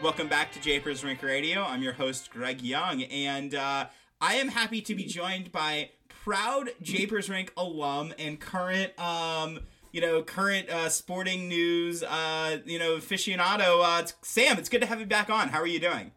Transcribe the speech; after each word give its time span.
Welcome 0.00 0.28
back 0.28 0.52
to 0.52 0.60
Japers 0.60 1.02
Rink 1.02 1.24
Radio. 1.24 1.64
I'm 1.64 1.82
your 1.82 1.92
host, 1.92 2.30
Greg 2.30 2.62
Young, 2.62 3.02
and 3.02 3.52
uh, 3.52 3.86
I 4.20 4.34
am 4.34 4.46
happy 4.46 4.80
to 4.82 4.94
be 4.94 5.02
joined 5.02 5.50
by 5.50 5.90
proud 6.08 6.70
Japers 6.80 7.28
Rink 7.28 7.52
alum 7.56 8.14
and 8.16 8.38
current, 8.38 8.96
um, 8.96 9.58
you 9.90 10.00
know, 10.00 10.22
current 10.22 10.70
uh, 10.70 10.88
sporting 10.88 11.48
news, 11.48 12.04
uh, 12.04 12.58
you 12.64 12.78
know, 12.78 12.98
aficionado. 12.98 13.82
Uh, 13.82 14.02
it's 14.02 14.14
Sam, 14.22 14.56
it's 14.56 14.68
good 14.68 14.82
to 14.82 14.86
have 14.86 15.00
you 15.00 15.06
back 15.06 15.30
on. 15.30 15.48
How 15.48 15.58
are 15.58 15.66
you 15.66 15.80
doing? 15.80 16.12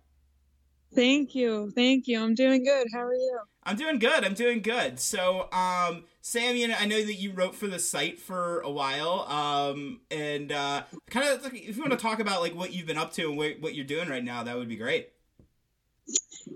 Thank 0.93 1.33
you. 1.33 1.71
Thank 1.71 2.07
you. 2.07 2.23
I'm 2.23 2.35
doing 2.35 2.63
good. 2.63 2.85
How 2.93 3.01
are 3.01 3.15
you? 3.15 3.39
I'm 3.63 3.77
doing 3.77 3.97
good. 3.97 4.23
I'm 4.23 4.35
doing 4.35 4.61
good. 4.61 4.99
So, 4.99 5.51
um, 5.51 6.03
Sam, 6.23 6.55
you 6.55 6.67
know, 6.67 6.75
I 6.79 6.85
know 6.85 7.03
that 7.03 7.15
you 7.15 7.31
wrote 7.31 7.55
for 7.55 7.67
the 7.67 7.79
site 7.79 8.19
for 8.19 8.59
a 8.61 8.69
while, 8.69 9.21
um, 9.27 10.01
and 10.11 10.51
uh, 10.51 10.83
kind 11.09 11.27
of 11.27 11.53
if 11.53 11.75
you 11.75 11.81
want 11.81 11.91
to 11.93 11.97
talk 11.97 12.19
about 12.19 12.41
like 12.41 12.53
what 12.55 12.71
you've 12.73 12.85
been 12.85 12.97
up 12.97 13.11
to 13.13 13.27
and 13.27 13.37
what, 13.37 13.59
what 13.59 13.73
you're 13.73 13.85
doing 13.85 14.07
right 14.07 14.23
now, 14.23 14.43
that 14.43 14.55
would 14.55 14.69
be 14.69 14.75
great. 14.75 15.09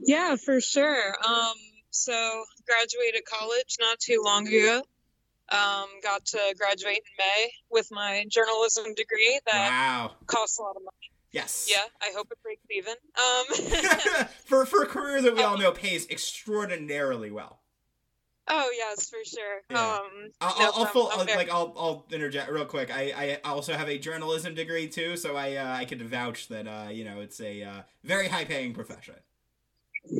Yeah, 0.04 0.36
for 0.36 0.62
sure. 0.62 1.16
Um, 1.26 1.54
so 1.90 2.44
graduated 2.68 3.24
college 3.26 3.78
not 3.80 4.00
too 4.00 4.22
long 4.24 4.48
ago. 4.48 4.84
Um, 5.50 5.88
got 6.02 6.26
to 6.26 6.56
graduate 6.58 6.98
in 6.98 7.04
May 7.18 7.52
with 7.72 7.88
my 7.92 8.26
journalism 8.30 8.94
degree 8.96 9.40
that 9.46 9.70
Wow. 9.70 10.12
costs 10.28 10.60
a 10.60 10.62
lot 10.62 10.76
of 10.76 10.84
money. 10.84 11.12
Yes. 11.32 11.68
Yeah, 11.70 11.84
I 12.02 12.14
hope 12.16 12.32
it 12.32 12.38
breaks 12.42 12.62
even. 12.72 12.96
Um, 13.18 14.26
for 14.46 14.66
for 14.66 14.84
a 14.84 14.88
career 14.88 15.22
that 15.22 15.36
we 15.36 15.44
all 15.44 15.58
know 15.58 15.72
pays 15.72 16.08
extraordinarily 16.10 17.32
well. 17.32 17.60
Oh 18.48 18.72
yes, 18.76 19.10
for 19.10 19.24
sure. 19.26 19.62
Yeah. 19.70 19.78
Um, 19.96 20.30
I'll, 20.42 20.60
no, 20.60 20.66
I'll, 20.66 20.72
I'll, 20.74 20.84
I'm- 20.84 20.94
full, 20.94 21.10
I'm 21.12 21.20
I'll 21.22 21.36
like 21.36 21.50
I'll 21.52 21.74
I'll 21.78 22.06
interject 22.12 22.52
real 22.52 22.66
quick. 22.66 22.96
I, 22.96 23.40
I 23.44 23.50
also 23.50 23.74
have 23.74 23.90
a 23.90 23.98
journalism 23.98 24.54
degree 24.56 24.88
too, 24.88 25.18
so 25.18 25.36
I 25.36 25.56
uh, 25.56 25.76
I 25.76 25.86
could 25.86 26.02
vouch 26.02 26.48
that 26.50 26.68
uh, 26.68 26.90
you 26.90 27.04
know 27.04 27.20
it's 27.22 27.40
a 27.42 27.64
uh, 27.64 27.82
very 28.04 28.28
high 28.28 28.46
paying 28.46 28.74
profession. 28.74 29.16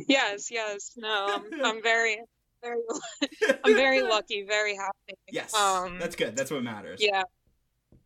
yes, 0.08 0.50
yes. 0.50 0.92
No, 0.96 1.26
I'm, 1.52 1.64
I'm 1.64 1.82
very, 1.82 2.18
very, 2.62 2.80
I'm 3.64 3.74
very 3.74 4.02
lucky, 4.02 4.44
very 4.44 4.74
happy. 4.74 5.14
Yes, 5.30 5.54
Um, 5.54 5.98
that's 5.98 6.16
good. 6.16 6.36
That's 6.36 6.50
what 6.50 6.62
matters. 6.62 7.00
Yeah. 7.02 7.22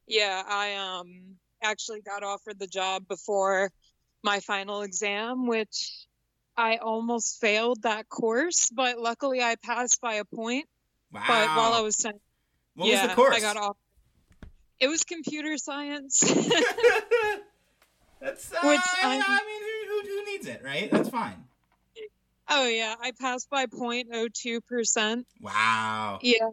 Yeah, 0.06 0.42
I 0.46 0.74
um 0.74 1.36
actually 1.62 2.00
got 2.00 2.22
offered 2.24 2.58
the 2.58 2.66
job 2.66 3.06
before 3.06 3.70
my 4.22 4.41
final 4.41 4.82
exam, 4.82 5.46
which 5.46 6.06
I 6.61 6.77
almost 6.77 7.41
failed 7.41 7.83
that 7.83 8.08
course, 8.08 8.70
but 8.70 8.98
luckily 8.98 9.42
I 9.42 9.56
passed 9.56 10.00
by 10.03 10.14
a 10.14 10.25
point. 10.27 10.66
Wow. 11.10 11.25
But 11.26 11.48
while 11.56 11.72
I 11.72 11.81
was 11.81 11.97
sent, 11.97 12.21
what 12.75 12.88
yeah, 12.88 13.03
was 13.03 13.10
the 13.10 13.16
course? 13.16 13.34
I 13.34 13.41
got 13.41 13.56
off. 13.56 13.76
It 14.78 14.87
was 14.88 15.04
computer 15.04 15.56
science. 15.56 16.21
that's 18.21 18.53
uh, 18.53 18.59
Which 18.62 18.81
I, 19.03 19.03
I'm- 19.03 19.47
mean, 19.47 19.62
who, 19.62 19.88
who, 19.88 20.03
who 20.06 20.25
needs 20.32 20.47
it, 20.47 20.60
right? 20.62 20.91
That's 20.91 21.09
fine. 21.09 21.43
oh 22.50 22.69
yeah, 22.69 22.94
I 23.00 23.12
passed 23.19 23.48
by 23.48 23.65
0.02 23.65 24.60
percent. 24.66 25.27
Wow. 25.41 26.19
Yeah. 26.21 26.50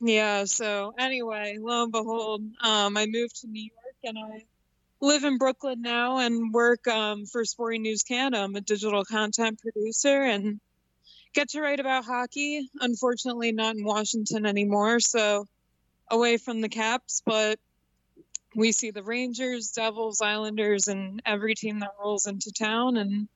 Yeah. 0.00 0.44
So 0.44 0.94
anyway, 0.96 1.58
lo 1.60 1.82
and 1.82 1.90
behold, 1.92 2.42
um, 2.62 2.96
I 2.96 3.06
moved 3.06 3.40
to 3.40 3.48
New 3.48 3.64
York 3.64 3.96
and 4.04 4.16
I 4.18 4.44
live 5.02 5.24
in 5.24 5.36
Brooklyn 5.36 5.82
now 5.82 6.18
and 6.18 6.54
work 6.54 6.86
um, 6.86 7.26
for 7.26 7.44
Sporting 7.44 7.82
News 7.82 8.04
Canada. 8.04 8.42
I'm 8.42 8.54
a 8.54 8.60
digital 8.60 9.04
content 9.04 9.60
producer 9.60 10.22
and 10.22 10.60
get 11.34 11.50
to 11.50 11.60
write 11.60 11.80
about 11.80 12.04
hockey. 12.04 12.68
Unfortunately, 12.80 13.50
not 13.50 13.74
in 13.74 13.84
Washington 13.84 14.46
anymore. 14.46 15.00
So 15.00 15.46
away 16.08 16.36
from 16.36 16.60
the 16.60 16.68
Caps, 16.68 17.20
but 17.26 17.58
we 18.54 18.70
see 18.70 18.92
the 18.92 19.02
Rangers, 19.02 19.72
Devils, 19.72 20.20
Islanders, 20.20 20.86
and 20.86 21.20
every 21.26 21.56
team 21.56 21.80
that 21.80 21.90
rolls 22.00 22.26
into 22.26 22.52
town. 22.52 22.96
And 22.96 23.28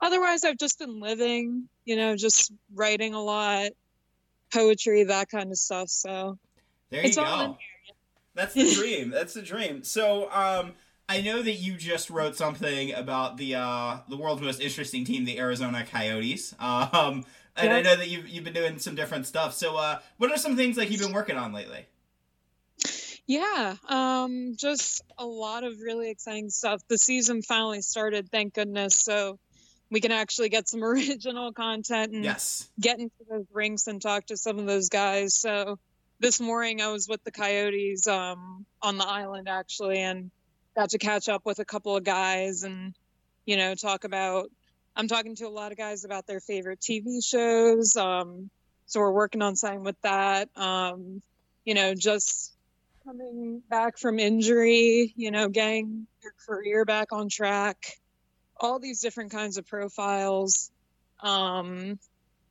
otherwise, 0.00 0.44
I've 0.44 0.58
just 0.58 0.78
been 0.78 1.00
living, 1.00 1.68
you 1.84 1.96
know, 1.96 2.14
just 2.14 2.52
writing 2.72 3.14
a 3.14 3.22
lot 3.22 3.70
poetry, 4.52 5.02
that 5.04 5.30
kind 5.30 5.50
of 5.50 5.58
stuff. 5.58 5.88
So 5.88 6.38
There 6.90 7.00
you 7.00 7.08
it's 7.08 7.18
all 7.18 7.40
in 7.40 7.50
go. 7.52 7.58
That's 8.34 8.54
the 8.54 8.72
dream. 8.74 9.10
That's 9.10 9.34
the 9.34 9.42
dream. 9.42 9.82
So, 9.82 10.30
um, 10.30 10.74
I 11.12 11.20
know 11.20 11.42
that 11.42 11.56
you 11.56 11.76
just 11.76 12.08
wrote 12.08 12.36
something 12.36 12.94
about 12.94 13.36
the 13.36 13.56
uh, 13.56 13.98
the 14.08 14.16
world's 14.16 14.40
most 14.40 14.62
interesting 14.62 15.04
team, 15.04 15.26
the 15.26 15.38
Arizona 15.38 15.84
Coyotes. 15.84 16.54
Um, 16.58 17.26
and 17.54 17.70
I 17.70 17.82
know 17.82 17.96
that 17.96 18.08
you've 18.08 18.26
you've 18.26 18.44
been 18.44 18.54
doing 18.54 18.78
some 18.78 18.94
different 18.94 19.26
stuff. 19.26 19.52
So, 19.52 19.76
uh, 19.76 19.98
what 20.16 20.30
are 20.32 20.38
some 20.38 20.56
things 20.56 20.78
like 20.78 20.90
you've 20.90 21.02
been 21.02 21.12
working 21.12 21.36
on 21.36 21.52
lately? 21.52 21.84
Yeah, 23.26 23.76
um, 23.88 24.54
just 24.58 25.02
a 25.18 25.26
lot 25.26 25.64
of 25.64 25.74
really 25.80 26.10
exciting 26.10 26.48
stuff. 26.48 26.80
The 26.88 26.96
season 26.96 27.42
finally 27.42 27.82
started, 27.82 28.30
thank 28.30 28.54
goodness. 28.54 28.98
So 28.98 29.38
we 29.90 30.00
can 30.00 30.12
actually 30.12 30.48
get 30.48 30.66
some 30.66 30.82
original 30.92 31.52
content 31.52 32.14
and 32.14 32.24
Yes. 32.24 32.70
get 32.80 32.98
into 32.98 33.14
those 33.28 33.44
rinks 33.52 33.86
and 33.86 34.00
talk 34.00 34.26
to 34.26 34.36
some 34.38 34.58
of 34.58 34.66
those 34.66 34.88
guys. 34.88 35.34
So 35.34 35.78
this 36.20 36.40
morning 36.40 36.80
I 36.80 36.88
was 36.88 37.06
with 37.06 37.22
the 37.22 37.32
Coyotes 37.32 38.06
um, 38.06 38.64
on 38.80 38.96
the 38.96 39.06
island 39.06 39.46
actually, 39.48 39.98
and 39.98 40.30
got 40.74 40.90
to 40.90 40.98
catch 40.98 41.28
up 41.28 41.44
with 41.44 41.58
a 41.58 41.64
couple 41.64 41.96
of 41.96 42.04
guys 42.04 42.62
and 42.62 42.94
you 43.44 43.56
know 43.56 43.74
talk 43.74 44.04
about. 44.04 44.50
I'm 44.94 45.08
talking 45.08 45.34
to 45.36 45.46
a 45.46 45.48
lot 45.48 45.72
of 45.72 45.78
guys 45.78 46.04
about 46.04 46.26
their 46.26 46.40
favorite 46.40 46.80
TV 46.80 47.24
shows. 47.24 47.96
Um, 47.96 48.50
so 48.86 49.00
we're 49.00 49.12
working 49.12 49.40
on 49.40 49.56
something 49.56 49.84
with 49.84 50.00
that. 50.02 50.50
Um, 50.54 51.22
you 51.64 51.74
know, 51.74 51.94
just 51.94 52.52
coming 53.04 53.62
back 53.70 53.98
from 53.98 54.18
injury. 54.18 55.12
You 55.16 55.30
know, 55.30 55.48
getting 55.48 56.06
your 56.22 56.34
career 56.46 56.84
back 56.84 57.12
on 57.12 57.28
track. 57.28 57.98
All 58.58 58.78
these 58.78 59.00
different 59.00 59.32
kinds 59.32 59.56
of 59.56 59.66
profiles. 59.66 60.70
Um, 61.20 61.98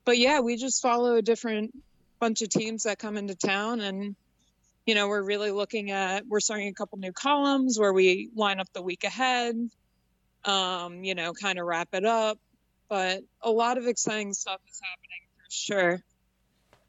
but 0.03 0.17
yeah, 0.17 0.39
we 0.39 0.57
just 0.57 0.81
follow 0.81 1.15
a 1.15 1.21
different 1.21 1.71
bunch 2.19 2.41
of 2.41 2.49
teams 2.49 2.83
that 2.83 2.99
come 2.99 3.17
into 3.17 3.35
town 3.35 3.81
and 3.81 4.15
you 4.91 4.95
know, 4.95 5.07
we're 5.07 5.23
really 5.23 5.51
looking 5.51 5.91
at 5.91 6.27
we're 6.27 6.41
starting 6.41 6.67
a 6.67 6.73
couple 6.73 6.97
new 6.97 7.13
columns 7.13 7.79
where 7.79 7.93
we 7.93 8.29
line 8.35 8.59
up 8.59 8.67
the 8.73 8.81
week 8.81 9.05
ahead. 9.05 9.55
Um, 10.43 11.05
you 11.05 11.15
know, 11.15 11.31
kind 11.31 11.59
of 11.59 11.65
wrap 11.65 11.87
it 11.93 12.03
up. 12.03 12.37
But 12.89 13.23
a 13.41 13.49
lot 13.49 13.77
of 13.77 13.87
exciting 13.87 14.33
stuff 14.33 14.59
is 14.69 14.81
happening 14.83 15.21
for 15.37 15.49
sure. 15.49 16.03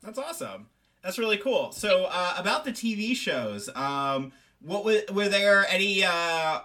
That's 0.02 0.18
awesome. 0.18 0.66
That's 1.04 1.16
really 1.16 1.36
cool. 1.36 1.70
So, 1.70 2.08
uh, 2.10 2.34
about 2.36 2.64
the 2.64 2.72
TV 2.72 3.14
shows, 3.14 3.68
um, 3.76 4.32
what 4.60 4.84
were, 4.84 5.02
were 5.12 5.28
there 5.28 5.64
any? 5.68 6.02
Uh, 6.02 6.58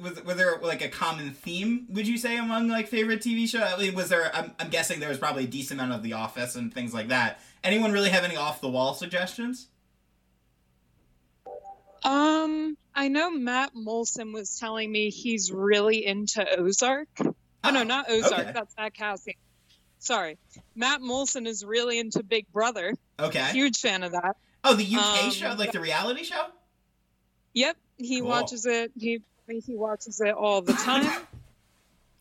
was, 0.00 0.22
were 0.22 0.34
there 0.34 0.60
like 0.62 0.80
a 0.80 0.88
common 0.88 1.32
theme? 1.32 1.88
Would 1.90 2.06
you 2.06 2.18
say 2.18 2.36
among 2.36 2.68
like 2.68 2.86
favorite 2.86 3.20
TV 3.20 3.48
show? 3.48 3.64
I 3.64 3.76
mean, 3.76 3.96
was 3.96 4.10
there? 4.10 4.30
I'm, 4.32 4.52
I'm 4.60 4.70
guessing 4.70 5.00
there 5.00 5.08
was 5.08 5.18
probably 5.18 5.42
a 5.42 5.48
decent 5.48 5.80
amount 5.80 5.92
of 5.94 6.04
The 6.04 6.12
Office 6.12 6.54
and 6.54 6.72
things 6.72 6.94
like 6.94 7.08
that. 7.08 7.40
Anyone 7.64 7.90
really 7.90 8.10
have 8.10 8.22
any 8.22 8.36
off 8.36 8.60
the 8.60 8.70
wall 8.70 8.94
suggestions? 8.94 9.66
Um, 12.04 12.76
I 12.94 13.08
know 13.08 13.30
Matt 13.30 13.72
Molson 13.74 14.32
was 14.32 14.58
telling 14.58 14.90
me 14.92 15.10
he's 15.10 15.50
really 15.50 16.04
into 16.04 16.46
Ozark. 16.60 17.08
Oh 17.18 17.70
no, 17.70 17.82
not 17.82 18.10
Ozark. 18.10 18.40
okay. 18.40 18.52
That's 18.52 18.74
Matt 18.76 18.94
Cassie. 18.94 19.36
Sorry, 19.98 20.36
Matt 20.74 21.00
Molson 21.00 21.46
is 21.46 21.64
really 21.64 21.98
into 21.98 22.22
Big 22.22 22.46
Brother. 22.52 22.94
Okay. 23.18 23.52
Huge 23.52 23.78
fan 23.78 24.02
of 24.02 24.12
that. 24.12 24.36
Oh, 24.62 24.74
the 24.74 24.84
UK 24.84 25.24
Um, 25.24 25.30
show, 25.30 25.54
like 25.58 25.72
the 25.72 25.80
reality 25.80 26.24
show. 26.24 26.44
Yep, 27.54 27.76
he 27.96 28.20
Cool. 28.20 28.28
watches 28.28 28.66
it. 28.66 28.92
He 28.98 29.22
he 29.48 29.74
watches 29.76 30.20
it 30.20 30.34
all 30.34 30.60
the 30.62 30.72
time. 30.74 31.10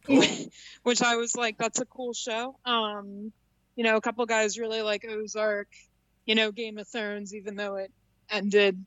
Cool. 0.05 0.21
Which 0.83 1.01
I 1.01 1.15
was 1.15 1.33
like, 1.33 1.57
that's 1.57 1.79
a 1.79 1.85
cool 1.85 2.11
show. 2.13 2.57
Um, 2.65 3.31
you 3.77 3.85
know, 3.85 3.95
a 3.95 4.01
couple 4.01 4.25
guys 4.25 4.59
really 4.59 4.81
like 4.81 5.05
Ozark. 5.09 5.69
You 6.25 6.35
know, 6.35 6.51
Game 6.51 6.77
of 6.77 6.89
Thrones, 6.89 7.33
even 7.33 7.55
though 7.55 7.75
it 7.77 7.89
ended. 8.29 8.83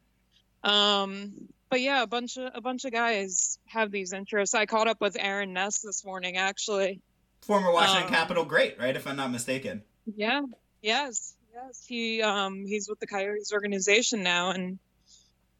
Um, 0.67 1.33
but 1.71 1.81
yeah, 1.81 2.03
a 2.03 2.07
bunch 2.07 2.37
of 2.37 2.51
a 2.55 2.61
bunch 2.61 2.85
of 2.85 2.93
guys 2.93 3.59
have 3.67 3.91
these 3.91 4.13
interests. 4.13 4.55
I 4.55 4.67
caught 4.67 4.89
up 4.89 5.01
with 5.01 5.17
Aaron 5.19 5.53
Ness 5.53 5.81
this 5.81 6.05
morning, 6.05 6.37
actually. 6.37 7.01
Former 7.43 7.73
Washington 7.73 8.05
um, 8.05 8.11
Capital 8.11 8.45
great, 8.45 8.79
right? 8.79 8.97
If 8.97 9.07
I'm 9.07 9.17
not 9.17 9.31
mistaken. 9.31 9.83
Yeah. 10.17 10.43
Yes. 10.83 11.35
Yes. 11.55 11.85
He 11.87 12.21
um 12.23 12.67
he's 12.67 12.89
with 12.89 12.99
the 12.99 13.07
Coyotes 13.07 13.53
organization 13.53 14.23
now 14.23 14.51
and 14.51 14.79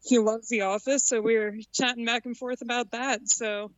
he 0.03 0.19
loves 0.19 0.47
the 0.49 0.61
office, 0.61 1.05
so 1.05 1.21
we 1.21 1.37
were 1.37 1.55
chatting 1.73 2.05
back 2.05 2.25
and 2.25 2.37
forth 2.37 2.61
about 2.61 2.91
that. 2.91 3.27
So 3.29 3.71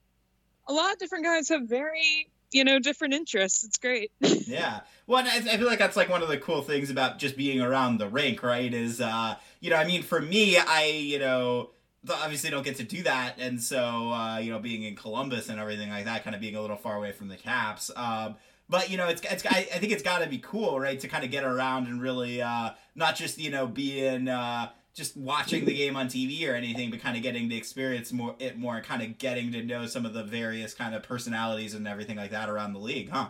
a 0.68 0.74
lot 0.74 0.94
of 0.94 1.00
different 1.00 1.26
guys 1.26 1.50
have 1.50 1.64
very 1.64 2.30
you 2.52 2.64
know 2.64 2.80
different 2.80 3.14
interests. 3.14 3.64
It's 3.64 3.78
great. 3.78 4.12
yeah. 4.22 4.82
Well, 5.08 5.26
I, 5.26 5.38
I 5.38 5.58
feel 5.58 5.68
like 5.68 5.80
that's 5.80 5.98
like 5.98 6.10
one 6.10 6.22
of 6.22 6.30
the 6.30 6.38
cool 6.38 6.62
things 6.62 6.90
about 6.90 7.20
just 7.20 7.38
being 7.38 7.62
around 7.62 7.98
the 7.98 8.08
rink, 8.08 8.44
right? 8.44 8.74
Is 8.74 9.02
uh, 9.02 9.36
you 9.60 9.70
know, 9.70 9.76
I 9.76 9.86
mean, 9.86 10.04
for 10.04 10.22
me, 10.22 10.58
I 10.58 10.86
you 10.86 11.20
know 11.20 11.72
obviously 12.10 12.50
don't 12.50 12.64
get 12.64 12.78
to 12.78 12.84
do 12.84 13.04
that 13.04 13.36
and 13.40 13.62
so 13.62 14.12
uh, 14.12 14.38
you 14.38 14.52
know 14.52 14.60
being 14.60 14.84
in 14.84 14.96
columbus 14.96 15.50
and 15.50 15.60
everything 15.60 15.90
like 15.90 16.06
that 16.06 16.24
kind 16.24 16.34
of 16.34 16.42
being 16.42 16.56
a 16.56 16.62
little 16.62 16.78
far 16.78 16.96
away 16.96 17.12
from 17.12 17.28
the 17.28 17.36
caps 17.36 17.92
um, 17.96 18.36
but 18.70 18.90
you 18.90 18.98
know 18.98 19.08
it's, 19.08 19.22
it's 19.30 19.46
I, 19.46 19.68
I 19.74 19.80
think 19.80 19.92
it's 19.92 20.04
got 20.04 20.20
to 20.20 20.30
be 20.30 20.38
cool 20.38 20.80
right 20.80 21.00
to 21.00 21.08
kind 21.08 21.26
of 21.26 21.32
get 21.32 21.44
around 21.44 21.88
and 21.88 22.02
really 22.02 22.42
uh, 22.42 22.72
not 22.96 23.16
just 23.16 23.38
you 23.38 23.50
know 23.50 23.68
being 23.68 24.30
uh, 24.30 24.70
just 24.94 25.16
watching 25.16 25.66
the 25.66 25.74
game 25.74 25.96
on 25.96 26.08
tv 26.08 26.50
or 26.50 26.56
anything 26.56 26.90
but 26.90 27.00
kind 27.00 27.16
of 27.16 27.24
getting 27.24 27.50
to 27.50 27.56
experience 27.56 28.12
more 28.12 28.36
it 28.40 28.58
more 28.58 28.82
kind 28.82 29.02
of 29.02 29.18
getting 29.18 29.52
to 29.52 29.64
know 29.64 29.86
some 29.86 30.06
of 30.06 30.14
the 30.14 30.24
various 30.24 30.74
kind 30.74 30.94
of 30.96 31.04
personalities 31.04 31.74
and 31.74 31.88
everything 31.88 32.18
like 32.18 32.32
that 32.32 32.50
around 32.50 32.74
the 32.74 32.80
league 32.80 33.10
huh? 33.10 33.28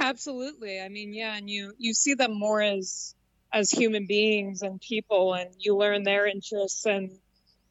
Absolutely. 0.00 0.80
I 0.80 0.88
mean 0.88 1.14
yeah 1.14 1.36
and 1.36 1.48
you 1.48 1.72
you 1.78 1.94
see 1.94 2.14
them 2.14 2.38
more 2.38 2.60
as 2.60 3.14
as 3.52 3.70
human 3.70 4.06
beings 4.06 4.62
and 4.62 4.80
people 4.80 5.34
and 5.34 5.50
you 5.58 5.76
learn 5.76 6.02
their 6.02 6.26
interests 6.26 6.86
and 6.86 7.10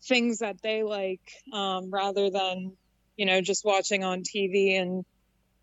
things 0.03 0.39
that 0.39 0.61
they 0.61 0.83
like 0.83 1.21
um, 1.53 1.91
rather 1.91 2.29
than 2.29 2.73
you 3.17 3.25
know 3.25 3.41
just 3.41 3.65
watching 3.65 4.03
on 4.03 4.23
tv 4.23 4.79
and 4.79 5.05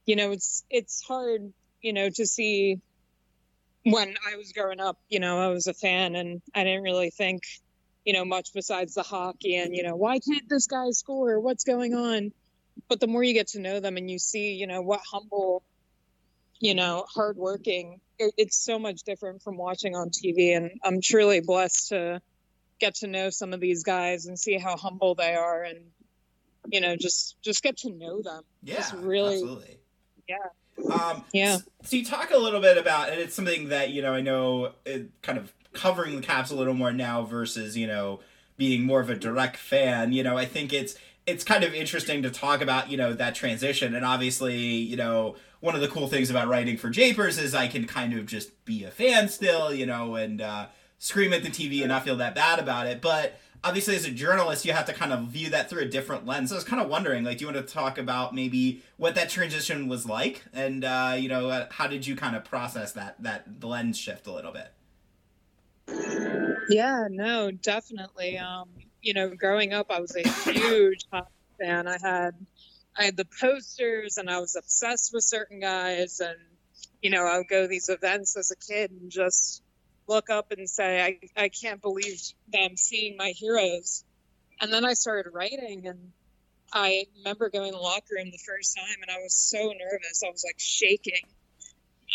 you 0.07 0.17
know 0.17 0.31
it's 0.31 0.65
it's 0.71 1.03
hard 1.03 1.53
you 1.81 1.93
know 1.93 2.09
to 2.09 2.27
see 2.27 2.81
when 3.93 4.15
i 4.31 4.37
was 4.37 4.53
growing 4.53 4.81
up 4.81 4.99
you 5.09 5.21
know 5.21 5.41
i 5.41 5.49
was 5.49 5.67
a 5.67 5.75
fan 5.75 6.17
and 6.17 6.41
i 6.55 6.65
didn't 6.65 6.83
really 6.83 7.11
think 7.11 7.43
you 8.05 8.13
know 8.15 8.25
much 8.25 8.51
besides 8.55 8.95
the 8.95 9.03
hockey 9.03 9.57
and 9.57 9.77
you 9.77 9.83
know 9.83 9.95
why 9.95 10.19
can't 10.19 10.49
this 10.49 10.67
guy 10.67 10.91
score? 10.93 11.39
What's 11.41 11.65
going 11.65 11.95
on? 11.95 12.33
But 12.89 13.01
the 13.01 13.07
more 13.07 13.23
you 13.23 13.35
get 13.35 13.49
to 13.49 13.61
know 13.61 13.81
them 13.81 13.99
and 13.99 14.11
you 14.11 14.19
see 14.19 14.55
you 14.55 14.67
know 14.67 14.81
what 14.81 15.01
humble 15.13 15.63
you 16.59 16.75
know 16.75 17.05
hardworking 17.15 18.01
it, 18.19 18.33
it's 18.39 18.57
so 18.57 18.79
much 18.79 19.03
different 19.03 19.43
from 19.43 19.59
watching 19.59 19.95
on 19.95 20.09
tv 20.09 20.57
and 20.57 20.71
i'm 20.83 21.01
truly 21.03 21.41
blessed 21.41 21.91
to 21.91 22.21
get 22.81 22.95
to 22.97 23.07
know 23.07 23.29
some 23.29 23.53
of 23.53 23.61
these 23.61 23.85
guys 23.85 24.27
and 24.27 24.39
see 24.39 24.57
how 24.57 24.77
humble 24.77 25.15
they 25.15 25.35
are 25.35 25.63
and 25.63 25.79
you 26.71 26.81
know 26.81 26.97
just 26.97 27.37
just 27.43 27.63
get 27.63 27.77
to 27.77 27.91
know 27.91 28.23
them. 28.23 28.43
Yeah 28.63 28.77
just 28.77 28.95
really 28.95 29.35
absolutely. 29.35 29.79
Yeah 30.29 30.37
um 30.91 31.25
yeah 31.33 31.59
so 31.83 31.97
you 31.97 32.05
talk 32.05 32.31
a 32.31 32.37
little 32.37 32.61
bit 32.61 32.79
about 32.79 33.11
and 33.11 33.21
it's 33.21 33.35
something 33.35 33.69
that 33.69 33.91
you 33.91 34.03
know 34.03 34.15
i 34.15 34.21
know 34.21 34.73
it 34.85 35.11
kind 35.23 35.39
of 35.39 35.53
covering 35.73 36.17
the 36.17 36.23
caps 36.23 36.51
a 36.51 36.55
little 36.55 36.75
more 36.75 36.93
now 36.93 37.23
versus 37.23 37.77
you 37.77 37.87
know 37.87 38.21
being 38.57 38.83
more 38.83 39.01
of 39.01 39.11
a 39.11 39.15
direct 39.15 39.57
fan 39.57 40.13
you 40.13 40.23
know 40.23 40.37
i 40.37 40.45
think 40.45 40.73
it's 40.73 40.97
it's 41.27 41.45
kind 41.45 41.63
of 41.63 41.75
interesting 41.75 42.23
to 42.23 42.31
talk 42.31 42.61
about 42.61 42.91
you 42.91 42.97
know 42.97 43.13
that 43.13 43.35
transition 43.35 43.95
and 43.95 44.05
obviously 44.05 44.57
you 44.57 44.97
know 44.97 45.37
one 45.61 45.75
of 45.75 45.81
the 45.81 45.89
cool 45.89 46.09
things 46.09 46.31
about 46.31 46.49
writing 46.49 46.77
for 46.77 46.91
japers 46.91 47.39
is 47.39 47.55
i 47.55 47.67
can 47.69 47.87
kind 47.87 48.13
of 48.15 48.27
just 48.27 48.65
be 48.65 48.85
a 48.85 48.91
fan 48.91 49.29
still 49.29 49.73
you 49.73 49.87
know 49.87 50.15
and 50.15 50.41
uh 50.41 50.67
scream 50.99 51.33
at 51.33 51.43
the 51.43 51.49
TV 51.49 51.81
and 51.81 51.89
not 51.89 52.05
feel 52.05 52.17
that 52.17 52.35
bad 52.35 52.59
about 52.59 52.87
it. 52.87 53.01
But 53.01 53.41
obviously, 53.65 53.97
as 53.97 54.05
a 54.05 54.11
journalist, 54.11 54.65
you 54.65 54.73
have 54.73 54.87
to 54.87 54.93
kind 54.93 55.13
of 55.13 55.25
view 55.25 55.51
that 55.51 55.69
through 55.71 55.83
a 55.83 55.87
different 55.87 56.27
lens. 56.27 56.51
So 56.51 56.57
I 56.57 56.59
was 56.59 56.65
kind 56.65 56.83
of 56.83 56.89
wondering, 56.89 57.25
like, 57.25 57.39
do 57.39 57.47
you 57.47 57.53
want 57.53 57.67
to 57.67 57.73
talk 57.73 57.99
about 57.99 58.35
maybe 58.35 58.83
what 58.97 59.15
that 59.15 59.29
transition 59.29 59.89
was 59.89 60.07
like, 60.07 60.45
and 60.53 60.85
uh, 60.85 61.17
you 61.19 61.29
know, 61.29 61.49
uh, 61.49 61.67
how 61.71 61.87
did 61.87 62.07
you 62.07 62.17
kind 62.17 62.37
of 62.37 62.45
process 62.45 62.93
that 62.93 63.23
that 63.23 63.63
lens 63.63 63.99
shift 63.99 64.27
a 64.27 64.33
little 64.33 64.53
bit? 64.53 64.73
Yeah, 66.69 67.09
no, 67.11 67.51
definitely. 67.51 68.39
Um, 68.39 68.69
you 69.03 69.15
know, 69.15 69.31
growing 69.31 69.73
up, 69.73 69.91
I 69.91 70.01
was 70.01 70.15
a 70.17 70.29
huge 70.29 71.05
hockey 71.11 71.31
fan. 71.61 71.87
I 71.87 71.99
had 72.01 72.35
I 72.97 73.05
had 73.05 73.17
the 73.17 73.27
posters, 73.41 74.19
and 74.19 74.29
I 74.29 74.41
was 74.41 74.57
obsessed 74.57 75.13
with 75.13 75.25
certain 75.25 75.61
guys, 75.61 76.21
and 76.21 76.37
you 77.03 77.11
know, 77.11 77.25
I 77.25 77.39
would 77.39 77.49
go 77.49 77.63
to 77.63 77.69
these 77.69 77.89
events 77.89 78.37
as 78.37 78.51
a 78.51 78.57
kid 78.57 78.91
and 78.91 79.11
just 79.11 79.63
look 80.09 80.31
up 80.31 80.51
and 80.51 80.69
say, 80.69 81.03
I, 81.03 81.19
I 81.37 81.49
can't 81.49 81.81
believe 81.81 82.21
them 82.53 82.77
seeing 82.77 83.17
my 83.17 83.31
heroes. 83.31 84.05
And 84.61 84.73
then 84.73 84.85
I 84.85 84.95
started 84.95 85.31
writing 85.33 85.87
and 85.87 86.13
I 86.73 87.05
remember 87.19 87.51
going 87.51 87.73
to 87.73 87.77
the 87.77 87.83
locker 87.83 88.15
room 88.17 88.31
the 88.31 88.39
first 88.39 88.77
time 88.77 88.97
and 89.03 89.11
I 89.11 89.23
was 89.23 89.35
so 89.35 89.59
nervous. 89.59 90.23
I 90.27 90.31
was 90.31 90.45
like 90.47 90.59
shaking. 90.59 91.23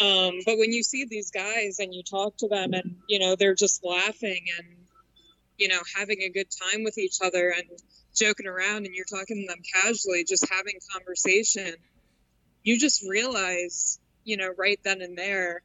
Um, 0.02 0.40
but 0.46 0.58
when 0.58 0.74
you 0.74 0.84
see 0.84 1.06
these 1.06 1.32
guys 1.32 1.78
and 1.80 1.94
you 1.94 2.04
talk 2.04 2.38
to 2.38 2.48
them 2.48 2.74
and, 2.74 2.98
you 3.08 3.20
know, 3.20 3.36
they're 3.36 3.56
just 3.56 3.86
laughing 3.86 4.46
and, 4.58 4.68
you 5.58 5.68
know, 5.68 5.80
having 5.96 6.22
a 6.22 6.30
good 6.30 6.48
time 6.50 6.84
with 6.84 6.98
each 6.98 7.18
other 7.24 7.54
and 7.56 7.68
joking 8.16 8.48
around 8.48 8.86
and 8.86 8.96
you're 8.96 9.06
talking 9.06 9.38
to 9.38 9.48
them 9.48 9.62
casually, 9.82 10.24
just 10.24 10.48
having 10.52 10.80
conversation, 10.92 11.74
you 12.64 12.80
just 12.80 13.04
realize, 13.08 14.00
you 14.24 14.38
know, 14.38 14.52
right 14.58 14.80
then 14.84 15.02
and 15.02 15.18
there, 15.18 15.62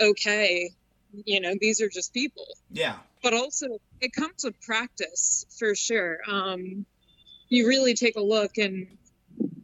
okay, 0.00 0.70
you 1.24 1.40
know 1.40 1.54
these 1.60 1.80
are 1.80 1.88
just 1.88 2.12
people. 2.12 2.46
Yeah. 2.70 2.96
But 3.22 3.34
also 3.34 3.66
it 4.00 4.12
comes 4.12 4.44
with 4.44 4.60
practice 4.60 5.46
for 5.58 5.74
sure. 5.74 6.18
Um 6.28 6.86
you 7.48 7.68
really 7.68 7.94
take 7.94 8.16
a 8.16 8.20
look 8.20 8.56
and 8.56 8.86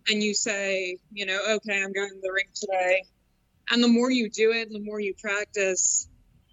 and 0.08 0.22
you 0.22 0.34
say 0.34 0.98
you 1.12 1.26
know 1.26 1.38
okay 1.56 1.82
i'm 1.82 1.92
going 1.92 2.10
to 2.10 2.20
the 2.22 2.32
rink 2.32 2.50
today. 2.54 3.02
And 3.70 3.82
the 3.82 3.88
more 3.88 4.10
you 4.10 4.30
do 4.30 4.52
it 4.52 4.70
the 4.70 4.80
more 4.80 5.00
you 5.00 5.14
practice 5.20 6.08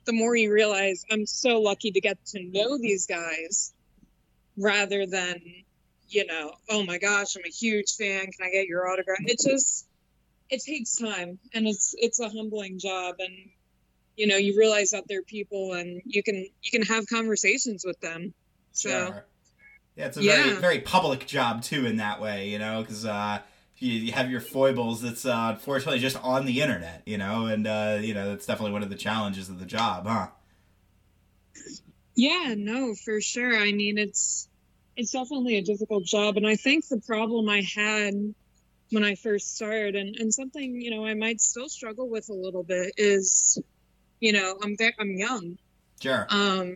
the 0.06 0.14
more 0.14 0.36
you 0.36 0.52
realize 0.52 1.04
i'm 1.12 1.26
so 1.26 1.60
lucky 1.62 1.92
to 1.92 2.02
get 2.02 2.18
to 2.28 2.44
know 2.44 2.78
these 2.78 3.08
guys 3.08 3.74
rather 4.58 5.06
than 5.06 5.42
you 6.08 6.26
know 6.26 6.54
oh 6.70 6.84
my 6.86 6.98
gosh 6.98 7.36
i'm 7.36 7.44
a 7.46 7.50
huge 7.50 7.96
fan. 7.96 8.26
Can 8.26 8.48
i 8.48 8.50
get 8.52 8.68
your 8.68 8.90
autograph? 8.90 9.20
It 9.26 9.40
just 9.40 9.88
it 10.50 10.62
takes 10.62 10.96
time 10.96 11.40
and 11.54 11.68
it's 11.68 11.96
it's 11.98 12.20
a 12.20 12.30
humbling 12.30 12.80
job. 12.80 13.16
And 13.20 13.34
you 14.16 14.28
know 14.28 14.38
you 14.38 14.58
realize 14.58 14.92
that 14.92 15.04
they're 15.08 15.24
people 15.24 15.74
and 15.74 16.02
you 16.06 16.24
can 16.24 16.36
you 16.36 16.72
can 16.72 16.82
have 16.82 17.06
conversations 17.08 17.84
with 17.86 18.00
them 18.02 18.34
so 18.72 18.90
sure. 18.90 19.26
yeah 19.96 20.06
it's 20.06 20.18
a 20.18 20.24
yeah. 20.24 20.44
very 20.44 20.56
very 20.58 20.80
public 20.80 21.26
job 21.26 21.62
too 21.62 21.86
in 21.86 21.98
that 21.98 22.22
way 22.22 22.50
you 22.50 22.60
know 22.60 22.82
because 22.82 23.06
uh 23.06 23.40
you, 23.78 23.92
you 23.92 24.12
have 24.14 24.32
your 24.32 24.40
foibles 24.40 25.02
that's 25.02 25.26
uh, 25.26 25.52
unfortunately 25.54 26.00
just 26.00 26.22
on 26.24 26.46
the 26.46 26.62
internet 26.62 27.02
you 27.06 27.18
know 27.18 27.46
and 27.46 27.68
uh 27.68 27.98
you 28.02 28.14
know 28.14 28.30
that's 28.30 28.46
definitely 28.46 28.72
one 28.72 28.84
of 28.84 28.90
the 28.90 28.96
challenges 28.96 29.50
of 29.50 29.60
the 29.60 29.66
job 29.66 30.08
huh 30.08 30.28
yeah 32.16 32.54
no 32.58 32.94
for 32.94 33.20
sure 33.20 33.58
i 33.58 33.72
mean 33.72 33.98
it's 33.98 34.48
it's 34.96 35.12
definitely 35.12 35.58
a 35.58 35.62
difficult 35.62 36.06
job 36.06 36.38
and 36.38 36.48
i 36.48 36.56
think 36.56 36.88
the 36.88 37.02
problem 37.06 37.50
i 37.50 37.62
had 37.76 38.14
when 38.92 39.04
i 39.04 39.16
first 39.16 39.56
started 39.56 39.96
and, 39.96 40.16
and 40.16 40.34
something 40.34 40.80
you 40.80 40.92
know 40.92 41.06
i 41.06 41.14
might 41.14 41.42
still 41.42 41.68
struggle 41.68 42.10
with 42.10 42.30
a 42.30 42.34
little 42.34 42.64
bit 42.64 42.94
is 42.98 43.60
you 44.20 44.34
know, 44.34 44.58
I'm 44.62 44.76
I'm 45.00 45.18
young. 45.18 45.58
Sure. 46.02 46.28
Um, 46.30 46.76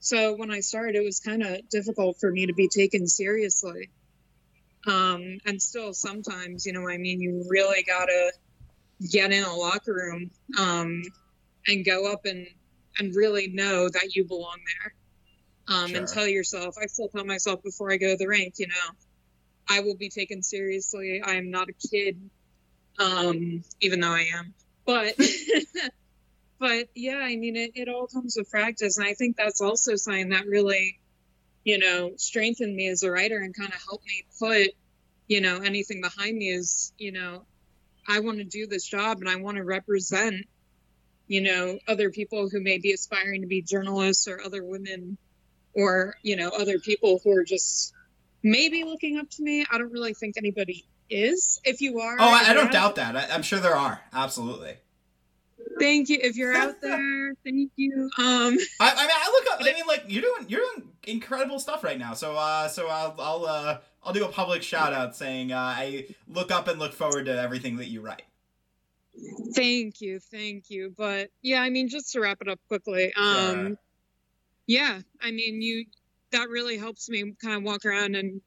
so 0.00 0.34
when 0.34 0.50
I 0.50 0.60
started, 0.60 0.96
it 0.96 1.04
was 1.04 1.20
kind 1.20 1.42
of 1.42 1.68
difficult 1.68 2.18
for 2.20 2.30
me 2.30 2.46
to 2.46 2.54
be 2.54 2.68
taken 2.68 3.06
seriously. 3.06 3.90
Um, 4.86 5.38
and 5.44 5.60
still 5.60 5.92
sometimes, 5.92 6.64
you 6.64 6.72
know, 6.72 6.88
I 6.88 6.96
mean, 6.96 7.20
you 7.20 7.44
really 7.48 7.82
gotta 7.82 8.32
get 9.10 9.32
in 9.32 9.42
a 9.42 9.54
locker 9.54 9.92
room, 9.92 10.30
um, 10.58 11.02
and 11.66 11.84
go 11.84 12.10
up 12.12 12.24
and, 12.24 12.46
and 12.98 13.14
really 13.14 13.48
know 13.48 13.88
that 13.88 14.14
you 14.14 14.24
belong 14.24 14.58
there. 14.80 14.94
Um, 15.68 15.88
sure. 15.88 15.98
and 15.98 16.08
tell 16.08 16.26
yourself, 16.28 16.76
I 16.80 16.86
still 16.86 17.08
tell 17.08 17.24
myself 17.24 17.62
before 17.64 17.90
I 17.92 17.96
go 17.96 18.12
to 18.12 18.16
the 18.16 18.28
rink, 18.28 18.54
you 18.58 18.68
know, 18.68 18.74
I 19.68 19.80
will 19.80 19.96
be 19.96 20.08
taken 20.08 20.42
seriously. 20.42 21.20
I 21.24 21.34
am 21.34 21.50
not 21.50 21.68
a 21.68 21.88
kid, 21.88 22.30
um, 23.00 23.64
even 23.80 24.00
though 24.00 24.12
I 24.12 24.28
am. 24.34 24.54
But 24.84 25.16
but 26.58 26.88
yeah, 26.94 27.18
I 27.18 27.36
mean, 27.36 27.56
it, 27.56 27.72
it 27.74 27.88
all 27.88 28.06
comes 28.06 28.36
with 28.36 28.50
practice. 28.50 28.96
And 28.98 29.06
I 29.06 29.14
think 29.14 29.36
that's 29.36 29.60
also 29.60 29.96
something 29.96 30.30
that 30.30 30.46
really, 30.46 30.98
you 31.64 31.78
know, 31.78 32.12
strengthened 32.16 32.74
me 32.74 32.88
as 32.88 33.02
a 33.02 33.10
writer 33.10 33.38
and 33.38 33.54
kind 33.54 33.72
of 33.72 33.82
helped 33.82 34.06
me 34.06 34.24
put, 34.38 34.74
you 35.28 35.40
know, 35.40 35.58
anything 35.58 36.00
behind 36.00 36.36
me 36.36 36.48
is, 36.48 36.92
you 36.98 37.12
know, 37.12 37.44
I 38.08 38.20
want 38.20 38.38
to 38.38 38.44
do 38.44 38.66
this 38.66 38.86
job 38.86 39.18
and 39.18 39.28
I 39.28 39.36
want 39.36 39.56
to 39.56 39.64
represent, 39.64 40.46
you 41.26 41.40
know, 41.40 41.78
other 41.88 42.10
people 42.10 42.48
who 42.48 42.60
may 42.60 42.78
be 42.78 42.92
aspiring 42.92 43.42
to 43.42 43.46
be 43.46 43.62
journalists 43.62 44.28
or 44.28 44.40
other 44.40 44.64
women 44.64 45.18
or, 45.74 46.14
you 46.22 46.36
know, 46.36 46.48
other 46.48 46.78
people 46.78 47.20
who 47.22 47.32
are 47.32 47.44
just 47.44 47.92
maybe 48.42 48.84
looking 48.84 49.18
up 49.18 49.28
to 49.30 49.42
me. 49.42 49.66
I 49.70 49.78
don't 49.78 49.92
really 49.92 50.14
think 50.14 50.36
anybody 50.36 50.86
is. 51.10 51.60
If 51.64 51.80
you 51.80 52.00
are, 52.00 52.16
oh, 52.18 52.24
I, 52.24 52.50
I 52.50 52.54
don't 52.54 52.72
doubt 52.72 52.96
that. 52.96 53.16
I, 53.16 53.34
I'm 53.34 53.42
sure 53.42 53.58
there 53.58 53.76
are. 53.76 54.00
Absolutely. 54.12 54.76
Thank 55.78 56.08
you. 56.08 56.18
If 56.20 56.36
you're 56.36 56.54
out 56.54 56.80
there, 56.82 57.34
thank 57.44 57.70
you. 57.76 58.10
Um, 58.18 58.58
I, 58.80 58.90
I 58.90 59.06
mean, 59.06 59.10
I 59.10 59.30
look 59.32 59.52
up. 59.52 59.60
I 59.60 59.72
mean, 59.74 59.86
like 59.86 60.04
you're 60.08 60.22
doing, 60.22 60.46
you're 60.48 60.60
doing 60.60 60.88
incredible 61.04 61.58
stuff 61.58 61.84
right 61.84 61.98
now. 61.98 62.14
So, 62.14 62.36
uh, 62.36 62.68
so 62.68 62.88
I'll, 62.88 63.14
I'll, 63.18 63.46
uh, 63.46 63.78
I'll 64.02 64.12
do 64.12 64.24
a 64.24 64.28
public 64.28 64.62
shout 64.62 64.92
out 64.92 65.16
saying 65.16 65.52
uh, 65.52 65.58
I 65.58 66.06
look 66.28 66.50
up 66.50 66.68
and 66.68 66.78
look 66.78 66.92
forward 66.92 67.26
to 67.26 67.40
everything 67.40 67.76
that 67.76 67.86
you 67.86 68.00
write. 68.00 68.22
Thank 69.54 70.00
you, 70.00 70.20
thank 70.20 70.68
you. 70.68 70.92
But 70.96 71.30
yeah, 71.42 71.62
I 71.62 71.70
mean, 71.70 71.88
just 71.88 72.12
to 72.12 72.20
wrap 72.20 72.38
it 72.42 72.48
up 72.48 72.60
quickly, 72.68 73.12
um, 73.14 73.78
yeah, 74.66 75.00
I 75.22 75.30
mean, 75.30 75.62
you 75.62 75.86
that 76.32 76.50
really 76.50 76.76
helps 76.76 77.08
me 77.08 77.34
kind 77.40 77.56
of 77.56 77.62
walk 77.62 77.86
around 77.86 78.14
and 78.14 78.42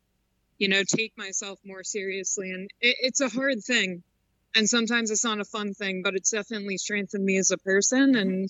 you 0.59 0.67
know, 0.67 0.83
take 0.83 1.17
myself 1.17 1.57
more 1.65 1.83
seriously. 1.83 2.51
And 2.51 2.69
it, 2.81 2.97
it's 3.01 3.21
a 3.21 3.29
hard 3.29 3.63
thing. 3.63 4.03
And 4.55 4.67
sometimes 4.67 5.11
it's 5.11 5.23
not 5.23 5.39
a 5.39 5.45
fun 5.45 5.73
thing, 5.73 6.01
but 6.03 6.15
it's 6.15 6.31
definitely 6.31 6.77
strengthened 6.77 7.23
me 7.23 7.37
as 7.37 7.51
a 7.51 7.57
person. 7.57 8.15
And 8.15 8.49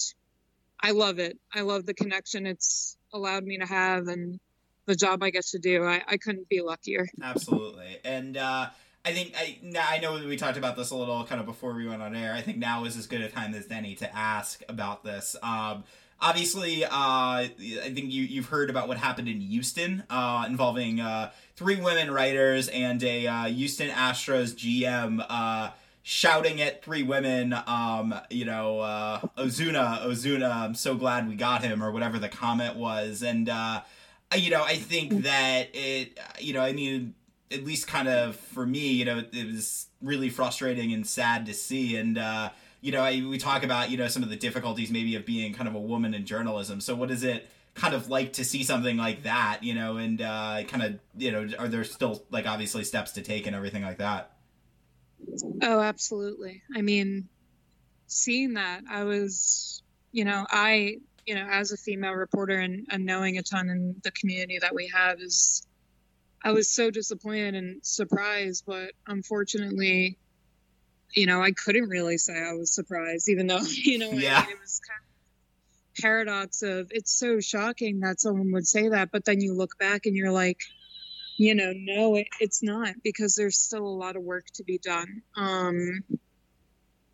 I 0.81 0.91
love 0.91 1.19
it. 1.19 1.37
I 1.53 1.61
love 1.61 1.85
the 1.85 1.93
connection 1.93 2.45
it's 2.45 2.97
allowed 3.13 3.43
me 3.43 3.57
to 3.57 3.65
have 3.65 4.07
and 4.07 4.39
the 4.85 4.95
job 4.95 5.21
I 5.23 5.29
get 5.29 5.45
to 5.47 5.59
do. 5.59 5.83
I, 5.83 6.01
I 6.07 6.17
couldn't 6.17 6.47
be 6.47 6.61
luckier. 6.61 7.07
Absolutely. 7.21 7.99
And, 8.03 8.37
uh, 8.37 8.69
I 9.05 9.13
think 9.13 9.33
I 9.37 9.57
now 9.63 9.85
I 9.89 9.99
know 9.99 10.13
we 10.27 10.35
talked 10.35 10.57
about 10.57 10.75
this 10.75 10.91
a 10.91 10.95
little 10.95 11.23
kind 11.23 11.39
of 11.39 11.47
before 11.47 11.73
we 11.73 11.87
went 11.87 12.01
on 12.01 12.15
air. 12.15 12.33
I 12.33 12.41
think 12.41 12.57
now 12.57 12.83
is 12.83 12.97
as 12.97 13.07
good 13.07 13.21
a 13.21 13.29
time 13.29 13.53
as 13.53 13.65
any 13.71 13.95
to 13.95 14.15
ask 14.15 14.61
about 14.67 15.03
this. 15.03 15.35
Um, 15.41 15.85
obviously, 16.19 16.83
uh, 16.83 16.89
I 16.89 17.51
think 17.57 18.11
you 18.11 18.23
you've 18.23 18.47
heard 18.47 18.69
about 18.69 18.87
what 18.87 18.97
happened 18.97 19.29
in 19.29 19.39
Houston 19.39 20.03
uh, 20.09 20.45
involving 20.47 20.99
uh, 20.99 21.31
three 21.55 21.79
women 21.79 22.11
writers 22.11 22.67
and 22.67 23.01
a 23.03 23.25
uh, 23.25 23.45
Houston 23.45 23.89
Astros 23.89 24.53
GM 24.53 25.25
uh, 25.29 25.71
shouting 26.03 26.61
at 26.61 26.83
three 26.83 27.03
women. 27.03 27.53
Um, 27.67 28.13
you 28.29 28.45
know, 28.45 28.79
uh, 28.79 29.21
Osuna, 29.37 30.01
Osuna, 30.03 30.49
I'm 30.49 30.75
so 30.75 30.95
glad 30.95 31.27
we 31.27 31.35
got 31.35 31.63
him, 31.63 31.83
or 31.83 31.91
whatever 31.91 32.19
the 32.19 32.29
comment 32.29 32.75
was, 32.75 33.23
and 33.23 33.47
you 34.35 34.51
know, 34.51 34.63
I 34.63 34.75
think 34.75 35.23
that 35.23 35.69
it, 35.73 36.19
you 36.39 36.53
know, 36.53 36.61
I 36.61 36.73
mean 36.73 37.15
at 37.51 37.63
least 37.63 37.87
kind 37.87 38.07
of 38.07 38.35
for 38.35 38.65
me, 38.65 38.89
you 38.89 39.05
know, 39.05 39.23
it 39.31 39.45
was 39.47 39.87
really 40.01 40.29
frustrating 40.29 40.93
and 40.93 41.05
sad 41.05 41.45
to 41.47 41.53
see. 41.53 41.95
And, 41.95 42.17
uh, 42.17 42.49
you 42.81 42.91
know, 42.91 43.01
I, 43.01 43.23
we 43.27 43.37
talk 43.37 43.63
about, 43.63 43.89
you 43.89 43.97
know, 43.97 44.07
some 44.07 44.23
of 44.23 44.29
the 44.29 44.35
difficulties 44.35 44.91
maybe 44.91 45.15
of 45.15 45.25
being 45.25 45.53
kind 45.53 45.67
of 45.67 45.75
a 45.75 45.79
woman 45.79 46.13
in 46.13 46.25
journalism. 46.25 46.79
So 46.79 46.95
what 46.95 47.11
is 47.11 47.23
it 47.23 47.49
kind 47.73 47.93
of 47.93 48.09
like 48.09 48.33
to 48.33 48.45
see 48.45 48.63
something 48.63 48.97
like 48.97 49.23
that, 49.23 49.63
you 49.63 49.73
know, 49.73 49.97
and 49.97 50.21
uh, 50.21 50.63
kind 50.67 50.83
of, 50.83 50.99
you 51.17 51.31
know, 51.31 51.49
are 51.57 51.67
there 51.67 51.83
still 51.83 52.23
like 52.29 52.45
obviously 52.45 52.83
steps 52.83 53.13
to 53.13 53.21
take 53.21 53.47
and 53.47 53.55
everything 53.55 53.83
like 53.83 53.97
that? 53.97 54.31
Oh, 55.61 55.79
absolutely. 55.79 56.63
I 56.75 56.81
mean, 56.81 57.27
seeing 58.07 58.53
that, 58.55 58.81
I 58.89 59.03
was, 59.03 59.81
you 60.11 60.25
know, 60.25 60.45
I, 60.49 60.97
you 61.25 61.35
know, 61.35 61.47
as 61.49 61.71
a 61.71 61.77
female 61.77 62.13
reporter 62.13 62.57
and, 62.57 62.87
and 62.89 63.05
knowing 63.05 63.37
a 63.37 63.43
ton 63.43 63.69
in 63.69 63.95
the 64.03 64.11
community 64.11 64.59
that 64.59 64.73
we 64.73 64.87
have 64.87 65.21
is 65.21 65.65
I 66.43 66.51
was 66.51 66.69
so 66.69 66.89
disappointed 66.89 67.55
and 67.55 67.85
surprised, 67.85 68.63
but 68.65 68.91
unfortunately, 69.07 70.17
you 71.13 71.25
know, 71.25 71.41
I 71.41 71.51
couldn't 71.51 71.89
really 71.89 72.17
say 72.17 72.33
I 72.33 72.53
was 72.53 72.73
surprised, 72.73 73.29
even 73.29 73.47
though, 73.47 73.59
you 73.69 73.99
know, 73.99 74.11
yeah. 74.11 74.43
it, 74.43 74.49
it 74.49 74.59
was 74.59 74.79
kind 74.87 74.99
of 74.99 76.01
paradox 76.01 76.61
of 76.61 76.87
it's 76.91 77.11
so 77.11 77.39
shocking 77.39 77.99
that 78.01 78.21
someone 78.21 78.51
would 78.53 78.67
say 78.67 78.89
that, 78.89 79.11
but 79.11 79.25
then 79.25 79.41
you 79.41 79.53
look 79.53 79.77
back 79.77 80.05
and 80.05 80.15
you're 80.15 80.31
like, 80.31 80.61
you 81.39 81.55
know, 81.55 81.71
no, 81.73 82.15
it, 82.15 82.27
it's 82.41 82.61
not 82.61 82.95
because 83.01 83.35
there's 83.35 83.57
still 83.57 83.87
a 83.87 83.97
lot 84.03 84.17
of 84.17 84.23
work 84.23 84.45
to 84.55 84.63
be 84.65 84.77
done. 84.77 85.21
Um, 85.37 86.03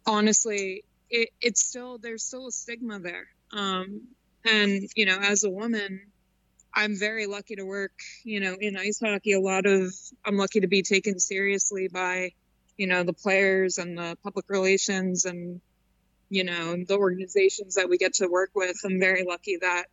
honestly, 0.04 0.84
it, 1.12 1.30
it's 1.42 1.64
still 1.64 2.00
there's 2.00 2.24
still 2.24 2.48
a 2.48 2.52
stigma 2.52 3.00
there. 3.00 3.28
Um, 3.54 4.08
and 4.44 4.90
you 4.96 5.06
know, 5.06 5.20
as 5.22 5.44
a 5.44 5.50
woman, 5.52 6.02
I'm 6.74 6.98
very 6.98 7.28
lucky 7.28 7.58
to 7.58 7.66
work, 7.66 7.94
you 8.24 8.40
know, 8.40 8.56
in 8.60 8.76
ice 8.76 9.00
hockey. 9.00 9.34
A 9.34 9.40
lot 9.40 9.68
of 9.68 9.94
I'm 10.26 10.38
lucky 10.38 10.62
to 10.62 10.68
be 10.68 10.82
taken 10.82 11.20
seriously 11.20 11.88
by, 11.88 12.32
you 12.78 12.88
know, 12.88 13.04
the 13.04 13.14
players 13.14 13.78
and 13.78 13.96
the 13.96 14.18
public 14.24 14.46
relations 14.50 15.26
and, 15.26 15.62
you 16.30 16.46
know, 16.46 16.84
the 16.84 16.98
organizations 16.98 17.76
that 17.76 17.90
we 17.90 18.00
get 18.00 18.16
to 18.16 18.28
work 18.28 18.50
with. 18.56 18.76
I'm 18.84 19.00
very 19.00 19.24
lucky 19.24 19.60
that 19.62 19.86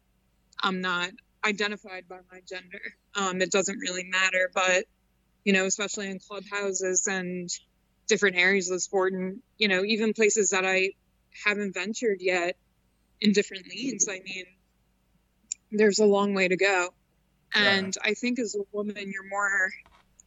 I'm 0.63 0.81
not 0.81 1.11
identified 1.45 2.09
by 2.09 2.19
my 2.31 2.41
gender. 2.49 2.81
Um, 3.15 3.41
it 3.41 3.51
doesn't 3.51 3.79
really 3.79 4.05
matter, 4.05 4.51
but 4.55 4.85
you 5.45 5.53
know, 5.53 5.65
especially 5.65 6.09
in 6.09 6.19
clubhouses 6.21 7.07
and 7.07 7.51
different 8.09 8.37
areas 8.37 8.71
of 8.71 8.83
sport, 8.83 9.13
and 9.13 9.41
you 9.59 9.69
know, 9.69 9.85
even 9.85 10.13
places 10.13 10.51
that 10.51 10.65
I 10.65 10.93
haven't 11.45 11.75
ventured 11.75 12.19
yet 12.21 12.57
in 13.21 13.33
different 13.33 13.67
leagues. 13.69 14.09
I 14.09 14.21
mean, 14.25 14.45
there's 15.71 15.99
a 15.99 16.05
long 16.05 16.35
way 16.35 16.49
to 16.49 16.57
go. 16.57 16.89
And 17.55 17.95
yeah. 17.97 18.11
I 18.11 18.15
think 18.15 18.39
as 18.39 18.55
a 18.55 18.63
woman, 18.73 18.97
you're 18.97 19.29
more, 19.29 19.71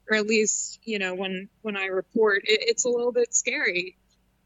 or 0.10 0.17
at 0.17 0.27
least, 0.27 0.79
you 0.84 1.00
know, 1.00 1.15
when 1.15 1.50
when 1.62 1.75
I 1.77 1.86
report, 1.86 2.43
it, 2.45 2.60
it's 2.62 2.86
a 2.86 2.89
little 2.89 3.12
bit 3.12 3.34
scary 3.34 3.98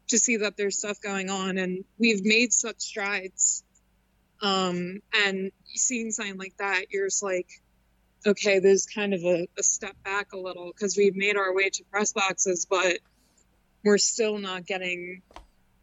to 0.08 0.18
see 0.18 0.38
that 0.38 0.56
there's 0.56 0.78
stuff 0.78 1.00
going 1.00 1.30
on, 1.30 1.58
and 1.58 1.84
we've 1.98 2.24
made 2.24 2.52
such 2.52 2.80
strides. 2.80 3.62
Um, 4.42 5.00
and 5.26 5.50
seeing 5.66 6.10
something 6.10 6.38
like 6.38 6.56
that, 6.58 6.86
you're 6.90 7.06
just 7.06 7.22
like, 7.22 7.48
okay, 8.26 8.58
there's 8.58 8.86
kind 8.86 9.14
of 9.14 9.22
a, 9.22 9.46
a 9.58 9.62
step 9.62 9.96
back 10.04 10.32
a 10.32 10.38
little 10.38 10.72
because 10.72 10.96
we've 10.96 11.16
made 11.16 11.36
our 11.36 11.54
way 11.54 11.70
to 11.70 11.84
press 11.90 12.12
boxes, 12.12 12.66
but 12.68 12.98
we're 13.84 13.98
still 13.98 14.38
not 14.38 14.66
getting, 14.66 15.22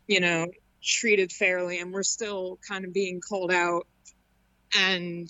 you 0.07 0.19
know, 0.19 0.47
treated 0.83 1.31
fairly, 1.31 1.79
and 1.79 1.91
we're 1.91 2.03
still 2.03 2.59
kind 2.67 2.85
of 2.85 2.93
being 2.93 3.21
called 3.21 3.51
out 3.51 3.87
and 4.75 5.29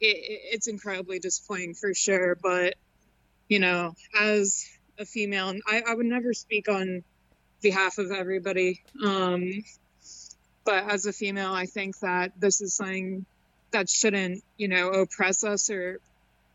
it, 0.00 0.16
it's 0.52 0.68
incredibly 0.68 1.18
disappointing 1.18 1.74
for 1.74 1.94
sure. 1.94 2.36
But 2.40 2.74
you 3.48 3.58
know, 3.58 3.94
as 4.18 4.64
a 4.98 5.04
female, 5.04 5.54
I, 5.66 5.82
I 5.86 5.94
would 5.94 6.06
never 6.06 6.34
speak 6.34 6.68
on 6.68 7.02
behalf 7.62 7.98
of 7.98 8.10
everybody. 8.10 8.82
Um, 9.04 9.64
but 10.68 10.90
as 10.90 11.06
a 11.06 11.14
female, 11.14 11.54
I 11.54 11.64
think 11.64 11.98
that 12.00 12.38
this 12.38 12.60
is 12.60 12.74
something 12.74 13.24
that 13.70 13.88
shouldn't, 13.88 14.44
you 14.58 14.68
know, 14.68 14.90
oppress 14.90 15.42
us 15.42 15.70
or 15.70 15.98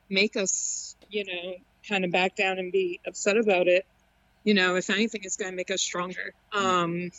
make 0.08 0.36
us, 0.36 0.96
you 1.10 1.25
know, 1.25 1.55
kind 1.89 2.05
of 2.05 2.12
back 2.12 2.36
down 2.36 2.60
and 2.60 2.72
be 2.72 3.00
upset 3.08 3.38
about 3.38 3.67
it. 3.67 3.88
You 4.43 4.53
know, 4.53 4.75
if 4.75 4.91
anything, 4.91 5.22
it's 5.24 5.36
going 5.36 5.50
to 5.50 5.55
make 5.55 5.72
us 5.72 5.82
stronger. 5.82 6.32
Um, 6.51 7.10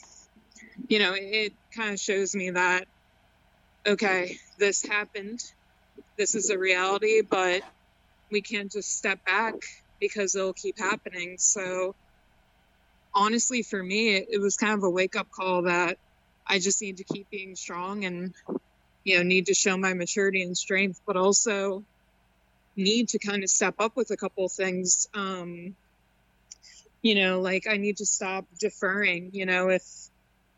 you 0.87 1.01
know, 1.01 1.15
it, 1.17 1.53
kind 1.75 1.95
of 1.95 1.99
shows 1.99 2.33
me 2.37 2.51
that 2.51 2.87
okay, 3.85 4.39
this 4.61 4.85
happened. 4.87 5.41
This 6.17 6.37
is 6.37 6.51
a 6.51 6.59
reality, 6.59 7.23
but 7.23 7.63
we 8.31 8.41
can't 8.41 8.71
just 8.71 8.97
step 8.97 9.19
back 9.25 9.55
because 9.99 10.37
it'll 10.37 10.53
keep 10.53 10.79
happening. 10.79 11.39
So, 11.39 11.97
honestly, 13.13 13.65
for 13.65 13.83
me, 13.83 14.15
it, 14.15 14.29
it 14.31 14.39
was 14.39 14.57
kind 14.57 14.75
of 14.75 14.85
a 14.85 14.91
wake 14.91 15.17
up 15.17 15.29
call 15.33 15.63
that 15.63 15.99
I 16.47 16.59
just 16.59 16.81
need 16.83 16.99
to 16.99 17.05
keep 17.05 17.31
being 17.31 17.57
strong 17.57 18.05
and, 18.05 18.35
you 19.05 19.17
know, 19.17 19.23
need 19.23 19.47
to 19.47 19.55
show 19.55 19.77
my 19.77 19.95
maturity 19.95 20.43
and 20.43 20.57
strength, 20.57 21.01
but 21.07 21.17
also 21.17 21.85
need 22.77 23.09
to 23.11 23.19
kind 23.19 23.43
of 23.43 23.51
step 23.51 23.77
up 23.79 23.97
with 23.97 24.11
a 24.11 24.17
couple 24.17 24.49
things. 24.49 25.09
Um, 25.15 25.75
you 27.03 27.15
know, 27.15 27.41
like 27.41 27.67
I 27.69 27.77
need 27.77 27.99
to 27.99 28.07
stop 28.07 28.47
deferring. 28.59 29.31
You 29.33 29.47
know, 29.47 29.69
if 29.69 29.83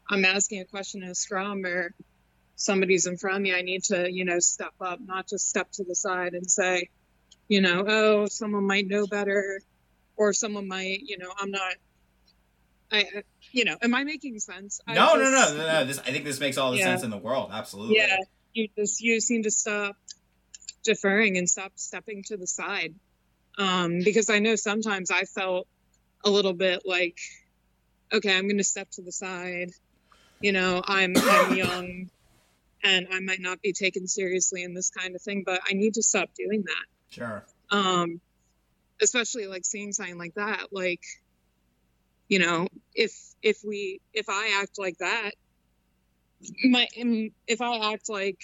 I'm 0.08 0.24
asking 0.24 0.60
a 0.60 0.64
question 0.64 1.02
in 1.02 1.10
a 1.10 1.14
scrum 1.14 1.64
or 1.64 1.92
somebody's 2.54 3.06
in 3.06 3.16
front 3.16 3.36
of 3.36 3.42
me, 3.42 3.54
I 3.54 3.62
need 3.62 3.84
to, 3.84 4.10
you 4.10 4.24
know, 4.24 4.38
step 4.38 4.72
up, 4.80 5.00
not 5.04 5.28
just 5.28 5.48
step 5.48 5.70
to 5.72 5.84
the 5.84 5.94
side 5.94 6.34
and 6.34 6.50
say, 6.50 6.88
you 7.48 7.60
know, 7.60 7.84
oh, 7.86 8.26
someone 8.26 8.66
might 8.66 8.88
know 8.88 9.06
better, 9.06 9.60
or 10.16 10.32
someone 10.32 10.66
might, 10.66 11.00
you 11.04 11.18
know, 11.18 11.30
I'm 11.38 11.50
not. 11.50 11.74
I, 12.92 13.04
you 13.52 13.64
know, 13.64 13.76
am 13.82 13.94
I 13.94 14.04
making 14.04 14.38
sense? 14.38 14.80
No, 14.86 14.94
just, 14.94 15.16
no, 15.16 15.30
no, 15.30 15.56
no, 15.56 15.66
no. 15.66 15.84
This, 15.84 15.98
I 15.98 16.10
think 16.12 16.24
this 16.24 16.40
makes 16.40 16.56
all 16.56 16.70
the 16.70 16.78
yeah. 16.78 16.84
sense 16.84 17.02
in 17.02 17.10
the 17.10 17.18
world. 17.18 17.50
Absolutely. 17.52 17.96
Yeah, 17.96 18.16
you 18.52 18.68
just 18.76 19.00
you 19.00 19.20
seem 19.20 19.42
to 19.42 19.50
stop 19.50 19.96
deferring 20.84 21.36
and 21.36 21.48
stop 21.48 21.72
stepping 21.76 22.22
to 22.24 22.36
the 22.36 22.46
side, 22.46 22.94
um, 23.58 24.00
because 24.04 24.30
I 24.30 24.38
know 24.38 24.54
sometimes 24.56 25.10
I 25.10 25.24
felt 25.24 25.66
a 26.24 26.30
little 26.30 26.52
bit 26.52 26.82
like, 26.84 27.18
okay, 28.12 28.36
I'm 28.36 28.46
going 28.46 28.58
to 28.58 28.64
step 28.64 28.90
to 28.92 29.02
the 29.02 29.12
side. 29.12 29.70
You 30.40 30.52
know, 30.52 30.82
I'm 30.86 31.14
I'm 31.16 31.54
young 31.56 32.10
and 32.86 33.08
I 33.12 33.20
might 33.20 33.40
not 33.40 33.60
be 33.60 33.72
taken 33.72 34.06
seriously 34.06 34.62
in 34.62 34.74
this 34.74 34.90
kind 34.90 35.14
of 35.14 35.22
thing, 35.22 35.42
but 35.44 35.60
I 35.68 35.74
need 35.74 35.94
to 35.94 36.02
stop 36.02 36.30
doing 36.34 36.62
that. 36.62 36.84
Sure. 37.10 37.44
Um, 37.70 38.20
especially 39.02 39.46
like 39.46 39.64
seeing 39.64 39.92
something 39.92 40.18
like 40.18 40.34
that, 40.34 40.68
like, 40.70 41.00
you 42.28 42.38
know, 42.38 42.68
if 42.94 43.12
if 43.42 43.58
we 43.64 44.00
if 44.12 44.28
I 44.28 44.60
act 44.60 44.78
like 44.78 44.98
that, 44.98 45.32
my 46.64 46.86
if 47.46 47.60
I 47.60 47.92
act 47.92 48.08
like 48.08 48.40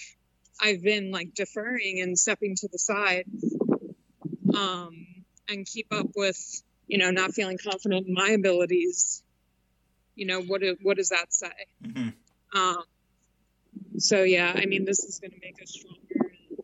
I've 0.61 0.81
been 0.81 1.11
like 1.11 1.33
deferring 1.33 1.99
and 2.01 2.17
stepping 2.17 2.55
to 2.57 2.67
the 2.71 2.79
side, 2.79 3.25
um, 4.55 5.07
and 5.49 5.65
keep 5.65 5.87
up 5.91 6.07
with, 6.15 6.63
you 6.87 6.97
know, 6.97 7.11
not 7.11 7.33
feeling 7.33 7.57
confident 7.57 8.07
in 8.07 8.13
my 8.13 8.29
abilities, 8.29 9.23
you 10.15 10.25
know, 10.25 10.41
what 10.41 10.61
do, 10.61 10.77
what 10.81 10.97
does 10.97 11.09
that 11.09 11.33
say? 11.33 11.51
Mm-hmm. 11.83 12.57
Um, 12.57 12.83
so 13.97 14.23
yeah, 14.23 14.53
I 14.55 14.65
mean, 14.65 14.85
this 14.85 15.03
is 15.03 15.19
going 15.19 15.31
to 15.31 15.39
make 15.41 15.61
us 15.61 15.71
stronger. 15.71 16.35
And, 16.49 16.63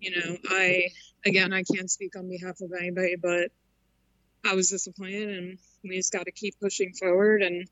you 0.00 0.10
know, 0.10 0.36
I 0.50 0.88
again, 1.24 1.52
I 1.52 1.62
can't 1.62 1.90
speak 1.90 2.16
on 2.16 2.28
behalf 2.28 2.60
of 2.60 2.72
anybody, 2.78 3.16
but 3.16 3.50
I 4.44 4.54
was 4.54 4.68
disappointed, 4.68 5.28
and 5.38 5.58
we 5.90 5.96
just 5.96 6.12
got 6.12 6.26
to 6.26 6.32
keep 6.32 6.58
pushing 6.60 6.92
forward. 6.92 7.42
And 7.42 7.68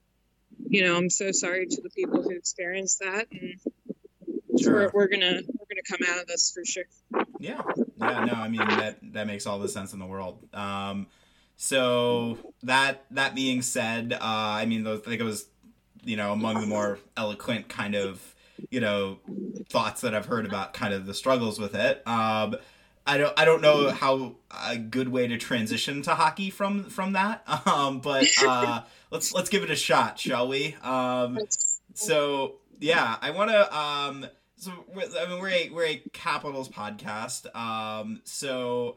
you 0.68 0.84
know, 0.84 0.96
I'm 0.96 1.10
so 1.10 1.32
sorry 1.32 1.66
to 1.66 1.80
the 1.80 1.90
people 1.90 2.22
who 2.22 2.30
experienced 2.30 3.00
that, 3.00 3.26
and 3.30 3.54
sure. 4.60 4.74
we're, 4.74 4.90
we're 4.92 5.08
gonna 5.08 5.40
we're 5.46 5.66
gonna 5.68 5.82
come 5.88 6.00
out 6.08 6.20
of 6.20 6.26
this 6.26 6.52
for 6.52 6.64
sure. 6.64 6.84
Yeah, 7.38 7.62
yeah, 7.96 8.24
no, 8.24 8.34
I 8.34 8.48
mean 8.48 8.66
that 8.66 8.98
that 9.12 9.26
makes 9.26 9.46
all 9.46 9.58
the 9.58 9.68
sense 9.68 9.92
in 9.92 9.98
the 9.98 10.06
world. 10.06 10.38
Um, 10.52 11.06
so 11.56 12.38
that 12.62 13.04
that 13.10 13.34
being 13.34 13.62
said, 13.62 14.14
uh, 14.14 14.18
I 14.20 14.66
mean, 14.66 14.86
I 14.86 14.96
think 14.96 15.20
it 15.20 15.24
was, 15.24 15.46
you 16.04 16.16
know, 16.16 16.32
among 16.32 16.60
the 16.60 16.66
more 16.66 16.98
eloquent 17.16 17.68
kind 17.68 17.94
of, 17.94 18.34
you 18.70 18.80
know, 18.80 19.18
thoughts 19.68 20.00
that 20.00 20.14
I've 20.14 20.26
heard 20.26 20.46
about 20.46 20.72
kind 20.72 20.94
of 20.94 21.06
the 21.06 21.14
struggles 21.14 21.60
with 21.60 21.74
it. 21.74 22.02
Um, 22.06 22.56
I 23.10 23.18
don't 23.18 23.32
I 23.36 23.44
don't 23.44 23.60
know 23.60 23.90
how 23.90 24.36
a 24.68 24.76
good 24.76 25.08
way 25.08 25.26
to 25.26 25.36
transition 25.36 26.00
to 26.02 26.14
hockey 26.14 26.48
from 26.48 26.84
from 26.84 27.14
that. 27.14 27.42
Um, 27.66 28.00
but 28.00 28.26
uh, 28.42 28.82
let's 29.10 29.34
let's 29.34 29.48
give 29.50 29.64
it 29.64 29.70
a 29.70 29.76
shot, 29.76 30.18
shall 30.18 30.46
we? 30.48 30.76
Um, 30.82 31.38
so 31.94 32.56
yeah, 32.78 33.16
I 33.20 33.30
want 33.32 33.50
to. 33.50 33.76
Um, 33.76 34.26
so 34.56 34.72
we're, 34.94 35.06
I 35.18 35.28
mean, 35.28 35.40
we're 35.40 35.48
a 35.48 35.70
we're 35.70 35.86
a 35.86 36.02
Capitals 36.12 36.68
podcast. 36.68 37.54
Um, 37.54 38.20
so 38.24 38.96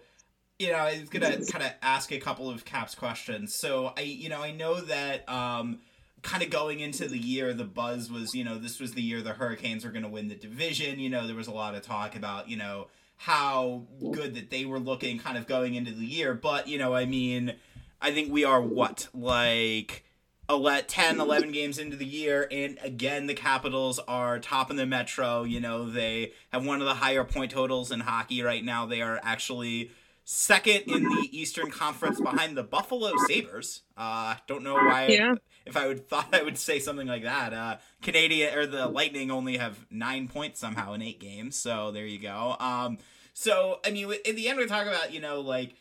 you 0.60 0.72
know, 0.72 0.78
I 0.78 1.00
was 1.00 1.10
gonna 1.10 1.44
kind 1.46 1.64
of 1.64 1.72
ask 1.82 2.12
a 2.12 2.20
couple 2.20 2.50
of 2.50 2.66
Caps 2.66 2.94
questions. 2.94 3.54
So 3.54 3.94
I, 3.98 4.02
you 4.02 4.30
know, 4.30 4.44
I 4.44 4.52
know 4.52 4.80
that 4.82 5.28
um, 5.28 5.80
kind 6.22 6.44
of 6.44 6.52
going 6.52 6.80
into 6.80 7.08
the 7.08 7.18
year, 7.18 7.54
the 7.54 7.66
buzz 7.66 8.12
was, 8.12 8.36
you 8.36 8.44
know, 8.44 8.60
this 8.60 8.80
was 8.80 8.94
the 8.94 9.02
year 9.02 9.22
the 9.22 9.34
Hurricanes 9.34 9.84
were 9.84 9.92
going 9.92 10.04
to 10.04 10.10
win 10.10 10.28
the 10.28 10.36
division. 10.36 11.00
You 11.00 11.10
know, 11.10 11.26
there 11.26 11.36
was 11.36 11.48
a 11.48 11.54
lot 11.54 11.76
of 11.76 11.82
talk 11.82 12.16
about, 12.16 12.48
you 12.48 12.58
know, 12.58 12.88
how 13.18 13.84
good 14.12 14.36
that 14.36 14.50
they 14.50 14.66
were 14.66 14.80
looking, 14.80 15.20
kind 15.20 15.38
of 15.38 15.48
going 15.48 15.76
into 15.76 15.92
the 15.92 16.06
year. 16.06 16.34
But 16.34 16.68
you 16.68 16.78
know, 16.78 16.94
I 16.94 17.06
mean, 17.06 17.56
I 18.02 18.12
think 18.12 18.32
we 18.32 18.44
are 18.44 18.62
what 18.62 19.08
like 19.14 20.04
10, 20.50 21.20
11 21.20 21.52
games 21.52 21.80
into 21.80 21.96
the 21.96 22.06
year, 22.06 22.48
and 22.52 22.78
again, 22.82 23.28
the 23.28 23.34
Capitals 23.34 24.00
are 24.08 24.40
top 24.40 24.70
in 24.70 24.78
the 24.78 24.86
Metro. 24.86 25.44
You 25.44 25.60
know, 25.60 25.90
they 25.90 26.34
have 26.52 26.66
one 26.66 26.82
of 26.82 26.88
the 26.88 26.96
higher 26.96 27.24
point 27.24 27.52
totals 27.52 27.92
in 27.92 28.02
hockey 28.02 28.42
right 28.42 28.64
now. 28.64 28.86
They 28.86 29.02
are 29.02 29.20
actually 29.24 29.92
second 30.26 30.84
in 30.88 31.04
the 31.04 31.30
Eastern 31.32 31.72
Conference 31.72 32.20
behind 32.20 32.56
the 32.56 32.64
Buffalo 32.64 33.12
Sabres. 33.28 33.82
Uh, 33.98 34.36
don't 34.48 34.64
know 34.64 34.76
why. 34.76 35.08
Yeah. 35.08 35.36
If 35.66 35.78
I 35.78 35.88
would 35.88 36.08
thought 36.10 36.34
I 36.34 36.44
would 36.44 36.58
say 36.58 36.80
something 36.80 37.08
like 37.08 37.24
that, 37.24 37.54
uh, 37.54 37.78
Canadian 38.02 38.58
or 38.58 38.66
the 38.66 38.88
Lightning 38.88 39.32
only 39.32 39.58
have 39.58 39.86
nine 39.90 40.28
points 40.28 40.60
somehow 40.60 40.94
in 40.94 41.02
eight 41.02 41.20
games. 41.20 41.56
So 41.56 41.92
there 41.92 42.06
you 42.06 42.20
go. 42.20 42.56
Um, 42.60 42.98
so 43.34 43.80
I 43.86 43.92
mean, 43.92 44.14
in 44.26 44.36
the 44.36 44.50
end, 44.50 44.60
we 44.60 44.66
talk 44.66 44.88
about 44.88 45.14
you 45.14 45.22
know 45.22 45.42
like 45.42 45.76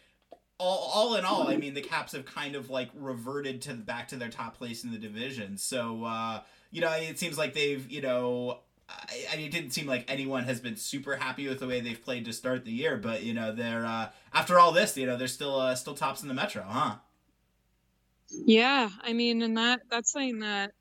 all, 0.62 0.90
all 0.94 1.14
in 1.16 1.24
all, 1.24 1.48
I 1.48 1.56
mean, 1.56 1.74
the 1.74 1.80
Caps 1.80 2.12
have 2.12 2.24
kind 2.24 2.54
of 2.54 2.70
like 2.70 2.88
reverted 2.94 3.62
to 3.62 3.74
back 3.74 4.08
to 4.08 4.16
their 4.16 4.28
top 4.28 4.56
place 4.56 4.84
in 4.84 4.92
the 4.92 4.98
division. 4.98 5.58
So, 5.58 6.04
uh, 6.04 6.42
you 6.70 6.80
know, 6.80 6.92
it 6.92 7.18
seems 7.18 7.36
like 7.36 7.52
they've, 7.52 7.90
you 7.90 8.00
know, 8.00 8.60
I, 8.88 9.26
I 9.32 9.36
mean, 9.36 9.46
it 9.46 9.52
didn't 9.52 9.70
seem 9.70 9.86
like 9.86 10.04
anyone 10.08 10.44
has 10.44 10.60
been 10.60 10.76
super 10.76 11.16
happy 11.16 11.48
with 11.48 11.58
the 11.58 11.66
way 11.66 11.80
they've 11.80 12.02
played 12.02 12.24
to 12.26 12.32
start 12.32 12.64
the 12.64 12.70
year, 12.70 12.96
but 12.96 13.24
you 13.24 13.34
know, 13.34 13.52
they're 13.52 13.84
uh, 13.84 14.10
after 14.32 14.58
all 14.58 14.70
this, 14.70 14.96
you 14.96 15.06
know, 15.06 15.16
they're 15.16 15.26
still 15.26 15.58
uh, 15.58 15.74
still 15.74 15.94
tops 15.94 16.22
in 16.22 16.28
the 16.28 16.34
Metro, 16.34 16.62
huh? 16.62 16.96
Yeah, 18.32 18.88
I 19.02 19.12
mean, 19.12 19.42
and 19.42 19.56
that 19.56 19.82
that's 19.90 20.12
something 20.12 20.40
that 20.40 20.72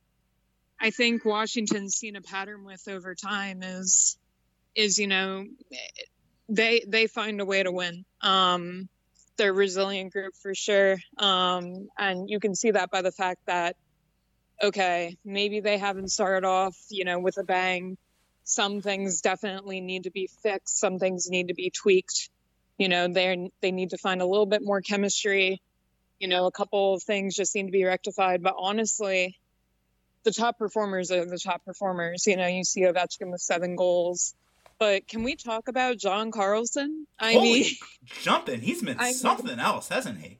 I 0.79 0.89
think 0.89 1.25
Washington's 1.25 1.95
seen 1.95 2.15
a 2.15 2.21
pattern 2.21 2.63
with 2.65 2.87
over 2.87 3.15
time 3.15 3.61
is 3.63 4.17
is 4.75 4.97
you 4.97 5.07
know 5.07 5.45
they 6.49 6.83
they 6.87 7.07
find 7.07 7.41
a 7.41 7.45
way 7.45 7.63
to 7.63 7.71
win. 7.71 8.05
Um, 8.21 8.89
they're 9.37 9.51
a 9.51 9.53
resilient 9.53 10.13
group 10.13 10.33
for 10.41 10.53
sure, 10.55 10.97
um, 11.17 11.87
and 11.97 12.29
you 12.29 12.39
can 12.39 12.55
see 12.55 12.71
that 12.71 12.89
by 12.89 13.01
the 13.01 13.11
fact 13.11 13.41
that 13.47 13.75
okay, 14.63 15.17
maybe 15.25 15.59
they 15.59 15.77
haven't 15.77 16.09
started 16.09 16.47
off 16.47 16.75
you 16.89 17.05
know 17.05 17.19
with 17.19 17.37
a 17.37 17.43
bang. 17.43 17.97
Some 18.43 18.81
things 18.81 19.21
definitely 19.21 19.81
need 19.81 20.03
to 20.03 20.11
be 20.11 20.29
fixed. 20.41 20.79
Some 20.79 20.97
things 20.99 21.29
need 21.29 21.49
to 21.49 21.53
be 21.53 21.69
tweaked. 21.71 22.29
You 22.77 22.89
know, 22.89 23.07
they 23.07 23.51
they 23.61 23.71
need 23.71 23.91
to 23.91 23.97
find 23.97 24.21
a 24.21 24.25
little 24.25 24.47
bit 24.47 24.63
more 24.63 24.81
chemistry 24.81 25.61
you 26.21 26.27
know, 26.27 26.45
a 26.45 26.51
couple 26.51 26.93
of 26.93 27.01
things 27.01 27.35
just 27.35 27.55
need 27.55 27.65
to 27.65 27.71
be 27.71 27.83
rectified. 27.83 28.43
But 28.43 28.53
honestly, 28.55 29.39
the 30.23 30.31
top 30.31 30.59
performers 30.59 31.09
are 31.11 31.25
the 31.25 31.39
top 31.39 31.65
performers. 31.65 32.27
You 32.27 32.37
know, 32.37 32.45
you 32.45 32.63
see 32.63 32.81
Ovechkin 32.81 33.31
with 33.31 33.41
seven 33.41 33.75
goals. 33.75 34.35
But 34.77 35.07
can 35.07 35.23
we 35.23 35.35
talk 35.35 35.67
about 35.67 35.97
John 35.97 36.29
Carlson? 36.31 37.07
I 37.19 37.33
Holy 37.33 37.53
mean, 37.61 37.65
jumping, 38.21 38.61
he's 38.61 38.83
been 38.83 38.99
I- 38.99 39.13
something 39.13 39.57
else, 39.59 39.89
hasn't 39.89 40.19
he? 40.19 40.37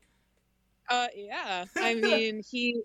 uh, 0.87 1.07
yeah. 1.15 1.65
I 1.75 1.95
mean, 1.95 2.43
he. 2.47 2.81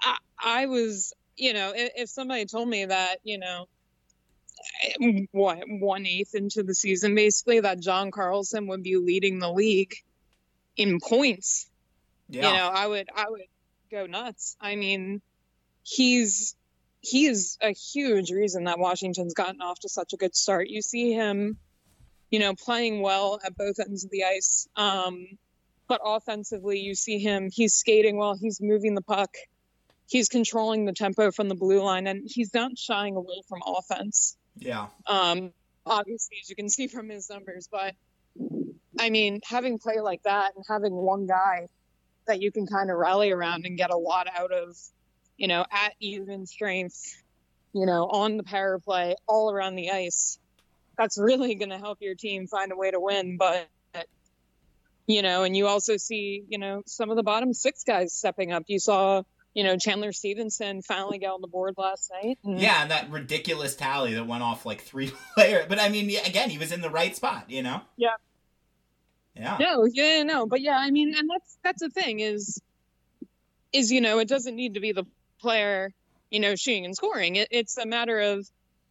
I, 0.00 0.16
I 0.44 0.66
was, 0.66 1.12
you 1.36 1.52
know, 1.52 1.72
if, 1.74 1.92
if 1.96 2.08
somebody 2.08 2.46
told 2.46 2.68
me 2.68 2.84
that, 2.86 3.18
you 3.22 3.38
know, 3.38 3.66
what 5.30 5.58
one 5.68 6.04
eighth 6.04 6.34
into 6.34 6.64
the 6.64 6.74
season, 6.74 7.14
basically, 7.14 7.60
that 7.60 7.78
John 7.78 8.10
Carlson 8.10 8.66
would 8.68 8.82
be 8.82 8.96
leading 8.96 9.38
the 9.38 9.52
league 9.52 9.94
in 10.76 10.98
points 10.98 11.68
Yeah. 12.32 12.50
you 12.50 12.56
know 12.56 12.68
i 12.68 12.86
would 12.86 13.08
i 13.14 13.28
would 13.28 13.42
go 13.90 14.06
nuts 14.06 14.56
i 14.60 14.74
mean 14.76 15.20
he's 15.82 16.56
he's 17.00 17.58
a 17.60 17.72
huge 17.72 18.30
reason 18.30 18.64
that 18.64 18.78
washington's 18.78 19.34
gotten 19.34 19.60
off 19.60 19.78
to 19.80 19.88
such 19.88 20.12
a 20.12 20.16
good 20.16 20.34
start 20.34 20.68
you 20.68 20.82
see 20.82 21.12
him 21.12 21.56
you 22.30 22.38
know 22.38 22.54
playing 22.54 23.02
well 23.02 23.38
at 23.44 23.56
both 23.56 23.78
ends 23.78 24.04
of 24.04 24.10
the 24.10 24.24
ice 24.24 24.68
um 24.76 25.26
but 25.88 26.00
offensively 26.04 26.80
you 26.80 26.94
see 26.94 27.18
him 27.18 27.50
he's 27.52 27.74
skating 27.74 28.16
well 28.16 28.34
he's 28.34 28.60
moving 28.60 28.94
the 28.94 29.02
puck 29.02 29.34
he's 30.08 30.28
controlling 30.28 30.84
the 30.84 30.92
tempo 30.92 31.30
from 31.30 31.48
the 31.48 31.54
blue 31.54 31.82
line 31.82 32.06
and 32.06 32.22
he's 32.24 32.54
not 32.54 32.78
shying 32.78 33.16
away 33.16 33.42
from 33.48 33.60
offense 33.66 34.36
yeah. 34.58 34.86
um, 35.06 35.52
obviously, 35.86 36.38
as 36.42 36.50
you 36.50 36.56
can 36.56 36.68
see 36.68 36.86
from 36.86 37.08
his 37.08 37.28
numbers. 37.30 37.68
But 37.70 37.94
I 38.98 39.10
mean, 39.10 39.40
having 39.44 39.78
play 39.78 40.00
like 40.00 40.22
that 40.24 40.54
and 40.54 40.64
having 40.68 40.92
one 40.92 41.26
guy 41.26 41.68
that 42.26 42.40
you 42.42 42.50
can 42.52 42.66
kind 42.66 42.90
of 42.90 42.96
rally 42.96 43.30
around 43.30 43.66
and 43.66 43.76
get 43.76 43.90
a 43.90 43.96
lot 43.96 44.26
out 44.34 44.52
of, 44.52 44.76
you 45.36 45.48
know, 45.48 45.64
at 45.70 45.94
even 46.00 46.46
strength, 46.46 47.20
you 47.72 47.86
know, 47.86 48.06
on 48.06 48.36
the 48.36 48.42
power 48.44 48.78
play, 48.78 49.16
all 49.26 49.50
around 49.50 49.74
the 49.76 49.90
ice, 49.90 50.38
that's 50.96 51.18
really 51.18 51.54
going 51.56 51.70
to 51.70 51.78
help 51.78 51.98
your 52.00 52.14
team 52.14 52.46
find 52.46 52.70
a 52.72 52.76
way 52.76 52.90
to 52.90 53.00
win. 53.00 53.36
But 53.38 53.68
you 55.06 55.20
know, 55.20 55.42
and 55.42 55.56
you 55.56 55.66
also 55.66 55.96
see, 55.96 56.44
you 56.48 56.58
know, 56.58 56.82
some 56.86 57.10
of 57.10 57.16
the 57.16 57.24
bottom 57.24 57.52
six 57.52 57.82
guys 57.82 58.12
stepping 58.14 58.52
up. 58.52 58.62
You 58.68 58.78
saw, 58.78 59.22
you 59.52 59.64
know, 59.64 59.76
Chandler 59.76 60.12
Stephenson 60.12 60.80
finally 60.80 61.18
get 61.18 61.30
on 61.30 61.40
the 61.40 61.48
board 61.48 61.74
last 61.76 62.10
night. 62.22 62.38
and- 62.44 62.60
Yeah, 62.60 62.82
and 62.82 62.90
that 62.92 63.10
ridiculous 63.10 63.74
tally 63.74 64.14
that 64.14 64.28
went 64.28 64.44
off 64.44 64.64
like 64.64 64.80
three 64.80 65.10
players. 65.34 65.66
But 65.68 65.80
I 65.80 65.88
mean, 65.88 66.08
again, 66.24 66.50
he 66.50 66.56
was 66.58 66.70
in 66.70 66.82
the 66.82 66.88
right 66.88 67.14
spot, 67.16 67.50
you 67.50 67.62
know? 67.64 67.80
Yeah. 67.96 68.14
Yeah. 69.34 69.56
No, 69.58 69.86
yeah, 69.90 70.22
no, 70.24 70.46
but 70.46 70.60
yeah, 70.60 70.76
I 70.76 70.90
mean, 70.90 71.14
and 71.16 71.28
that's 71.28 71.58
that's 71.64 71.80
the 71.82 71.88
thing 71.90 72.20
is, 72.20 72.60
is 73.72 73.90
you 73.90 74.00
know, 74.00 74.18
it 74.18 74.28
doesn't 74.28 74.54
need 74.54 74.74
to 74.74 74.80
be 74.80 74.92
the 74.92 75.04
player, 75.40 75.90
you 76.30 76.40
know, 76.40 76.54
shooting 76.54 76.84
and 76.84 76.94
scoring. 76.94 77.36
It, 77.36 77.48
it's 77.50 77.78
a 77.78 77.86
matter 77.86 78.18
of, 78.18 78.46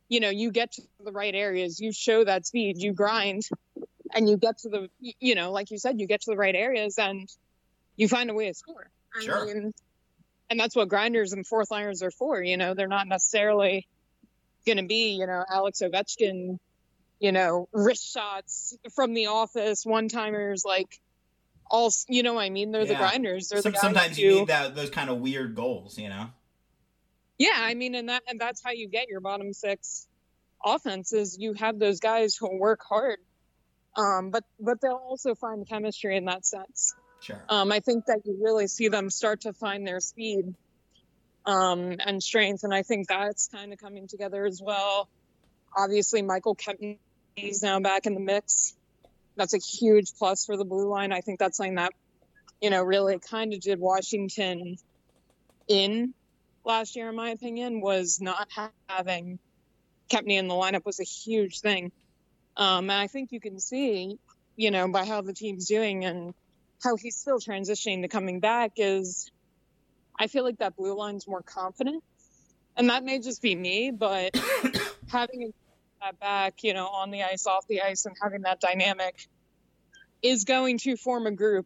you 0.09 0.19
know, 0.19 0.29
you 0.29 0.51
get 0.51 0.71
to 0.73 0.81
the 1.03 1.11
right 1.11 1.33
areas, 1.35 1.79
you 1.79 1.91
show 1.93 2.23
that 2.23 2.45
speed, 2.45 2.77
you 2.81 2.91
grind, 2.93 3.43
and 4.13 4.27
you 4.27 4.37
get 4.37 4.57
to 4.59 4.69
the, 4.69 4.89
you 4.99 5.35
know, 5.35 5.51
like 5.51 5.69
you 5.71 5.77
said, 5.77 5.99
you 5.99 6.07
get 6.07 6.21
to 6.21 6.31
the 6.31 6.37
right 6.37 6.55
areas 6.55 6.97
and 6.97 7.29
you 7.95 8.07
find 8.07 8.29
a 8.29 8.33
way 8.33 8.47
to 8.47 8.53
score. 8.53 8.89
I 9.15 9.23
Sure. 9.23 9.45
mean, 9.45 9.71
and 10.49 10.59
that's 10.59 10.75
what 10.75 10.89
grinders 10.89 11.33
and 11.33 11.45
fourth 11.45 11.69
liners 11.71 12.01
are 12.01 12.11
for. 12.11 12.41
You 12.41 12.57
know, 12.57 12.73
they're 12.73 12.87
not 12.87 13.07
necessarily 13.07 13.87
going 14.65 14.77
to 14.77 14.85
be, 14.85 15.11
you 15.11 15.27
know, 15.27 15.45
Alex 15.49 15.81
Ovechkin, 15.81 16.57
you 17.21 17.31
know, 17.31 17.69
wrist 17.71 18.11
shots 18.11 18.75
from 18.95 19.13
the 19.13 19.27
office, 19.27 19.85
one 19.85 20.09
timers, 20.09 20.65
like 20.65 20.99
all, 21.69 21.91
you 22.09 22.23
know 22.23 22.33
what 22.33 22.41
I 22.41 22.49
mean? 22.49 22.71
They're 22.71 22.85
the 22.85 22.95
grinders. 22.95 23.49
They're 23.49 23.61
Some, 23.61 23.73
the 23.73 23.77
sometimes 23.77 24.17
who, 24.17 24.23
you 24.23 24.35
need 24.39 24.47
that 24.47 24.75
those 24.75 24.89
kind 24.89 25.09
of 25.09 25.19
weird 25.19 25.55
goals, 25.55 25.97
you 25.99 26.09
know? 26.09 26.29
yeah, 27.37 27.55
I 27.55 27.75
mean, 27.75 27.95
and 27.95 28.09
that, 28.09 28.23
and 28.27 28.39
that's 28.39 28.63
how 28.63 28.71
you 28.71 28.87
get 28.87 29.07
your 29.07 29.19
bottom 29.19 29.53
six 29.53 30.07
offenses. 30.65 31.37
You 31.39 31.53
have 31.53 31.77
those 31.79 31.99
guys 31.99 32.35
who 32.35 32.57
work 32.57 32.81
hard. 32.87 33.19
Um, 33.95 34.31
but, 34.31 34.43
but 34.59 34.81
they'll 34.81 34.93
also 34.93 35.35
find 35.35 35.67
chemistry 35.67 36.17
in 36.17 36.25
that 36.25 36.45
sense. 36.45 36.95
Sure. 37.19 37.43
Um, 37.49 37.71
I 37.71 37.81
think 37.81 38.05
that 38.07 38.21
you 38.25 38.37
really 38.41 38.67
see 38.67 38.87
them 38.87 39.11
start 39.11 39.41
to 39.41 39.53
find 39.53 39.85
their 39.85 39.99
speed 39.99 40.55
um, 41.45 41.97
and 42.05 42.21
strength, 42.21 42.63
and 42.63 42.73
I 42.73 42.81
think 42.81 43.07
that's 43.07 43.47
kind 43.47 43.73
of 43.73 43.79
coming 43.79 44.07
together 44.07 44.45
as 44.45 44.61
well. 44.61 45.07
Obviously, 45.75 46.21
Michael 46.21 46.55
Kempny 46.55 46.97
is 47.43 47.63
now 47.63 47.79
back 47.79 48.05
in 48.05 48.13
the 48.13 48.19
mix. 48.19 48.75
That's 49.35 49.53
a 49.53 49.59
huge 49.59 50.13
plus 50.17 50.45
for 50.45 50.57
the 50.57 50.65
blue 50.65 50.87
line. 50.87 51.11
I 51.11 51.21
think 51.21 51.39
that's 51.39 51.57
something 51.57 51.75
that 51.75 51.93
you 52.61 52.69
know 52.69 52.83
really 52.83 53.17
kind 53.19 53.53
of 53.53 53.59
did 53.59 53.79
Washington 53.79 54.77
in 55.67 56.13
last 56.63 56.95
year, 56.95 57.09
in 57.09 57.15
my 57.15 57.29
opinion, 57.29 57.81
was 57.81 58.19
not 58.21 58.47
ha- 58.51 58.71
having 58.87 59.39
Kempny 60.09 60.37
in 60.37 60.47
the 60.47 60.53
lineup 60.53 60.85
was 60.85 60.99
a 60.99 61.03
huge 61.03 61.61
thing. 61.61 61.91
Um, 62.57 62.89
and 62.89 62.99
I 62.99 63.07
think 63.07 63.31
you 63.31 63.39
can 63.39 63.59
see, 63.59 64.19
you 64.55 64.71
know, 64.71 64.87
by 64.89 65.05
how 65.05 65.21
the 65.21 65.33
team's 65.33 65.67
doing 65.67 66.05
and 66.05 66.33
how 66.83 66.95
he's 66.95 67.15
still 67.15 67.39
transitioning 67.39 68.01
to 68.01 68.07
coming 68.07 68.39
back 68.39 68.73
is 68.75 69.31
I 70.19 70.27
feel 70.27 70.43
like 70.43 70.57
that 70.57 70.75
blue 70.75 70.97
line's 70.97 71.27
more 71.27 71.41
confident. 71.41 72.03
And 72.75 72.89
that 72.89 73.03
may 73.03 73.19
just 73.19 73.41
be 73.41 73.55
me, 73.55 73.91
but 73.91 74.37
having 75.09 75.53
that 76.01 76.19
back, 76.19 76.63
you 76.63 76.73
know, 76.73 76.87
on 76.87 77.11
the 77.11 77.23
ice, 77.23 77.45
off 77.47 77.67
the 77.67 77.81
ice, 77.81 78.05
and 78.05 78.15
having 78.21 78.41
that 78.41 78.59
dynamic 78.59 79.27
is 80.21 80.43
going 80.43 80.77
to 80.79 80.95
form 80.95 81.27
a 81.27 81.31
group, 81.31 81.65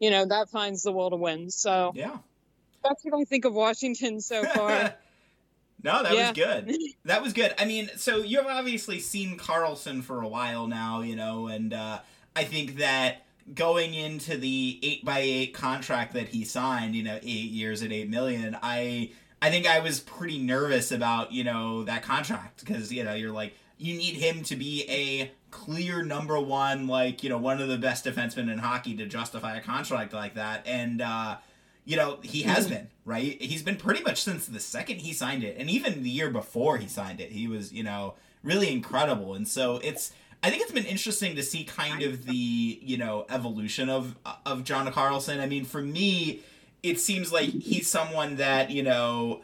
you 0.00 0.10
know, 0.10 0.26
that 0.26 0.50
finds 0.50 0.82
the 0.82 0.92
will 0.92 1.10
to 1.10 1.16
win. 1.16 1.50
So 1.50 1.92
yeah, 1.94 2.16
that's 2.82 3.04
what 3.04 3.20
I 3.20 3.24
think 3.24 3.44
of 3.44 3.54
Washington 3.54 4.20
so 4.20 4.44
far. 4.44 4.94
no, 5.82 6.02
that 6.02 6.14
yeah. 6.14 6.28
was 6.28 6.32
good. 6.32 6.76
That 7.06 7.22
was 7.22 7.34
good. 7.34 7.54
I 7.58 7.66
mean, 7.66 7.90
so 7.96 8.18
you've 8.18 8.46
obviously 8.46 8.98
seen 8.98 9.36
Carlson 9.36 10.00
for 10.00 10.22
a 10.22 10.28
while 10.28 10.66
now, 10.66 11.02
you 11.02 11.16
know, 11.16 11.48
and 11.48 11.74
uh, 11.74 12.00
I 12.34 12.44
think 12.44 12.78
that 12.78 13.26
going 13.52 13.92
into 13.92 14.38
the 14.38 14.80
eight 14.82 15.04
by 15.04 15.18
eight 15.18 15.52
contract 15.52 16.14
that 16.14 16.28
he 16.28 16.44
signed, 16.44 16.96
you 16.96 17.02
know, 17.02 17.18
eight 17.22 17.50
years 17.50 17.82
at 17.82 17.92
eight 17.92 18.08
million, 18.08 18.56
I 18.62 19.10
I 19.44 19.50
think 19.50 19.66
I 19.66 19.80
was 19.80 20.00
pretty 20.00 20.38
nervous 20.38 20.90
about 20.90 21.30
you 21.30 21.44
know 21.44 21.84
that 21.84 22.02
contract 22.02 22.64
because 22.64 22.90
you 22.90 23.04
know 23.04 23.12
you're 23.12 23.30
like 23.30 23.54
you 23.76 23.94
need 23.94 24.14
him 24.14 24.42
to 24.44 24.56
be 24.56 24.86
a 24.88 25.32
clear 25.50 26.02
number 26.02 26.40
one, 26.40 26.86
like 26.86 27.22
you 27.22 27.28
know 27.28 27.36
one 27.36 27.60
of 27.60 27.68
the 27.68 27.76
best 27.76 28.06
defensemen 28.06 28.50
in 28.50 28.56
hockey 28.56 28.96
to 28.96 29.04
justify 29.04 29.58
a 29.58 29.60
contract 29.60 30.14
like 30.14 30.36
that, 30.36 30.66
and 30.66 31.02
uh, 31.02 31.36
you 31.84 31.94
know 31.94 32.20
he 32.22 32.44
has 32.44 32.68
been 32.68 32.88
right. 33.04 33.36
He's 33.42 33.62
been 33.62 33.76
pretty 33.76 34.02
much 34.02 34.22
since 34.22 34.46
the 34.46 34.60
second 34.60 35.00
he 35.00 35.12
signed 35.12 35.44
it, 35.44 35.56
and 35.58 35.68
even 35.68 36.04
the 36.04 36.08
year 36.08 36.30
before 36.30 36.78
he 36.78 36.88
signed 36.88 37.20
it, 37.20 37.30
he 37.30 37.46
was 37.46 37.70
you 37.70 37.82
know 37.82 38.14
really 38.42 38.72
incredible, 38.72 39.34
and 39.34 39.46
so 39.46 39.76
it's. 39.84 40.12
I 40.42 40.50
think 40.50 40.60
it's 40.60 40.72
been 40.72 40.84
interesting 40.84 41.36
to 41.36 41.42
see 41.42 41.64
kind 41.64 42.02
of 42.02 42.24
the 42.24 42.78
you 42.82 42.96
know 42.96 43.26
evolution 43.28 43.90
of 43.90 44.16
of 44.46 44.64
John 44.64 44.90
Carlson. 44.90 45.38
I 45.38 45.46
mean, 45.46 45.66
for 45.66 45.82
me, 45.82 46.40
it 46.84 47.00
seems 47.00 47.32
like 47.32 47.48
he's 47.48 47.88
someone 47.88 48.36
that 48.36 48.70
you 48.70 48.82
know 48.82 49.40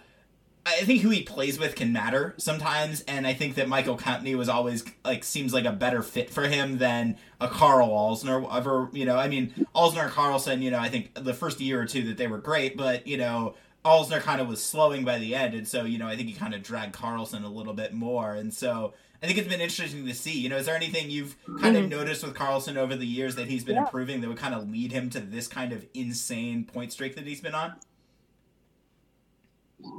I 0.66 0.83
think 0.83 1.00
who 1.00 1.09
he 1.09 1.22
plays 1.22 1.59
with 1.59 1.74
can 1.74 1.90
matter 1.92 2.35
sometimes, 2.37 3.00
and 3.09 3.26
I 3.26 3.33
think 3.33 3.55
that 3.55 3.66
Michael 3.66 3.96
Kempny 3.96 4.37
was 4.37 4.50
always 4.50 4.85
like 5.05 5.24
seems 5.24 5.55
like 5.55 5.64
a 5.64 5.72
better 5.72 6.03
fit 6.03 6.29
for 6.29 6.42
him 6.42 6.76
than 6.76 7.16
a 7.40 7.48
Carl 7.48 7.88
Alzner 7.88 8.46
ever. 8.55 8.90
You 8.92 9.07
know, 9.07 9.16
I 9.16 9.26
mean 9.26 9.66
Alzner 9.74 10.05
and 10.05 10.12
Carlson. 10.12 10.61
You 10.61 10.70
know, 10.70 10.79
I 10.79 10.90
think 10.90 11.14
the 11.14 11.33
first 11.35 11.61
year 11.61 11.81
or 11.81 11.87
two 11.87 12.03
that 12.09 12.18
they 12.18 12.26
were 12.26 12.38
great, 12.38 12.76
but 12.76 13.07
you 13.07 13.16
know 13.16 13.55
Alzner 13.87 14.20
kind 14.20 14.42
of 14.42 14.48
was 14.48 14.62
slowing 14.62 15.05
by 15.05 15.18
the 15.18 15.35
end, 15.35 15.55
and 15.55 15.66
so 15.66 15.85
you 15.85 15.98
know 15.98 16.07
I 16.07 16.14
think 16.14 16.29
he 16.29 16.35
kind 16.35 16.55
of 16.55 16.62
dragged 16.62 16.92
Carlson 16.92 17.42
a 17.42 17.50
little 17.50 17.74
bit 17.74 17.94
more, 17.94 18.35
and 18.35 18.53
so 18.53 18.92
I 19.22 19.26
think 19.26 19.38
it's 19.38 19.48
been 19.48 19.61
interesting 19.61 20.06
to 20.06 20.14
see. 20.14 20.38
You 20.38 20.48
know, 20.48 20.56
is 20.56 20.66
there 20.66 20.76
anything 20.76 21.11
you've 21.11 21.37
kind 21.61 21.76
of 21.76 21.83
mm-hmm. 21.83 21.90
noticed 21.90 22.24
with 22.24 22.35
Carlson 22.35 22.78
over 22.78 22.96
the 22.96 23.06
years 23.06 23.37
that 23.37 23.48
he's 23.48 23.64
been 23.64 23.74
yeah. 23.74 23.83
improving 23.83 24.22
that 24.22 24.28
would 24.28 24.38
kind 24.38 24.54
of 24.54 24.70
lead 24.70 24.92
him 24.92 25.11
to 25.11 25.20
this 25.20 25.46
kind 25.46 25.72
of 25.72 25.85
insane 25.92 26.64
point 26.64 26.92
streak 26.92 27.16
that 27.16 27.26
he's 27.26 27.40
been 27.40 27.54
on? 27.54 27.74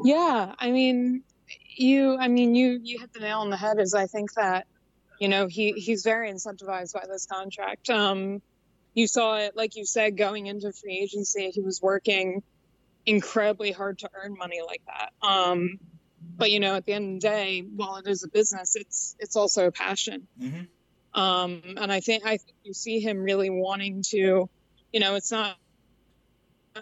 Yeah, 0.04 0.56
I 0.58 0.72
mean, 0.72 1.24
you, 1.76 2.18
I 2.18 2.28
mean, 2.28 2.56
you, 2.56 2.80
you 2.84 3.00
hit 3.00 3.14
the 3.14 3.20
nail 3.20 3.40
on 3.40 3.52
the 3.52 3.58
head. 3.58 3.80
Is 3.80 3.94
I 3.94 4.08
think 4.08 4.34
that, 4.34 4.66
you 5.20 5.28
know, 5.28 5.48
he 5.48 5.74
he's 5.74 6.04
very 6.04 6.32
incentivized 6.32 6.94
by 6.94 7.06
this 7.08 7.28
contract. 7.28 7.90
Um, 7.90 8.42
you 8.94 9.08
saw 9.08 9.38
it, 9.38 9.56
like 9.56 9.76
you 9.76 9.86
said, 9.86 10.18
going 10.18 10.48
into 10.48 10.72
free 10.74 10.98
agency, 10.98 11.52
he 11.52 11.62
was 11.62 11.82
working 11.82 12.44
incredibly 13.06 13.72
hard 13.72 14.00
to 14.00 14.10
earn 14.14 14.36
money 14.38 14.62
like 14.66 14.82
that. 14.88 15.12
Um, 15.28 15.80
but 16.38 16.52
you 16.52 16.60
know, 16.60 16.76
at 16.76 16.86
the 16.86 16.94
end 16.94 17.16
of 17.16 17.22
the 17.22 17.28
day, 17.28 17.62
while 17.62 17.98
it 17.98 18.08
is 18.08 18.24
a 18.24 18.28
business, 18.28 18.76
it's 18.76 19.16
it's 19.20 19.36
also 19.36 19.68
a 19.68 19.72
passion. 19.72 20.28
Mm-hmm. 20.40 21.20
Um, 21.20 21.62
and 21.78 21.92
I 21.92 22.00
think 22.00 22.26
I 22.26 22.38
think 22.38 22.56
you 22.64 22.74
see 22.74 23.00
him 23.00 23.24
really 23.24 23.50
wanting 23.50 24.04
to, 24.10 24.50
you 24.94 25.00
know, 25.00 25.16
it's 25.16 25.32
not 25.32 25.58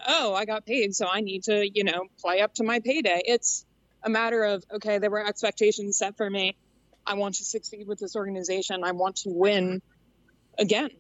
oh, 0.08 0.34
I 0.34 0.46
got 0.46 0.66
paid, 0.66 0.96
so 0.96 1.08
I 1.12 1.22
need 1.22 1.44
to, 1.44 1.68
you 1.68 1.84
know, 1.84 2.06
play 2.20 2.42
up 2.42 2.54
to 2.56 2.64
my 2.64 2.80
payday. 2.80 3.22
It's 3.26 3.66
a 4.04 4.10
matter 4.10 4.44
of, 4.44 4.64
okay, 4.76 4.98
there 4.98 5.10
were 5.10 5.26
expectations 5.26 5.98
set 5.98 6.18
for 6.18 6.30
me. 6.30 6.56
I 7.06 7.16
want 7.16 7.36
to 7.36 7.44
succeed 7.44 7.88
with 7.88 8.00
this 8.00 8.16
organization. 8.16 8.84
I 8.84 8.92
want 8.92 9.18
to 9.18 9.30
win 9.30 9.82
again. 10.58 10.92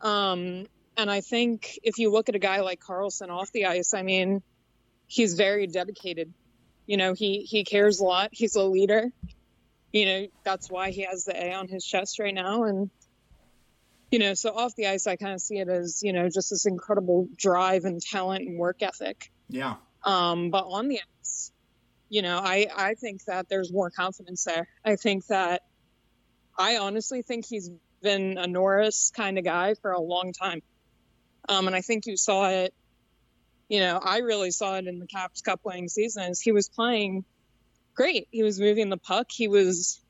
Um, 0.00 0.66
and 0.96 1.10
I 1.10 1.20
think 1.20 1.78
if 1.82 1.98
you 1.98 2.10
look 2.10 2.28
at 2.28 2.34
a 2.34 2.38
guy 2.38 2.60
like 2.60 2.80
carlson 2.80 3.30
off 3.30 3.50
the 3.52 3.66
ice, 3.66 3.94
I 3.94 4.02
mean, 4.02 4.42
he's 5.06 5.34
very 5.34 5.66
dedicated. 5.66 6.32
You 6.88 6.96
know, 6.96 7.12
he 7.12 7.42
he 7.42 7.62
cares 7.62 8.00
a 8.00 8.04
lot. 8.04 8.30
He's 8.32 8.56
a 8.56 8.64
leader. 8.64 9.12
You 9.92 10.06
know, 10.06 10.26
that's 10.42 10.70
why 10.70 10.90
he 10.90 11.02
has 11.02 11.24
the 11.24 11.36
A 11.36 11.52
on 11.52 11.68
his 11.68 11.84
chest 11.84 12.18
right 12.18 12.34
now. 12.34 12.64
And 12.64 12.90
you 14.10 14.18
know, 14.18 14.32
so 14.32 14.56
off 14.56 14.74
the 14.74 14.86
ice, 14.86 15.06
I 15.06 15.16
kind 15.16 15.34
of 15.34 15.40
see 15.40 15.58
it 15.58 15.68
as, 15.68 16.02
you 16.02 16.14
know, 16.14 16.30
just 16.30 16.48
this 16.48 16.64
incredible 16.64 17.28
drive 17.36 17.84
and 17.84 18.00
talent 18.00 18.48
and 18.48 18.58
work 18.58 18.82
ethic. 18.82 19.30
Yeah. 19.50 19.74
Um, 20.02 20.50
but 20.50 20.64
on 20.64 20.88
the 20.88 21.00
ice, 21.20 21.52
you 22.08 22.22
know, 22.22 22.38
I, 22.38 22.68
I 22.74 22.94
think 22.94 23.24
that 23.26 23.50
there's 23.50 23.70
more 23.70 23.90
confidence 23.90 24.44
there. 24.44 24.66
I 24.82 24.96
think 24.96 25.26
that 25.26 25.62
I 26.58 26.78
honestly 26.78 27.20
think 27.20 27.44
he's 27.46 27.70
been 28.02 28.38
a 28.38 28.46
Norris 28.46 29.12
kind 29.14 29.36
of 29.36 29.44
guy 29.44 29.74
for 29.74 29.92
a 29.92 30.00
long 30.00 30.32
time. 30.32 30.62
Um, 31.48 31.66
and 31.66 31.76
I 31.76 31.82
think 31.82 32.06
you 32.06 32.16
saw 32.16 32.48
it, 32.48 32.72
you 33.68 33.80
know, 33.80 34.00
I 34.02 34.18
really 34.18 34.50
saw 34.50 34.76
it 34.76 34.86
in 34.86 34.98
the 34.98 35.06
Caps 35.06 35.42
Cup 35.42 35.62
playing 35.62 35.88
seasons. 35.88 36.40
He 36.40 36.52
was 36.52 36.68
playing 36.68 37.24
great. 37.94 38.28
He 38.30 38.42
was 38.42 38.58
moving 38.58 38.88
the 38.88 38.96
puck. 38.96 39.26
He 39.30 39.48
was, 39.48 40.00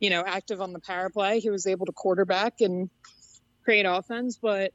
you 0.00 0.10
know, 0.10 0.22
active 0.26 0.60
on 0.60 0.72
the 0.72 0.80
power 0.80 1.08
play. 1.10 1.40
He 1.40 1.50
was 1.50 1.66
able 1.66 1.86
to 1.86 1.92
quarterback 1.92 2.60
and 2.60 2.90
create 3.64 3.86
offense, 3.86 4.38
but 4.40 4.72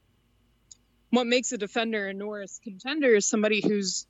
what 1.11 1.27
makes 1.27 1.51
a 1.51 1.57
defender 1.57 2.07
a 2.07 2.13
Norris 2.13 2.59
contender 2.63 3.15
is 3.15 3.25
somebody 3.25 3.61
who's, 3.61 4.07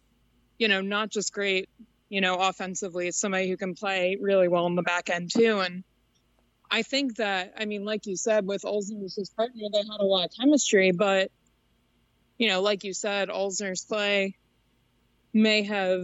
you 0.57 0.67
know, 0.67 0.81
not 0.81 1.09
just 1.09 1.33
great, 1.33 1.67
you 2.09 2.21
know, 2.21 2.35
offensively, 2.35 3.07
it's 3.07 3.19
somebody 3.19 3.49
who 3.49 3.57
can 3.57 3.73
play 3.73 4.17
really 4.21 4.47
well 4.47 4.67
in 4.67 4.75
the 4.75 4.81
back 4.81 5.09
end 5.09 5.31
too. 5.31 5.59
And 5.59 5.83
I 6.69 6.83
think 6.83 7.17
that, 7.17 7.53
I 7.57 7.65
mean, 7.65 7.85
like 7.85 8.05
you 8.05 8.15
said, 8.15 8.45
with 8.45 8.61
Alzner's 8.61 9.15
his 9.15 9.29
partner, 9.29 9.63
they 9.73 9.79
had 9.79 9.99
a 9.99 10.05
lot 10.05 10.25
of 10.25 10.31
chemistry, 10.39 10.91
but, 10.91 11.31
you 12.41 12.47
know, 12.47 12.61
like 12.61 12.83
you 12.83 12.91
said, 12.91 13.29
Alzner's 13.29 13.85
play 13.85 14.35
may 15.31 15.61
have 15.61 16.01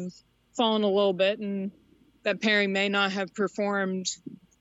fallen 0.56 0.84
a 0.84 0.88
little 0.88 1.13
bit 1.13 1.39
and 1.39 1.71
that 2.21 2.43
Perry 2.43 2.67
may 2.67 2.89
not 2.89 3.12
have 3.13 3.34
performed 3.34 4.06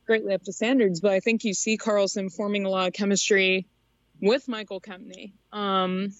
greatly 0.07 0.33
up 0.33 0.43
to 0.45 0.55
standards, 0.55 1.03
but 1.03 1.13
I 1.13 1.21
think 1.21 1.45
you 1.45 1.53
see 1.53 1.77
Carlson 1.77 2.31
forming 2.31 2.65
a 2.65 2.71
lot 2.71 2.89
of 2.89 2.95
chemistry 2.95 3.67
with 4.23 4.49
Michael 4.49 4.81
Kempny. 4.81 5.35
Um, 5.53 6.15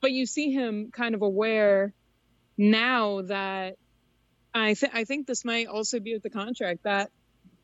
but 0.00 0.12
you 0.12 0.24
see 0.24 0.52
him 0.52 0.90
kind 0.90 1.14
of 1.14 1.20
aware 1.20 1.92
now 2.56 3.20
that 3.20 3.76
I, 4.54 4.72
th- 4.72 4.92
I 4.94 5.04
think 5.04 5.26
this 5.26 5.44
might 5.44 5.66
also 5.66 6.00
be 6.00 6.14
with 6.14 6.22
the 6.22 6.30
contract 6.30 6.84
that 6.84 7.10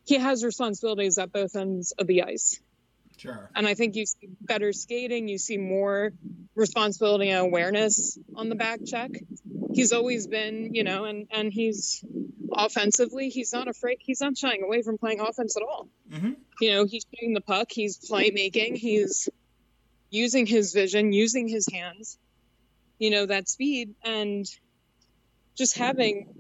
he 0.04 0.16
has 0.16 0.44
responsibilities 0.44 1.16
at 1.16 1.32
both 1.32 1.56
ends 1.56 1.92
of 1.92 2.06
the 2.06 2.24
ice. 2.24 2.60
Sure. 3.16 3.50
And 3.55 3.66
I 3.66 3.74
think 3.74 3.96
you 3.96 4.07
see 4.07 4.29
better 4.40 4.72
skating, 4.72 5.29
you 5.29 5.38
see 5.38 5.57
more 5.57 6.12
responsibility 6.55 7.31
and 7.31 7.46
awareness 7.46 8.18
on 8.35 8.48
the 8.48 8.55
back 8.55 8.81
check. 8.85 9.11
He's 9.72 9.92
always 9.92 10.27
been, 10.27 10.74
you 10.74 10.85
know, 10.85 11.05
and 11.05 11.27
and 11.31 11.53
he's 11.53 12.05
offensively, 12.53 13.29
he's 13.29 13.53
not 13.53 13.68
afraid. 13.68 13.98
He's 14.00 14.20
not 14.20 14.37
shying 14.37 14.62
away 14.62 14.83
from 14.83 14.98
playing 14.98 15.20
offense 15.20 15.57
at 15.57 15.62
all. 15.62 15.88
Mm-hmm. 16.11 16.33
You 16.61 16.70
know, 16.72 16.85
he's 16.85 17.05
shooting 17.14 17.35
the 17.35 17.40
puck, 17.40 17.68
he's 17.70 17.98
playmaking, 17.98 18.77
he's 18.77 19.29
using 20.11 20.46
his 20.46 20.72
vision, 20.72 21.12
using 21.12 21.48
his 21.48 21.66
hands, 21.72 22.18
you 22.98 23.11
know, 23.11 23.27
that 23.27 23.48
speed 23.48 23.94
and 24.05 24.46
just 25.57 25.77
having, 25.77 26.33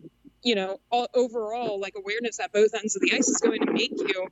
you 0.42 0.54
know, 0.54 0.78
all, 0.90 1.08
overall 1.14 1.80
like 1.80 1.94
awareness 1.96 2.38
at 2.40 2.52
both 2.52 2.74
ends 2.74 2.94
of 2.94 3.02
the 3.02 3.12
ice 3.14 3.28
is 3.28 3.40
going 3.40 3.64
to 3.66 3.72
make 3.72 3.92
you 3.98 4.28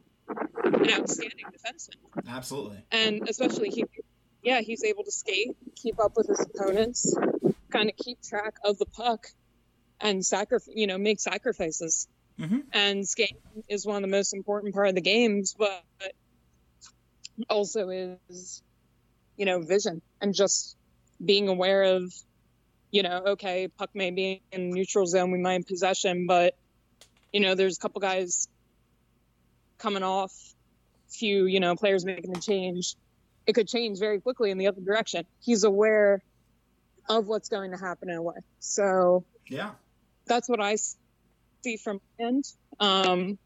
an 0.65 0.91
outstanding 0.91 1.47
defenseman. 1.47 2.29
Absolutely. 2.29 2.85
And 2.91 3.29
especially 3.29 3.71
he, 3.71 3.85
yeah, 4.43 4.61
he's 4.61 4.85
able 4.85 5.05
to 5.05 5.13
skate, 5.13 5.57
keep 5.77 6.01
up 6.01 6.17
with 6.17 6.29
his 6.29 6.41
opponents, 6.41 7.17
kind 7.71 7.89
of 7.89 7.97
keep 7.97 8.21
track 8.23 8.55
of 8.65 8.79
the 8.79 8.87
puck, 8.87 9.27
and 10.01 10.25
sacrifice, 10.25 10.75
you 10.75 10.87
know, 10.87 10.99
make 10.99 11.21
sacrifices. 11.21 12.09
Mm-hmm. 12.39 12.61
And 12.73 13.07
skating 13.07 13.37
is 13.69 13.87
one 13.87 13.97
of 13.97 14.03
the 14.03 14.17
most 14.17 14.35
important 14.35 14.75
part 14.75 14.89
of 14.89 14.95
the 14.95 15.01
games, 15.01 15.55
but 15.57 15.83
also 17.49 17.89
is 17.89 18.63
you 19.37 19.47
know, 19.47 19.61
vision 19.61 20.03
and 20.21 20.35
just 20.35 20.77
being 21.25 21.49
aware 21.49 21.83
of, 21.83 22.13
you 22.91 23.03
know, 23.03 23.23
okay, 23.29 23.69
puck 23.69 23.91
may 23.95 24.11
be 24.11 24.43
in 24.53 24.71
neutral 24.71 25.07
zone, 25.07 25.31
we 25.31 25.39
might 25.39 25.55
in 25.55 25.65
possession, 25.65 26.27
but 26.27 26.55
you 27.33 27.41
know, 27.41 27.55
there's 27.55 27.79
a 27.79 27.81
couple 27.81 28.01
guys 28.01 28.49
coming 29.83 30.03
off, 30.03 30.33
few, 31.09 31.47
you 31.47 31.61
know, 31.61 31.75
players 31.75 32.05
making 32.05 32.35
a 32.37 32.41
change. 32.41 32.95
It 33.47 33.55
could 33.55 33.69
change 33.69 33.99
very 33.99 34.21
quickly 34.21 34.51
in 34.51 34.59
the 34.59 34.69
other 34.69 34.81
direction. 34.81 35.27
He's 35.41 35.65
aware 35.65 36.23
of 37.09 37.27
what's 37.27 37.49
going 37.49 37.73
to 37.73 37.77
happen 37.77 38.09
in 38.09 38.17
a 38.17 38.23
way. 38.23 38.37
So 38.61 39.25
yeah, 39.49 39.73
that's 40.27 40.49
what 40.49 40.61
I 40.61 40.77
see 41.65 41.77
from 41.77 42.01
end. 42.21 42.45
Um, 42.79 43.39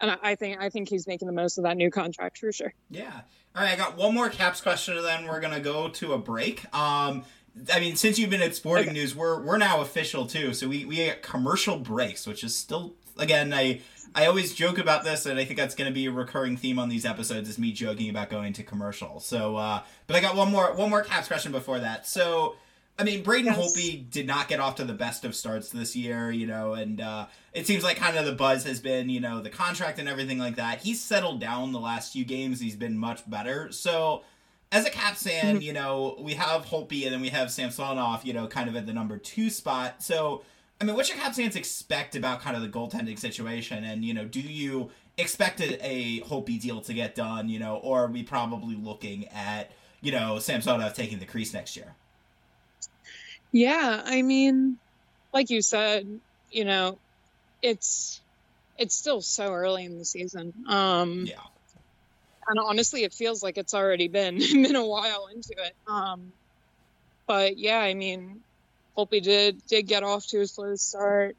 and 0.00 0.18
I 0.22 0.34
think 0.34 0.60
I 0.60 0.70
think 0.70 0.88
he's 0.88 1.06
making 1.06 1.26
the 1.26 1.32
most 1.34 1.58
of 1.58 1.64
that 1.64 1.76
new 1.76 1.90
contract 1.90 2.38
for 2.38 2.52
sure. 2.52 2.72
Yeah. 2.90 3.12
All 3.54 3.62
right, 3.62 3.72
I 3.72 3.76
got 3.76 3.96
one 3.96 4.14
more 4.14 4.28
caps 4.28 4.60
question, 4.60 4.96
and 4.96 5.06
then 5.06 5.26
we're 5.26 5.40
gonna 5.40 5.60
go 5.60 5.88
to 5.88 6.12
a 6.14 6.18
break. 6.18 6.64
Um, 6.74 7.24
I 7.72 7.80
mean, 7.80 7.96
since 7.96 8.18
you've 8.18 8.28
been 8.28 8.42
at 8.42 8.54
Sporting 8.54 8.88
okay. 8.88 8.94
News, 8.94 9.14
we're 9.14 9.40
we're 9.42 9.56
now 9.58 9.80
official 9.80 10.26
too. 10.26 10.52
So 10.52 10.68
we 10.68 10.84
we 10.84 10.96
get 10.96 11.22
commercial 11.22 11.78
breaks, 11.78 12.26
which 12.26 12.44
is 12.44 12.54
still 12.54 12.94
again, 13.18 13.52
I 13.52 13.80
I 14.14 14.26
always 14.26 14.54
joke 14.54 14.78
about 14.78 15.04
this, 15.04 15.26
and 15.26 15.38
I 15.38 15.44
think 15.44 15.58
that's 15.58 15.74
going 15.74 15.90
to 15.90 15.94
be 15.94 16.06
a 16.06 16.10
recurring 16.10 16.56
theme 16.56 16.78
on 16.78 16.88
these 16.88 17.04
episodes 17.04 17.48
is 17.48 17.58
me 17.58 17.72
joking 17.72 18.08
about 18.08 18.30
going 18.30 18.54
to 18.54 18.62
commercial. 18.62 19.20
So, 19.20 19.56
uh, 19.56 19.82
but 20.06 20.16
I 20.16 20.20
got 20.20 20.36
one 20.36 20.50
more 20.50 20.74
one 20.74 20.90
more 20.90 21.02
Caps 21.02 21.28
question 21.28 21.52
before 21.52 21.80
that. 21.80 22.06
So, 22.06 22.56
I 22.98 23.04
mean, 23.04 23.22
Braden 23.22 23.46
Yes. 23.46 23.58
Holtby 23.58 24.10
did 24.10 24.26
not 24.26 24.48
get 24.48 24.58
off 24.58 24.76
to 24.76 24.84
the 24.84 24.94
best 24.94 25.26
of 25.26 25.34
starts 25.34 25.68
this 25.68 25.94
year, 25.94 26.30
you 26.30 26.46
know, 26.46 26.72
and 26.72 27.00
uh, 27.00 27.26
it 27.52 27.66
seems 27.66 27.84
like 27.84 27.98
kind 27.98 28.16
of 28.16 28.24
the 28.24 28.32
buzz 28.32 28.64
has 28.64 28.80
been, 28.80 29.10
you 29.10 29.20
know, 29.20 29.42
the 29.42 29.50
contract 29.50 29.98
and 29.98 30.08
everything 30.08 30.38
like 30.38 30.56
that. 30.56 30.80
He's 30.80 31.02
settled 31.02 31.40
down 31.40 31.72
the 31.72 31.80
last 31.80 32.14
few 32.14 32.24
games. 32.24 32.58
He's 32.58 32.76
been 32.76 32.96
much 32.96 33.28
better. 33.28 33.70
So, 33.70 34.22
as 34.72 34.86
a 34.86 34.90
Caps 34.90 35.24
fan, 35.24 35.60
you 35.60 35.74
know, 35.74 36.16
we 36.18 36.34
have 36.34 36.64
Holtby 36.64 37.04
and 37.04 37.12
then 37.12 37.20
we 37.20 37.28
have 37.28 37.50
Samsonov, 37.50 38.24
you 38.24 38.32
know, 38.32 38.46
kind 38.46 38.68
of 38.68 38.76
at 38.76 38.86
the 38.86 38.94
number 38.94 39.18
two 39.18 39.50
spot. 39.50 40.02
So, 40.02 40.42
I 40.80 40.84
mean, 40.84 40.94
what 40.94 41.06
should 41.06 41.16
Caps 41.16 41.36
fans 41.38 41.56
expect 41.56 42.16
about 42.16 42.40
kind 42.40 42.56
of 42.56 42.62
the 42.62 42.68
goaltending 42.68 43.18
situation? 43.18 43.84
And, 43.84 44.04
you 44.04 44.12
know, 44.12 44.26
do 44.26 44.40
you 44.40 44.90
expect 45.16 45.60
a, 45.60 46.20
Holtby 46.20 46.60
deal 46.60 46.80
to 46.82 46.92
get 46.92 47.14
done, 47.14 47.48
you 47.48 47.58
know, 47.58 47.76
or 47.76 48.04
are 48.04 48.10
we 48.10 48.22
probably 48.22 48.76
looking 48.76 49.26
at, 49.28 49.70
you 50.02 50.12
know, 50.12 50.38
Samsonov 50.38 50.94
taking 50.94 51.18
the 51.18 51.24
crease 51.26 51.54
next 51.54 51.76
year? 51.76 51.94
Yeah, 53.52 54.02
I 54.04 54.22
mean, 54.22 54.78
like 55.32 55.50
you 55.50 55.62
said, 55.62 56.06
you 56.50 56.64
know, 56.64 57.00
it's 57.62 58.22
it's 58.76 58.94
still 58.96 59.20
so 59.22 59.52
early 59.52 59.84
in 59.84 59.98
the 59.98 60.04
season. 60.04 60.52
Um 60.68 61.26
Yeah. 61.26 61.40
and 62.48 62.58
honestly 62.60 63.04
it 63.04 63.14
feels 63.14 63.42
like 63.42 63.58
it's 63.58 63.74
already 63.74 64.08
been 64.08 64.38
been 64.62 64.76
a 64.76 64.86
while 64.86 65.28
into 65.34 65.54
it. 65.58 65.74
Um 65.86 66.32
but 67.26 67.58
yeah, 67.58 67.78
I 67.80 67.94
mean, 67.94 68.42
Holtby 68.96 69.22
did 69.22 69.66
did 69.66 69.82
get 69.82 70.02
off 70.02 70.26
to 70.28 70.40
a 70.40 70.46
slow 70.46 70.74
start, 70.76 71.36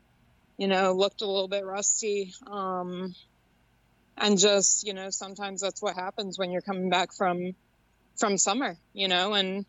you 0.58 0.68
know, 0.68 0.94
looked 0.94 1.22
a 1.22 1.28
little 1.28 1.48
bit 1.48 1.66
rusty. 1.66 2.34
Um 2.46 3.16
and 4.18 4.40
just, 4.40 4.86
you 4.86 4.94
know, 4.94 5.10
sometimes 5.12 5.62
that's 5.62 5.82
what 5.82 5.96
happens 5.96 6.40
when 6.40 6.52
you're 6.52 6.62
coming 6.62 6.90
back 6.90 7.14
from 7.14 7.54
from 8.18 8.38
summer, 8.38 8.78
you 8.94 9.08
know, 9.08 9.34
and 9.34 9.66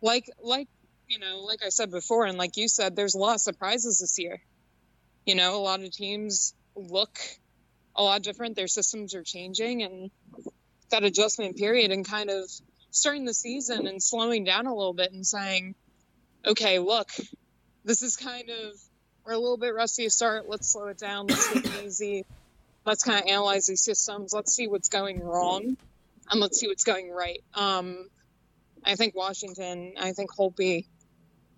like 0.00 0.28
like 0.42 0.68
you 1.08 1.18
know, 1.18 1.40
like 1.40 1.60
I 1.64 1.70
said 1.70 1.90
before, 1.90 2.26
and 2.26 2.36
like 2.36 2.56
you 2.56 2.68
said, 2.68 2.94
there's 2.94 3.14
a 3.14 3.18
lot 3.18 3.34
of 3.34 3.40
surprises 3.40 3.98
this 3.98 4.18
year. 4.18 4.40
You 5.24 5.34
know, 5.34 5.56
a 5.56 5.62
lot 5.62 5.80
of 5.80 5.90
teams 5.90 6.54
look 6.76 7.18
a 7.96 8.02
lot 8.02 8.22
different. 8.22 8.56
Their 8.56 8.68
systems 8.68 9.14
are 9.14 9.22
changing, 9.22 9.82
and 9.82 10.10
that 10.90 11.04
adjustment 11.04 11.56
period, 11.56 11.90
and 11.90 12.06
kind 12.06 12.30
of 12.30 12.50
starting 12.90 13.24
the 13.24 13.34
season 13.34 13.86
and 13.86 14.02
slowing 14.02 14.44
down 14.44 14.66
a 14.66 14.74
little 14.74 14.92
bit 14.92 15.12
and 15.12 15.26
saying, 15.26 15.74
okay, 16.46 16.78
look, 16.78 17.08
this 17.84 18.02
is 18.02 18.16
kind 18.16 18.50
of, 18.50 18.74
we're 19.24 19.32
a 19.32 19.38
little 19.38 19.56
bit 19.56 19.74
rusty 19.74 20.04
to 20.04 20.10
start. 20.10 20.48
Let's 20.48 20.72
slow 20.72 20.86
it 20.86 20.98
down. 20.98 21.26
Let's 21.26 21.52
take 21.52 21.64
it 21.64 21.84
easy. 21.84 22.24
Let's 22.86 23.02
kind 23.02 23.20
of 23.20 23.26
analyze 23.28 23.66
these 23.66 23.82
systems. 23.82 24.32
Let's 24.32 24.54
see 24.54 24.66
what's 24.66 24.88
going 24.88 25.20
wrong 25.20 25.76
and 26.30 26.40
let's 26.40 26.58
see 26.58 26.68
what's 26.68 26.84
going 26.84 27.10
right. 27.10 27.42
Um, 27.54 28.08
I 28.84 28.94
think 28.94 29.14
Washington, 29.14 29.94
I 29.98 30.12
think 30.12 30.30
Holtby 30.30 30.86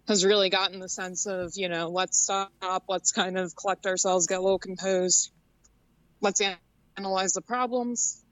has 0.09 0.25
really 0.25 0.51
gotten 0.51 0.81
the 0.81 0.89
sense 0.89 1.27
of, 1.27 1.53
you 1.55 1.69
know, 1.69 1.89
let's 1.89 2.19
stop, 2.19 2.51
let's 2.89 3.13
kind 3.13 3.39
of 3.39 3.55
collect 3.55 3.87
ourselves, 3.87 4.27
get 4.27 4.39
a 4.39 4.43
little 4.43 4.59
composed, 4.59 5.31
let's 6.21 6.41
an- 6.41 6.57
analyze 6.97 7.35
the 7.35 7.43
problems, 7.43 8.25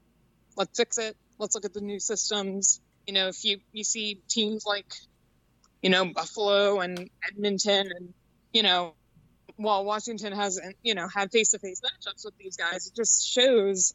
let's 0.57 0.77
fix 0.77 0.97
it, 0.97 1.15
let's 1.37 1.55
look 1.55 1.63
at 1.63 1.73
the 1.73 1.81
new 1.81 1.99
systems. 1.99 2.81
You 3.07 3.13
know, 3.13 3.27
if 3.29 3.45
you, 3.45 3.59
you 3.71 3.85
see 3.85 4.21
teams 4.27 4.65
like, 4.65 4.91
you 5.81 5.89
know, 5.89 6.05
Buffalo 6.13 6.79
and 6.79 7.09
Edmonton 7.29 7.89
and, 7.97 8.13
you 8.53 8.63
know, 8.63 8.93
while 9.55 9.83
Washington 9.83 10.33
hasn't, 10.33 10.75
you 10.83 10.95
know, 10.95 11.07
had 11.07 11.31
face 11.31 11.51
to 11.51 11.59
face 11.59 11.81
matchups 11.81 12.23
with 12.25 12.37
these 12.37 12.55
guys, 12.57 12.87
it 12.87 12.95
just 12.95 13.27
shows 13.27 13.93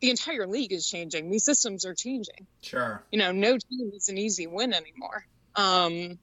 the 0.00 0.10
entire 0.10 0.46
league 0.46 0.72
is 0.72 0.88
changing. 0.88 1.30
These 1.30 1.44
systems 1.44 1.84
are 1.84 1.94
changing 1.94 2.46
Sure. 2.62 3.02
you 3.10 3.18
know, 3.18 3.32
no 3.32 3.56
team 3.58 3.92
is 3.94 4.08
an 4.08 4.18
easy 4.18 4.46
win 4.46 4.72
anymore. 4.74 5.26
Um, 5.54 6.18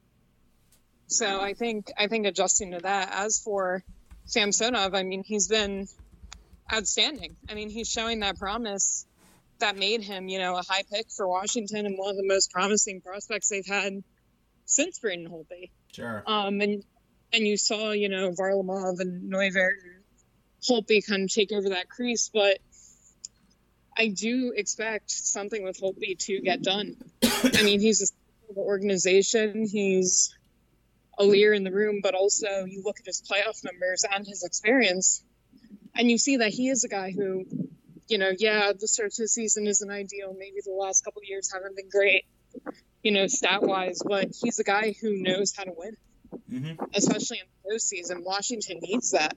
so 1.08 1.40
I 1.40 1.54
think 1.54 1.90
I 1.98 2.06
think 2.06 2.26
adjusting 2.26 2.72
to 2.72 2.78
that. 2.78 3.10
As 3.12 3.38
for 3.38 3.82
Samsonov, 4.26 4.94
I 4.94 5.02
mean, 5.02 5.22
he's 5.22 5.48
been 5.48 5.86
outstanding. 6.72 7.36
I 7.48 7.54
mean, 7.54 7.68
he's 7.68 7.90
showing 7.90 8.20
that 8.20 8.38
promise 8.38 9.06
that 9.58 9.76
made 9.76 10.02
him, 10.02 10.28
you 10.28 10.38
know, 10.38 10.56
a 10.56 10.62
high 10.62 10.82
pick 10.90 11.10
for 11.10 11.28
Washington 11.28 11.84
and 11.86 11.98
one 11.98 12.10
of 12.10 12.16
the 12.16 12.26
most 12.26 12.50
promising 12.50 13.00
prospects 13.00 13.48
they've 13.48 13.66
had 13.66 14.02
since 14.64 14.98
Braden 14.98 15.28
Holtby. 15.28 15.70
Sure. 15.92 16.22
Um, 16.26 16.60
and 16.60 16.84
and 17.32 17.46
you 17.46 17.56
saw, 17.56 17.90
you 17.92 18.08
know, 18.08 18.30
Varlamov 18.30 19.00
and 19.00 19.32
Neuvirth 19.32 19.82
and 19.82 20.02
Holtby 20.68 21.06
kind 21.06 21.24
of 21.24 21.32
take 21.32 21.52
over 21.52 21.70
that 21.70 21.88
crease, 21.88 22.30
but 22.32 22.58
I 23.96 24.08
do 24.08 24.52
expect 24.56 25.10
something 25.10 25.62
with 25.62 25.80
Holtby 25.80 26.18
to 26.20 26.40
get 26.40 26.62
done. 26.62 26.96
I 27.22 27.62
mean, 27.62 27.80
he's 27.80 28.02
a 28.02 28.06
the 28.54 28.60
organization. 28.60 29.66
He's 29.66 30.34
a 31.18 31.24
leader 31.24 31.52
in 31.52 31.64
the 31.64 31.72
room, 31.72 32.00
but 32.02 32.14
also 32.14 32.64
you 32.66 32.82
look 32.84 32.98
at 33.00 33.06
his 33.06 33.22
playoff 33.22 33.64
numbers 33.64 34.04
and 34.10 34.26
his 34.26 34.44
experience, 34.44 35.22
and 35.94 36.10
you 36.10 36.18
see 36.18 36.38
that 36.38 36.50
he 36.50 36.68
is 36.68 36.84
a 36.84 36.88
guy 36.88 37.12
who, 37.12 37.44
you 38.08 38.18
know, 38.18 38.30
yeah, 38.36 38.72
the 38.78 38.88
start 38.88 39.12
to 39.12 39.22
the 39.22 39.28
season 39.28 39.66
isn't 39.66 39.90
ideal. 39.90 40.34
Maybe 40.36 40.56
the 40.64 40.72
last 40.72 41.04
couple 41.04 41.20
of 41.20 41.28
years 41.28 41.52
haven't 41.52 41.76
been 41.76 41.88
great, 41.88 42.24
you 43.04 43.12
know, 43.12 43.28
stat 43.28 43.62
wise, 43.62 44.00
but 44.04 44.28
he's 44.42 44.58
a 44.58 44.64
guy 44.64 44.94
who 45.00 45.16
knows 45.22 45.54
how 45.56 45.62
to 45.62 45.72
win 45.76 45.96
hmm 46.48 46.72
especially 46.94 47.38
in 47.38 47.46
the 47.62 47.74
postseason. 47.74 48.24
Washington 48.24 48.78
needs 48.80 49.12
that. 49.12 49.34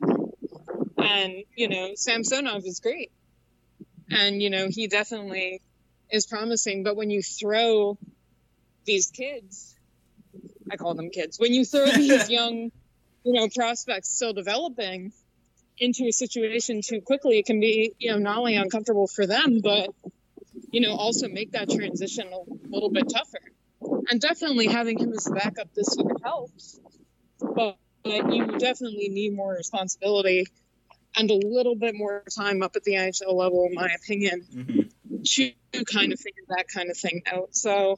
And, 0.98 1.44
you 1.56 1.70
know, 1.70 1.92
Samsonov 1.96 2.64
is 2.66 2.80
great. 2.80 3.12
And, 4.10 4.42
you 4.42 4.50
know, 4.50 4.68
he 4.70 4.88
definitely 4.88 5.62
is 6.12 6.26
promising. 6.28 6.84
But 6.84 6.96
when 6.96 7.10
you 7.10 7.22
throw 7.22 7.98
these 8.86 9.12
kids, 9.12 9.76
I 10.72 10.78
call 10.78 10.96
them 10.96 11.10
kids, 11.10 11.40
when 11.40 11.54
you 11.54 11.66
throw 11.66 11.86
these 11.86 12.30
young, 12.30 12.72
you 13.24 13.34
know, 13.34 13.48
prospects 13.56 14.10
still 14.16 14.34
developing 14.34 15.12
into 15.80 16.06
a 16.08 16.12
situation 16.12 16.82
too 16.84 17.02
quickly, 17.02 17.40
it 17.40 17.46
can 17.46 17.60
be, 17.60 17.94
you 18.00 18.12
know, 18.12 18.18
not 18.18 18.38
only 18.38 18.56
uncomfortable 18.56 19.08
for 19.08 19.26
them, 19.26 19.60
but, 19.62 19.90
you 20.72 20.82
know, 20.82 20.96
also 20.96 21.28
make 21.28 21.52
that 21.52 21.70
transition 21.70 22.28
a 22.32 22.70
little 22.70 22.90
bit 22.90 23.10
tougher. 23.10 23.40
And 24.10 24.22
definitely 24.22 24.68
having 24.68 25.00
him 25.00 25.14
as 25.14 25.28
a 25.28 25.32
backup 25.32 25.74
this 25.76 25.96
year 25.98 26.16
helps 26.24 26.80
but, 27.40 27.78
you 28.06 28.58
definitely 28.58 29.10
need 29.10 29.36
more 29.36 29.54
responsibility 29.54 30.46
and 31.18 31.30
a 31.30 31.34
little 31.34 31.76
bit 31.76 31.94
more 31.96 32.24
time 32.38 32.62
up 32.62 32.76
at 32.76 32.84
the 32.84 32.94
NHL 32.94 33.34
level, 33.34 33.68
in 33.70 33.76
my 33.76 33.90
opinion, 33.94 34.46
hmm 34.52 34.82
to 35.24 35.52
kind 35.86 36.14
of 36.14 36.20
figure 36.20 36.44
that 36.48 36.66
kind 36.74 36.90
of 36.90 36.98
thing 36.98 37.22
out. 37.26 37.50
So 37.52 37.98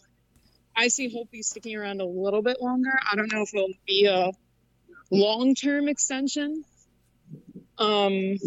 I 0.76 0.88
see 0.88 1.14
Holtby 1.14 1.44
sticking 1.44 1.76
around 1.76 2.02
a 2.02 2.06
little 2.06 2.42
bit 2.42 2.60
longer. 2.60 2.92
I 3.12 3.16
don't 3.16 3.32
know 3.32 3.44
if 3.44 3.54
it'll 3.54 3.74
be 3.86 4.06
a 4.08 4.32
long 5.12 5.54
term 5.54 5.88
extension. 5.88 6.64
Um, 7.78 8.38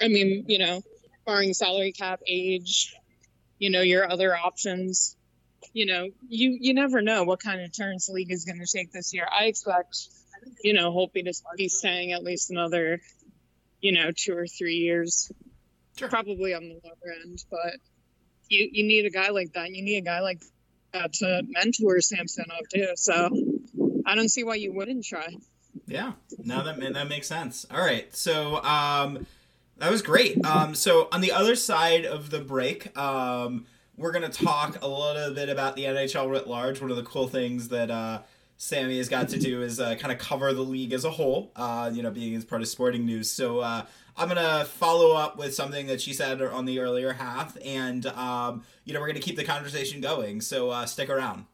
I 0.00 0.08
mean, 0.08 0.46
you 0.48 0.58
know, 0.58 0.82
barring 1.24 1.54
salary 1.54 1.92
cap, 1.92 2.20
age, 2.26 2.94
you 3.58 3.70
know, 3.70 3.82
your 3.82 4.10
other 4.10 4.34
options. 4.36 5.16
You 5.72 5.86
know, 5.86 6.08
you 6.28 6.56
you 6.60 6.74
never 6.74 7.00
know 7.02 7.24
what 7.24 7.40
kind 7.40 7.60
of 7.60 7.72
turns 7.72 8.06
the 8.06 8.12
league 8.12 8.32
is 8.32 8.44
going 8.44 8.60
to 8.60 8.66
take 8.66 8.92
this 8.92 9.12
year. 9.14 9.26
I 9.30 9.44
expect, 9.46 10.08
you 10.62 10.72
know, 10.72 10.92
Holtby 10.92 11.24
to 11.24 11.32
be 11.56 11.68
staying 11.68 12.12
at 12.12 12.22
least 12.22 12.50
another, 12.50 13.00
you 13.80 13.92
know, 13.92 14.10
two 14.16 14.36
or 14.36 14.46
three 14.46 14.76
years 14.76 15.30
Sure. 15.96 16.08
probably 16.08 16.54
on 16.54 16.62
the 16.62 16.80
lower 16.84 17.14
end, 17.24 17.44
but 17.50 17.76
you 18.48 18.68
you 18.72 18.84
need 18.84 19.06
a 19.06 19.10
guy 19.10 19.30
like 19.30 19.52
that. 19.52 19.70
You 19.70 19.82
need 19.82 19.98
a 19.98 20.02
guy 20.02 20.20
like 20.20 20.42
that 20.92 21.12
to 21.14 21.42
mentor 21.48 22.00
Samsonov 22.00 22.68
too. 22.72 22.88
So 22.96 23.30
I 24.06 24.14
don't 24.14 24.28
see 24.28 24.44
why 24.44 24.56
you 24.56 24.72
wouldn't 24.72 25.04
try. 25.04 25.36
Yeah, 25.86 26.12
no, 26.38 26.64
that 26.64 26.80
that 26.94 27.08
makes 27.08 27.26
sense. 27.28 27.66
All 27.70 27.80
right, 27.80 28.14
so 28.14 28.62
um, 28.64 29.26
that 29.78 29.90
was 29.90 30.02
great. 30.02 30.44
Um, 30.44 30.74
so 30.74 31.08
on 31.12 31.20
the 31.20 31.32
other 31.32 31.56
side 31.56 32.04
of 32.04 32.30
the 32.30 32.40
break, 32.40 32.96
um, 32.96 33.66
we're 33.96 34.12
gonna 34.12 34.28
talk 34.28 34.82
a 34.82 34.88
little 34.88 35.32
bit 35.34 35.48
about 35.48 35.76
the 35.76 35.84
NHL 35.84 36.30
writ 36.30 36.46
large. 36.48 36.80
One 36.80 36.90
of 36.90 36.96
the 36.96 37.02
cool 37.04 37.28
things 37.28 37.68
that 37.68 37.90
uh, 37.90 38.22
Sammy 38.56 38.98
has 38.98 39.08
got 39.08 39.28
to 39.30 39.38
do 39.38 39.62
is 39.62 39.80
uh, 39.80 39.94
kind 39.96 40.12
of 40.12 40.18
cover 40.18 40.52
the 40.52 40.62
league 40.62 40.92
as 40.92 41.04
a 41.04 41.10
whole. 41.10 41.52
Uh, 41.54 41.90
you 41.92 42.02
know, 42.02 42.10
being 42.10 42.34
as 42.34 42.44
part 42.44 42.62
of 42.62 42.68
sporting 42.68 43.06
news. 43.06 43.30
So 43.30 43.60
uh, 43.60 43.84
I'm 44.16 44.28
gonna 44.28 44.64
follow 44.64 45.14
up 45.14 45.36
with 45.36 45.54
something 45.54 45.86
that 45.86 46.00
she 46.00 46.12
said 46.12 46.40
on 46.42 46.64
the 46.64 46.80
earlier 46.80 47.12
half, 47.12 47.56
and 47.64 48.06
um, 48.06 48.64
you 48.84 48.94
know, 48.94 49.00
we're 49.00 49.08
gonna 49.08 49.20
keep 49.20 49.36
the 49.36 49.44
conversation 49.44 50.00
going. 50.00 50.40
So 50.40 50.70
uh, 50.70 50.86
stick 50.86 51.08
around. 51.08 51.46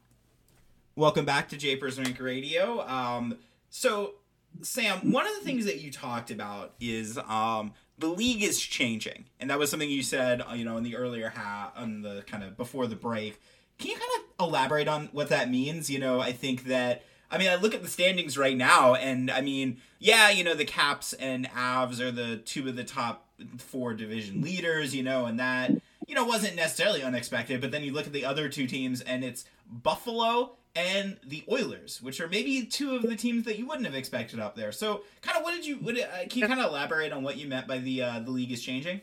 Welcome 0.95 1.25
back 1.25 1.47
to 1.49 1.57
Japers 1.57 1.97
Rink 1.97 2.19
Radio. 2.19 2.85
Um, 2.85 3.37
so, 3.69 4.15
Sam, 4.61 5.11
one 5.11 5.25
of 5.25 5.33
the 5.39 5.45
things 5.45 5.63
that 5.65 5.79
you 5.79 5.89
talked 5.89 6.31
about 6.31 6.73
is 6.81 7.17
um, 7.17 7.71
the 7.97 8.07
league 8.07 8.43
is 8.43 8.59
changing, 8.59 9.25
and 9.39 9.49
that 9.49 9.59
was 9.59 9.69
something 9.69 9.89
you 9.89 10.03
said, 10.03 10.41
uh, 10.41 10.53
you 10.53 10.65
know, 10.65 10.77
in 10.77 10.83
the 10.83 10.95
earlier 10.95 11.29
half, 11.29 11.71
on 11.75 12.01
the 12.01 12.23
kind 12.27 12.43
of 12.43 12.57
before 12.57 12.87
the 12.87 12.95
break. 12.95 13.39
Can 13.77 13.89
you 13.91 13.95
kind 13.95 14.11
of 14.19 14.47
elaborate 14.47 14.87
on 14.87 15.09
what 15.11 15.29
that 15.29 15.49
means? 15.49 15.89
You 15.89 15.99
know, 15.99 16.19
I 16.19 16.31
think 16.31 16.65
that 16.65 17.03
I 17.31 17.37
mean, 17.37 17.49
I 17.49 17.55
look 17.55 17.73
at 17.73 17.81
the 17.81 17.87
standings 17.87 18.37
right 18.37 18.57
now, 18.57 18.95
and 18.95 19.31
I 19.31 19.41
mean, 19.41 19.77
yeah, 19.99 20.29
you 20.29 20.43
know, 20.43 20.53
the 20.53 20.65
Caps 20.65 21.13
and 21.13 21.47
Avs 21.49 22.01
are 22.01 22.11
the 22.11 22.37
two 22.37 22.67
of 22.67 22.75
the 22.75 22.83
top 22.83 23.25
four 23.57 23.93
division 23.93 24.41
leaders, 24.41 24.93
you 24.93 25.01
know, 25.01 25.25
and 25.25 25.39
that 25.39 25.71
you 26.11 26.15
know 26.15 26.25
wasn't 26.25 26.57
necessarily 26.57 27.01
unexpected. 27.01 27.61
But 27.61 27.71
then 27.71 27.85
you 27.85 27.93
look 27.93 28.05
at 28.05 28.11
the 28.11 28.25
other 28.25 28.49
two 28.49 28.67
teams, 28.67 28.99
and 28.99 29.23
it's 29.23 29.45
Buffalo 29.65 30.57
and 30.75 31.17
the 31.25 31.45
Oilers, 31.49 32.01
which 32.01 32.19
are 32.19 32.27
maybe 32.27 32.65
two 32.65 32.97
of 32.97 33.03
the 33.03 33.15
teams 33.15 33.45
that 33.45 33.57
you 33.57 33.65
wouldn't 33.65 33.85
have 33.85 33.95
expected 33.95 34.37
up 34.37 34.57
there. 34.57 34.73
So, 34.73 35.03
kind 35.21 35.37
of, 35.37 35.43
what 35.43 35.55
did 35.55 35.65
you? 35.65 35.77
What, 35.77 35.97
uh, 35.97 36.27
can 36.29 36.41
you 36.41 36.47
kind 36.47 36.59
of 36.59 36.69
elaborate 36.69 37.13
on 37.13 37.23
what 37.23 37.37
you 37.37 37.47
meant 37.47 37.65
by 37.65 37.77
the 37.77 38.03
uh, 38.03 38.19
the 38.19 38.29
league 38.29 38.51
is 38.51 38.61
changing? 38.61 38.99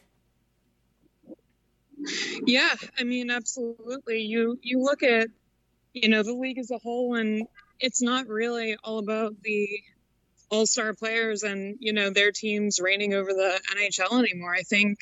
Yeah, 2.45 2.75
I 2.99 3.05
mean, 3.05 3.31
absolutely. 3.31 4.21
You 4.21 4.59
you 4.63 4.83
look 4.83 5.03
at 5.03 5.29
you 5.95 6.11
know 6.11 6.23
the 6.23 6.35
league 6.35 6.59
as 6.59 6.71
a 6.71 6.77
whole, 6.77 7.15
and 7.15 7.49
it's 7.81 8.03
not 8.03 8.29
really 8.29 8.77
all 8.85 8.99
about 8.99 9.33
the 9.43 9.67
all 10.51 10.67
star 10.67 10.93
players 10.93 11.43
and 11.43 11.77
you 11.81 11.95
know 11.95 12.11
their 12.11 12.33
teams 12.33 12.81
reigning 12.81 13.15
over 13.15 13.33
the 13.33 13.59
NHL 13.75 14.19
anymore. 14.19 14.55
I 14.55 14.63
think 14.63 14.99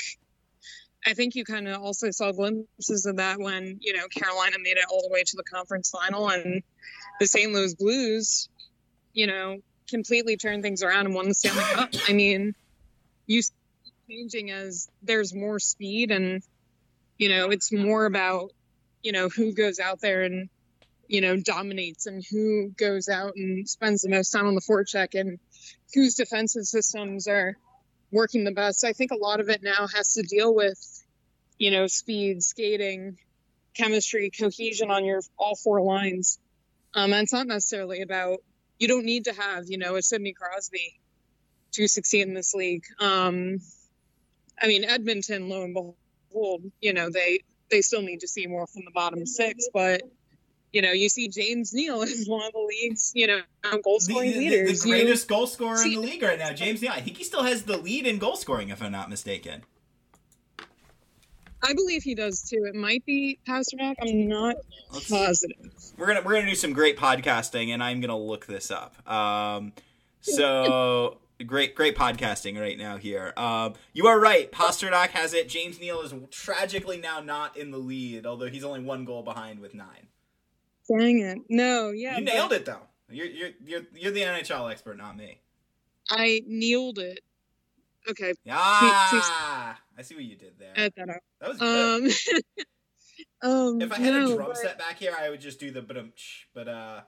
I 1.06 1.14
think 1.14 1.36
you 1.36 1.44
kind 1.44 1.68
of 1.68 1.80
also 1.80 2.10
saw 2.10 2.32
glimpses 2.32 3.06
of 3.06 3.16
that 3.16 3.38
when 3.38 3.78
you 3.80 3.92
know 3.92 4.08
Carolina 4.08 4.56
made 4.60 4.76
it 4.76 4.84
all 4.90 5.02
the 5.02 5.12
way 5.12 5.22
to 5.22 5.36
the 5.36 5.44
conference 5.44 5.90
final 5.90 6.28
and 6.28 6.62
the 7.20 7.26
St. 7.26 7.52
Louis 7.52 7.74
Blues, 7.74 8.48
you 9.12 9.26
know, 9.26 9.58
completely 9.88 10.36
turned 10.36 10.62
things 10.62 10.82
around 10.82 11.06
and 11.06 11.14
won 11.14 11.28
the 11.28 11.34
Stanley 11.34 11.62
Cup. 11.62 11.90
I 12.08 12.12
mean, 12.12 12.54
you 13.26 13.42
changing 14.08 14.50
as 14.50 14.88
there's 15.02 15.34
more 15.34 15.58
speed 15.58 16.10
and 16.10 16.42
you 17.18 17.28
know 17.28 17.50
it's 17.50 17.72
more 17.72 18.06
about 18.06 18.52
you 19.02 19.12
know 19.12 19.28
who 19.28 19.52
goes 19.52 19.80
out 19.80 20.00
there 20.00 20.22
and 20.22 20.48
you 21.08 21.20
know 21.20 21.36
dominates 21.36 22.06
and 22.06 22.24
who 22.30 22.70
goes 22.76 23.08
out 23.08 23.32
and 23.36 23.68
spends 23.68 24.02
the 24.02 24.08
most 24.08 24.30
time 24.30 24.46
on 24.46 24.54
the 24.54 24.60
forecheck 24.60 25.18
and 25.18 25.38
whose 25.94 26.14
defensive 26.14 26.64
systems 26.64 27.26
are 27.26 27.56
working 28.16 28.44
the 28.44 28.52
best. 28.52 28.84
I 28.84 28.92
think 28.92 29.12
a 29.12 29.16
lot 29.16 29.40
of 29.40 29.48
it 29.48 29.62
now 29.62 29.86
has 29.94 30.14
to 30.14 30.22
deal 30.22 30.52
with 30.54 30.78
you 31.58 31.70
know 31.70 31.86
speed, 31.86 32.42
skating, 32.42 33.18
chemistry, 33.74 34.30
cohesion 34.30 34.90
on 34.90 35.04
your 35.04 35.20
all 35.38 35.54
four 35.54 35.80
lines. 35.82 36.38
Um, 36.94 37.12
and 37.12 37.22
it's 37.22 37.32
not 37.32 37.46
necessarily 37.46 38.00
about 38.00 38.38
you 38.78 38.88
don't 38.88 39.04
need 39.04 39.26
to 39.26 39.32
have 39.32 39.64
you 39.68 39.78
know 39.78 39.96
a 39.96 40.02
Sidney 40.02 40.32
Crosby 40.32 40.98
to 41.72 41.86
succeed 41.86 42.26
in 42.26 42.34
this 42.34 42.54
league. 42.54 42.84
Um, 42.98 43.58
I 44.60 44.66
mean 44.66 44.84
Edmonton, 44.84 45.48
lo 45.48 45.62
and 45.62 45.74
behold, 45.74 46.62
you 46.80 46.94
know 46.94 47.10
they 47.10 47.40
they 47.70 47.82
still 47.82 48.02
need 48.02 48.20
to 48.20 48.28
see 48.28 48.46
more 48.46 48.66
from 48.66 48.82
the 48.84 48.92
bottom 48.92 49.26
six, 49.26 49.68
but 49.72 50.02
you 50.76 50.82
know, 50.82 50.92
you 50.92 51.08
see 51.08 51.26
James 51.28 51.72
Neal 51.72 52.02
is 52.02 52.28
one 52.28 52.44
of 52.46 52.52
the 52.52 52.58
league's, 52.60 53.12
you 53.14 53.26
know, 53.26 53.40
goal 53.82 53.98
scoring 53.98 54.32
the- 54.32 54.38
the 54.38 54.50
leaders. 54.50 54.84
You- 54.84 54.92
greatest 54.92 55.26
goal 55.26 55.46
scorer 55.46 55.82
in 55.82 55.90
the 55.92 55.96
league 55.96 56.22
right 56.22 56.38
now, 56.38 56.52
James 56.52 56.82
Neal. 56.82 56.92
I 56.92 57.00
think 57.00 57.16
he 57.16 57.24
still 57.24 57.44
has 57.44 57.62
the 57.62 57.78
lead 57.78 58.06
in 58.06 58.18
goal 58.18 58.36
scoring, 58.36 58.68
if 58.68 58.82
I'm 58.82 58.92
not 58.92 59.08
mistaken. 59.08 59.62
I 61.62 61.72
believe 61.72 62.02
he 62.02 62.14
does 62.14 62.42
too. 62.42 62.64
It 62.68 62.74
might 62.74 63.04
be 63.06 63.38
Pastrnak. 63.48 63.94
I'm 64.02 64.28
not 64.28 64.56
Let's- 64.92 65.08
positive. 65.08 65.72
we're 65.96 66.06
gonna 66.08 66.20
we're 66.22 66.34
gonna 66.34 66.46
do 66.50 66.54
some 66.54 66.72
great 66.74 66.96
podcasting, 66.98 67.70
and 67.70 67.82
I'm 67.82 68.00
gonna 68.02 68.18
look 68.18 68.44
this 68.46 68.70
up. 68.70 68.94
Um, 69.10 69.72
so 70.20 71.18
great 71.46 71.74
great 71.74 71.96
podcasting 71.96 72.60
right 72.60 72.76
now 72.78 72.98
here. 72.98 73.32
Um, 73.36 73.72
you 73.94 74.06
are 74.06 74.20
right. 74.20 74.52
Pastrnak 74.52 75.08
has 75.08 75.32
it. 75.32 75.48
James 75.48 75.80
Neal 75.80 76.02
is 76.02 76.12
tragically 76.30 76.98
now 76.98 77.20
not 77.20 77.56
in 77.56 77.70
the 77.70 77.78
lead, 77.78 78.26
although 78.26 78.48
he's 78.48 78.62
only 78.62 78.80
one 78.80 79.04
goal 79.06 79.22
behind 79.22 79.58
with 79.60 79.74
nine. 79.74 80.08
Dang 80.88 81.20
it. 81.20 81.38
No, 81.48 81.90
yeah. 81.90 82.18
you 82.18 82.24
but 82.24 82.32
nailed 82.34 82.52
it 82.52 82.64
though. 82.64 82.82
You're 83.08 83.26
you're 83.26 83.50
you're 83.64 83.82
you're 83.94 84.12
the 84.12 84.22
NHL 84.22 84.70
expert, 84.70 84.96
not 84.96 85.16
me. 85.16 85.40
I 86.10 86.42
kneeled 86.46 86.98
it. 86.98 87.20
Okay, 88.08 88.34
Ah, 88.48 89.78
I 89.98 90.02
see 90.02 90.14
what 90.14 90.22
you 90.24 90.36
did 90.36 90.54
there. 90.58 90.72
that. 90.76 91.20
That 91.40 91.48
was 91.48 91.58
good. 91.58 92.12
Um, 93.42 93.50
um, 93.72 93.82
if 93.82 93.92
I 93.92 93.96
had 93.98 94.14
no, 94.14 94.32
a 94.32 94.34
drum 94.36 94.48
but- 94.48 94.56
set 94.56 94.78
back 94.78 94.98
here, 94.98 95.12
I 95.18 95.28
would 95.30 95.40
just 95.40 95.58
do 95.58 95.72
the 95.72 95.82
brumch, 95.82 96.44
but 96.54 96.68
uh, 96.68 97.00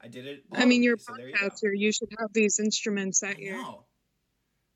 I 0.00 0.06
did 0.08 0.26
it. 0.26 0.44
I 0.52 0.64
mean, 0.64 0.84
you're 0.84 0.94
a 0.94 0.98
so 0.98 1.16
you 1.18 1.32
podcaster. 1.34 1.70
You 1.74 1.90
should 1.90 2.10
have 2.20 2.32
these 2.32 2.60
instruments 2.60 3.24
I 3.24 3.30
at 3.30 3.38
your 3.40 3.54
know. 3.56 3.84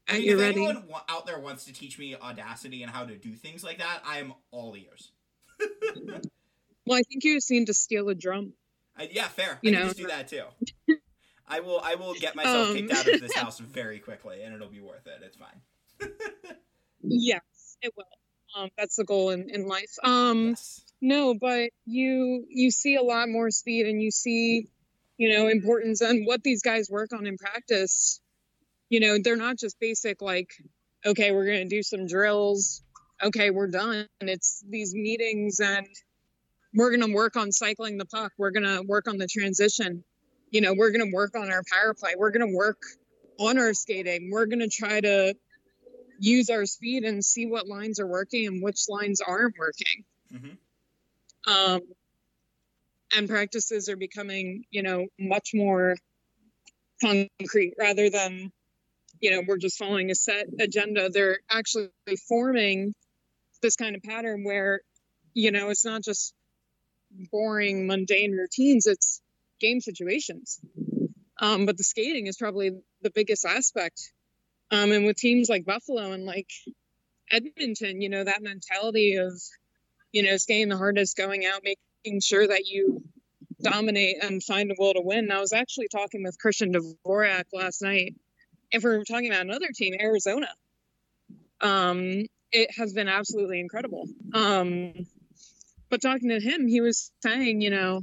I 0.08 0.14
mean, 0.14 0.22
your 0.24 0.34
if 0.38 0.40
ready. 0.40 0.64
anyone 0.66 0.84
out 1.08 1.26
there 1.26 1.38
wants 1.38 1.66
to 1.66 1.72
teach 1.72 1.96
me 2.00 2.16
Audacity 2.16 2.82
and 2.82 2.90
how 2.90 3.04
to 3.04 3.16
do 3.16 3.32
things 3.34 3.62
like 3.62 3.78
that, 3.78 4.02
I 4.04 4.18
am 4.18 4.34
all 4.50 4.74
ears. 4.76 5.12
Well, 6.86 6.98
I 6.98 7.02
think 7.02 7.24
you 7.24 7.38
need 7.50 7.66
to 7.66 7.74
steal 7.74 8.08
a 8.08 8.14
drum. 8.14 8.54
I, 8.96 9.08
yeah, 9.12 9.28
fair. 9.28 9.58
You 9.62 9.70
I 9.70 9.72
can 9.74 9.80
know. 9.80 9.86
just 9.88 9.98
do 9.98 10.06
that 10.08 10.28
too. 10.28 10.44
I 11.48 11.60
will. 11.60 11.80
I 11.82 11.94
will 11.96 12.14
get 12.14 12.36
myself 12.36 12.68
Um. 12.68 12.76
kicked 12.76 12.92
out 12.92 13.08
of 13.08 13.20
this 13.20 13.34
house 13.36 13.58
very 13.58 13.98
quickly, 13.98 14.42
and 14.42 14.54
it'll 14.54 14.68
be 14.68 14.80
worth 14.80 15.06
it. 15.06 15.20
It's 15.22 15.36
fine. 15.36 15.60
Yes, 17.02 17.76
it 17.82 17.92
will. 17.96 18.04
Um, 18.54 18.68
that's 18.76 18.96
the 18.96 19.04
goal 19.04 19.30
in, 19.30 19.48
in 19.48 19.66
life. 19.66 19.90
Um, 20.04 20.48
yes. 20.50 20.82
no, 21.00 21.34
but 21.34 21.70
you 21.86 22.44
you 22.48 22.70
see 22.70 22.96
a 22.96 23.02
lot 23.02 23.28
more 23.30 23.50
speed, 23.50 23.86
and 23.86 24.02
you 24.02 24.10
see, 24.10 24.66
you 25.16 25.32
know, 25.32 25.48
importance 25.48 26.00
and 26.02 26.26
what 26.26 26.42
these 26.42 26.62
guys 26.62 26.88
work 26.90 27.12
on 27.14 27.26
in 27.26 27.38
practice. 27.38 28.20
You 28.90 29.00
know, 29.00 29.16
they're 29.22 29.36
not 29.36 29.56
just 29.58 29.80
basic 29.80 30.20
like, 30.20 30.50
okay, 31.06 31.32
we're 31.32 31.46
gonna 31.46 31.64
do 31.68 31.82
some 31.82 32.06
drills. 32.06 32.82
Okay, 33.22 33.50
we're 33.50 33.68
done. 33.68 34.06
And 34.20 34.28
it's 34.28 34.62
these 34.68 34.94
meetings, 34.94 35.60
and 35.60 35.86
we're 36.74 36.96
gonna 36.96 37.12
work 37.12 37.36
on 37.36 37.52
cycling 37.52 37.98
the 37.98 38.06
puck. 38.06 38.32
We're 38.38 38.50
gonna 38.50 38.82
work 38.82 39.08
on 39.08 39.18
the 39.18 39.26
transition. 39.26 40.04
You 40.50 40.60
know, 40.60 40.74
we're 40.74 40.90
gonna 40.90 41.12
work 41.12 41.36
on 41.36 41.50
our 41.50 41.62
power 41.70 41.94
play. 41.94 42.14
We're 42.16 42.30
gonna 42.30 42.54
work 42.54 42.82
on 43.38 43.58
our 43.58 43.74
skating. 43.74 44.30
We're 44.30 44.46
gonna 44.46 44.68
try 44.68 45.00
to 45.00 45.34
use 46.18 46.50
our 46.50 46.66
speed 46.66 47.04
and 47.04 47.24
see 47.24 47.46
what 47.46 47.66
lines 47.66 47.98
are 47.98 48.06
working 48.06 48.46
and 48.46 48.62
which 48.62 48.88
lines 48.88 49.20
aren't 49.20 49.56
working. 49.58 50.04
Mhm. 50.32 50.58
Um, 51.46 51.80
and 53.16 53.28
practices 53.28 53.88
are 53.88 53.96
becoming, 53.96 54.64
you 54.70 54.82
know, 54.82 55.06
much 55.18 55.50
more 55.54 55.96
concrete 57.00 57.74
rather 57.78 58.10
than, 58.10 58.52
you 59.20 59.30
know, 59.30 59.42
we're 59.46 59.58
just 59.58 59.78
following 59.78 60.10
a 60.10 60.14
set 60.14 60.46
agenda. 60.60 61.08
They're 61.10 61.40
actually 61.50 61.90
forming 62.28 62.94
this 63.62 63.76
kind 63.76 63.96
of 63.96 64.02
pattern 64.02 64.44
where, 64.44 64.80
you 65.34 65.50
know, 65.50 65.70
it's 65.70 65.84
not 65.84 66.02
just 66.02 66.34
boring, 67.30 67.86
mundane 67.86 68.32
routines, 68.32 68.86
it's 68.86 69.20
game 69.60 69.80
situations. 69.80 70.60
Um, 71.40 71.66
but 71.66 71.76
the 71.76 71.84
skating 71.84 72.26
is 72.26 72.36
probably 72.36 72.70
the 73.02 73.10
biggest 73.10 73.44
aspect 73.44 74.12
um, 74.70 74.92
and 74.92 75.04
with 75.04 75.16
teams 75.16 75.48
like 75.48 75.64
Buffalo 75.64 76.12
and 76.12 76.24
like 76.24 76.48
Edmonton, 77.30 78.00
you 78.00 78.08
know, 78.08 78.24
that 78.24 78.42
mentality 78.42 79.16
of, 79.16 79.32
you 80.12 80.22
know, 80.22 80.36
staying 80.36 80.68
the 80.68 80.76
hardest, 80.76 81.16
going 81.16 81.44
out, 81.44 81.62
making 81.64 82.20
sure 82.20 82.46
that 82.46 82.66
you 82.66 83.02
dominate 83.62 84.22
and 84.22 84.42
find 84.42 84.70
a 84.70 84.74
will 84.78 84.94
to 84.94 85.00
win. 85.02 85.30
I 85.30 85.40
was 85.40 85.52
actually 85.52 85.88
talking 85.88 86.22
with 86.22 86.38
Christian 86.38 86.72
Dvorak 86.72 87.44
last 87.52 87.82
night, 87.82 88.14
and 88.72 88.82
we're 88.82 89.04
talking 89.04 89.28
about 89.30 89.42
another 89.42 89.68
team, 89.74 89.94
Arizona. 90.00 90.48
Um, 91.60 92.24
it 92.52 92.70
has 92.76 92.92
been 92.92 93.08
absolutely 93.08 93.60
incredible. 93.60 94.08
Um, 94.32 94.94
but 95.90 96.00
talking 96.00 96.30
to 96.30 96.40
him, 96.40 96.66
he 96.66 96.80
was 96.80 97.12
saying, 97.22 97.60
you 97.60 97.70
know, 97.70 98.02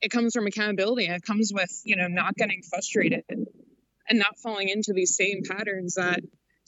it 0.00 0.10
comes 0.10 0.34
from 0.34 0.46
accountability. 0.46 1.06
It 1.06 1.22
comes 1.22 1.52
with, 1.52 1.80
you 1.84 1.96
know, 1.96 2.08
not 2.08 2.34
getting 2.34 2.62
frustrated 2.62 3.24
and 3.28 4.18
not 4.18 4.38
falling 4.38 4.68
into 4.68 4.92
these 4.92 5.16
same 5.16 5.42
patterns 5.48 5.94
that 5.94 6.20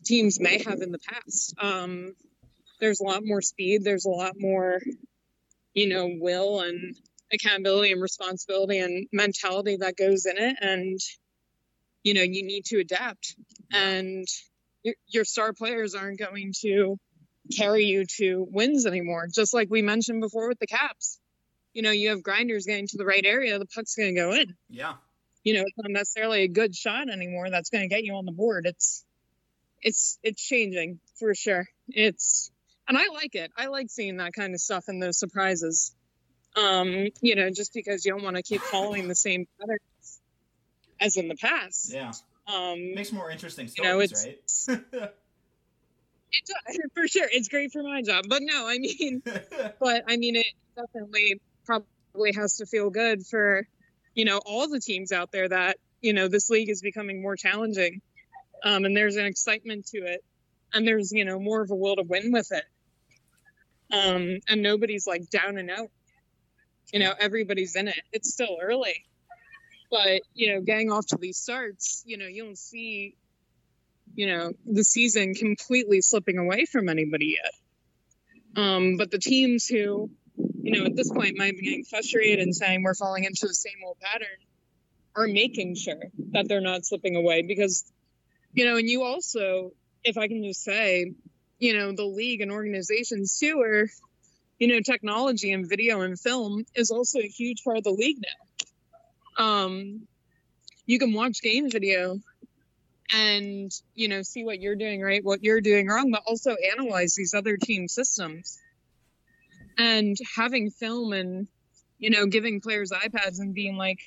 teams 0.05 0.40
may 0.40 0.62
have 0.62 0.81
in 0.81 0.90
the 0.90 0.99
past. 0.99 1.55
Um, 1.61 2.14
there's 2.81 3.01
a 3.01 3.05
lot 3.05 3.23
more 3.25 3.43
speed. 3.43 3.85
There's 3.85 4.07
a 4.07 4.11
lot 4.11 4.35
more, 4.39 4.80
you 5.74 5.89
know, 5.89 6.11
will 6.20 6.61
and 6.61 6.97
accountability 7.32 7.93
and 7.93 8.01
responsibility 8.01 8.78
and 8.78 9.07
mentality 9.12 9.76
that 9.80 9.97
goes 9.97 10.26
in 10.26 10.39
it. 10.39 10.57
And, 10.61 10.99
you 12.03 12.14
know, 12.14 12.22
you 12.22 12.45
need 12.45 12.64
to 12.66 12.78
adapt. 12.78 13.35
And 13.72 14.26
your, 14.82 14.95
your 15.09 15.24
star 15.24 15.53
players 15.53 15.95
aren't 15.95 16.18
going 16.18 16.53
to 16.62 16.97
carry 17.57 17.84
you 17.84 18.05
to 18.18 18.46
wins 18.51 18.86
anymore. 18.86 19.26
Just 19.32 19.55
like 19.55 19.68
we 19.70 19.82
mentioned 19.82 20.20
before 20.20 20.49
with 20.49 20.59
the 20.59 20.66
Caps. 20.66 21.18
You 21.74 21.82
know, 21.82 21.90
you 21.90 22.11
have 22.11 22.22
grinders 22.22 22.66
getting 22.66 22.86
to 22.88 22.96
the 22.96 23.05
right 23.05 23.24
area, 23.24 23.59
the 23.59 23.66
puck's 23.66 23.94
going 23.94 24.14
to 24.14 24.20
go 24.20 24.32
in 24.32 24.55
Yeah. 24.68 24.94
you 25.44 25.55
know, 25.55 25.61
it's 25.61 25.76
not 25.76 25.90
necessarily 25.90 26.42
a 26.42 26.49
good 26.49 26.74
shot 26.74 27.09
anymore 27.09 27.51
that's 27.51 27.70
going 27.70 27.88
to 27.88 27.94
get 27.94 28.05
you 28.05 28.14
on 28.14 28.24
the 28.24 28.32
board. 28.32 28.66
It's 28.66 29.05
it's 29.80 30.18
it's 30.22 30.42
changing 30.42 30.99
for 31.20 31.34
sure. 31.34 31.66
It's 31.88 32.51
and 32.88 32.96
I 32.99 33.09
like 33.12 33.34
it. 33.34 33.53
I 33.57 33.66
like 33.66 33.90
seeing 33.90 34.16
that 34.16 34.32
kind 34.32 34.55
of 34.55 34.61
stuff 34.61 34.84
and 34.88 35.01
those 35.01 35.18
surprises. 35.18 35.94
Um, 36.57 37.09
you 37.20 37.36
know, 37.36 37.51
just 37.51 37.72
because 37.74 38.05
you 38.05 38.12
don't 38.12 38.24
want 38.24 38.36
to 38.36 38.42
keep 38.42 38.61
following 38.62 39.07
the 39.07 39.14
same 39.14 39.46
patterns 39.61 40.20
as 41.01 41.16
in 41.16 41.28
the 41.28 41.36
past. 41.36 41.92
Yeah. 41.92 42.12
Um, 42.53 42.94
Makes 42.94 43.12
more 43.12 43.30
interesting 43.30 43.68
you 43.76 43.84
know, 43.84 44.05
stories, 44.05 44.68
right? 44.68 45.12
it 46.33 46.45
does, 46.47 46.79
for 46.95 47.09
sure. 47.09 47.29
It's 47.31 47.49
great 47.49 47.72
for 47.72 47.83
my 47.83 48.03
job, 48.03 48.24
but 48.29 48.43
no, 48.43 48.66
I 48.66 48.79
mean, 48.79 49.22
but 49.81 50.05
I 50.09 50.16
mean, 50.16 50.37
it 50.37 50.47
definitely 50.76 51.41
probably 51.64 52.33
has 52.35 52.57
to 52.57 52.66
feel 52.66 52.91
good 52.91 53.26
for 53.26 53.66
you 54.18 54.24
know, 54.24 54.41
all 54.45 54.68
the 54.68 54.81
teams 54.81 55.12
out 55.12 55.31
there 55.31 55.49
that, 55.49 55.76
you 56.01 56.12
know, 56.12 56.26
this 56.26 56.51
league 56.51 56.68
is 56.68 56.83
becoming 56.83 57.22
more 57.22 57.37
challenging. 57.37 58.01
Um, 58.64 58.85
and 58.85 58.97
there's 58.97 59.14
an 59.14 59.26
excitement 59.26 59.87
to 59.95 59.99
it. 59.99 60.24
And 60.74 60.85
there's, 60.85 61.12
you 61.12 61.24
know, 61.24 61.39
more 61.39 61.62
of 61.62 61.70
a 61.70 61.76
will 61.76 61.95
to 61.95 62.03
win 62.03 62.33
with 62.33 62.51
it. 62.51 62.64
Um, 63.93 64.41
and 64.49 64.61
nobody's 64.61 65.07
like 65.07 65.31
down 65.31 65.57
and 65.57 65.70
out. 65.70 65.93
You 66.93 66.99
know, 66.99 67.14
everybody's 67.20 67.76
in 67.76 67.87
it. 67.87 68.01
It's 68.12 68.33
still 68.33 68.59
early. 68.61 69.05
But, 69.89 70.22
you 70.35 70.53
know, 70.53 70.62
getting 70.62 70.91
off 70.91 71.07
to 71.07 71.16
these 71.16 71.39
starts, 71.39 72.03
you 72.05 72.18
know, 72.18 72.26
you 72.26 72.43
don't 72.43 72.59
see, 72.59 73.14
you 74.19 74.27
know, 74.27 74.53
the 74.66 74.83
season 74.83 75.33
completely 75.33 76.01
slipping 76.01 76.39
away 76.39 76.64
from 76.64 76.89
anybody 76.89 77.39
yet. 77.41 78.61
Um, 78.61 78.97
but 78.97 79.12
the 79.12 79.19
teams 79.21 79.69
who, 79.69 80.11
you 80.61 80.73
know, 80.73 80.87
at 80.87 80.97
this 80.97 81.09
point 81.09 81.39
might 81.39 81.57
be 81.57 81.62
getting 81.62 81.85
frustrated 81.85 82.41
and 82.41 82.53
saying 82.53 82.83
we're 82.83 82.97
falling 82.97 83.23
into 83.23 83.47
the 83.47 83.55
same 83.55 83.77
old 83.87 83.97
pattern 84.01 84.27
are 85.14 85.29
making 85.29 85.77
sure 85.77 86.03
that 86.33 86.49
they're 86.49 86.61
not 86.61 86.85
slipping 86.85 87.14
away 87.14 87.43
because, 87.43 87.85
you 88.53 88.64
know, 88.64 88.77
and 88.77 88.89
you 88.89 89.05
also, 89.05 89.71
if 90.03 90.19
I 90.19 90.27
can 90.27 90.43
just 90.43 90.64
say, 90.64 91.12
you 91.61 91.79
know, 91.79 91.93
the 91.93 92.05
league 92.05 92.41
and 92.41 92.51
organizations 92.51 93.39
too 93.39 93.61
are, 93.61 93.89
you 94.59 94.66
know, 94.66 94.81
technology 94.81 95.53
and 95.53 95.69
video 95.69 96.01
and 96.01 96.19
film 96.19 96.66
is 96.75 96.91
also 96.91 97.21
a 97.21 97.29
huge 97.29 97.62
part 97.62 97.79
of 97.79 97.85
the 97.85 97.93
league 97.93 98.19
now. 99.39 99.45
Um, 99.45 100.09
you 100.87 100.99
can 100.99 101.12
watch 101.12 101.41
game 101.41 101.71
video 101.71 102.19
and 103.12 103.70
you 103.94 104.09
know 104.09 104.22
see 104.22 104.44
what 104.44 104.61
you're 104.61 104.76
doing 104.76 105.00
right 105.00 105.24
what 105.24 105.42
you're 105.42 105.61
doing 105.61 105.86
wrong 105.86 106.11
but 106.11 106.22
also 106.26 106.54
analyze 106.72 107.14
these 107.14 107.34
other 107.34 107.56
team 107.56 107.88
systems. 107.88 108.59
And 109.78 110.16
having 110.36 110.70
film 110.70 111.12
and 111.12 111.46
you 111.98 112.11
know 112.11 112.26
giving 112.26 112.61
players 112.61 112.90
ipads 112.90 113.38
and 113.38 113.54
being 113.54 113.76
like 113.76 113.98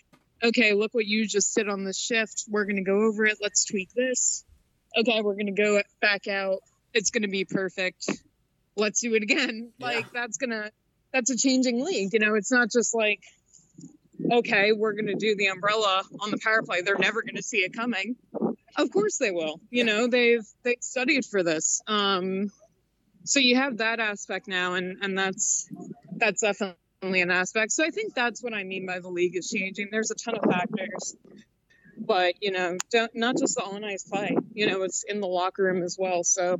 okay 0.43 0.73
look 0.73 0.93
what 0.93 1.05
you 1.05 1.27
just 1.27 1.55
did 1.55 1.69
on 1.69 1.83
this 1.83 1.97
shift. 1.97 2.45
We're 2.47 2.65
going 2.65 2.77
to 2.77 2.83
go 2.83 3.07
over 3.07 3.25
it. 3.25 3.37
Let's 3.41 3.65
tweak 3.65 3.89
this. 3.95 4.43
Okay 4.97 5.21
we're 5.21 5.35
going 5.35 5.53
to 5.53 5.61
go 5.61 5.81
back 6.01 6.27
out. 6.27 6.59
It's 6.93 7.09
going 7.09 7.23
to 7.23 7.29
be 7.29 7.45
perfect. 7.45 8.09
Let's 8.75 9.01
do 9.01 9.13
it 9.15 9.23
again. 9.23 9.71
Yeah. 9.77 9.85
like 9.85 10.11
that's 10.11 10.37
going 10.37 10.51
to 10.51 10.71
that's 11.13 11.31
a 11.31 11.37
changing 11.37 11.83
league 11.83 12.13
you 12.13 12.19
know? 12.19 12.35
It's 12.35 12.51
not 12.51 12.69
just 12.69 12.93
like 12.93 13.21
okay 14.31 14.73
we're 14.73 14.93
going 14.93 15.07
to 15.07 15.15
do 15.15 15.35
the 15.35 15.47
umbrella 15.47 16.03
on 16.19 16.31
the 16.31 16.37
power 16.37 16.61
play. 16.61 16.81
They're 16.81 16.97
never 16.97 17.21
going 17.21 17.37
to 17.37 17.43
see 17.43 17.59
it 17.59 17.73
coming 17.73 18.17
of 18.77 18.91
course 18.91 19.17
they 19.17 19.31
will. 19.31 19.59
You 19.69 19.83
know 19.83 20.07
they've 20.07 20.45
they've 20.63 20.81
studied 20.81 21.25
for 21.25 21.43
this. 21.43 21.81
Um 21.87 22.51
so 23.23 23.39
you 23.39 23.55
have 23.55 23.77
that 23.77 23.99
aspect 23.99 24.47
now 24.47 24.73
and 24.75 24.97
and 25.01 25.17
that's 25.17 25.69
that's 26.17 26.41
definitely 26.41 27.21
an 27.21 27.31
aspect. 27.31 27.71
So 27.71 27.83
i 27.83 27.89
think 27.89 28.13
that's 28.13 28.43
what 28.43 28.53
i 28.53 28.63
mean 28.63 28.85
by 28.85 28.99
the 28.99 29.09
league 29.09 29.35
is 29.35 29.49
changing. 29.49 29.89
There's 29.91 30.11
a 30.11 30.15
ton 30.15 30.35
of 30.35 30.49
factors 30.49 31.15
but 32.03 32.33
you 32.41 32.51
know 32.51 32.77
don't 32.89 33.15
not 33.15 33.37
just 33.37 33.55
the 33.55 33.63
on 33.63 33.83
ice 33.83 34.03
play 34.03 34.35
you 34.53 34.65
know 34.65 34.81
it's 34.81 35.03
in 35.03 35.21
the 35.21 35.27
locker 35.27 35.63
room 35.63 35.83
as 35.83 35.97
well. 35.99 36.23
So 36.23 36.59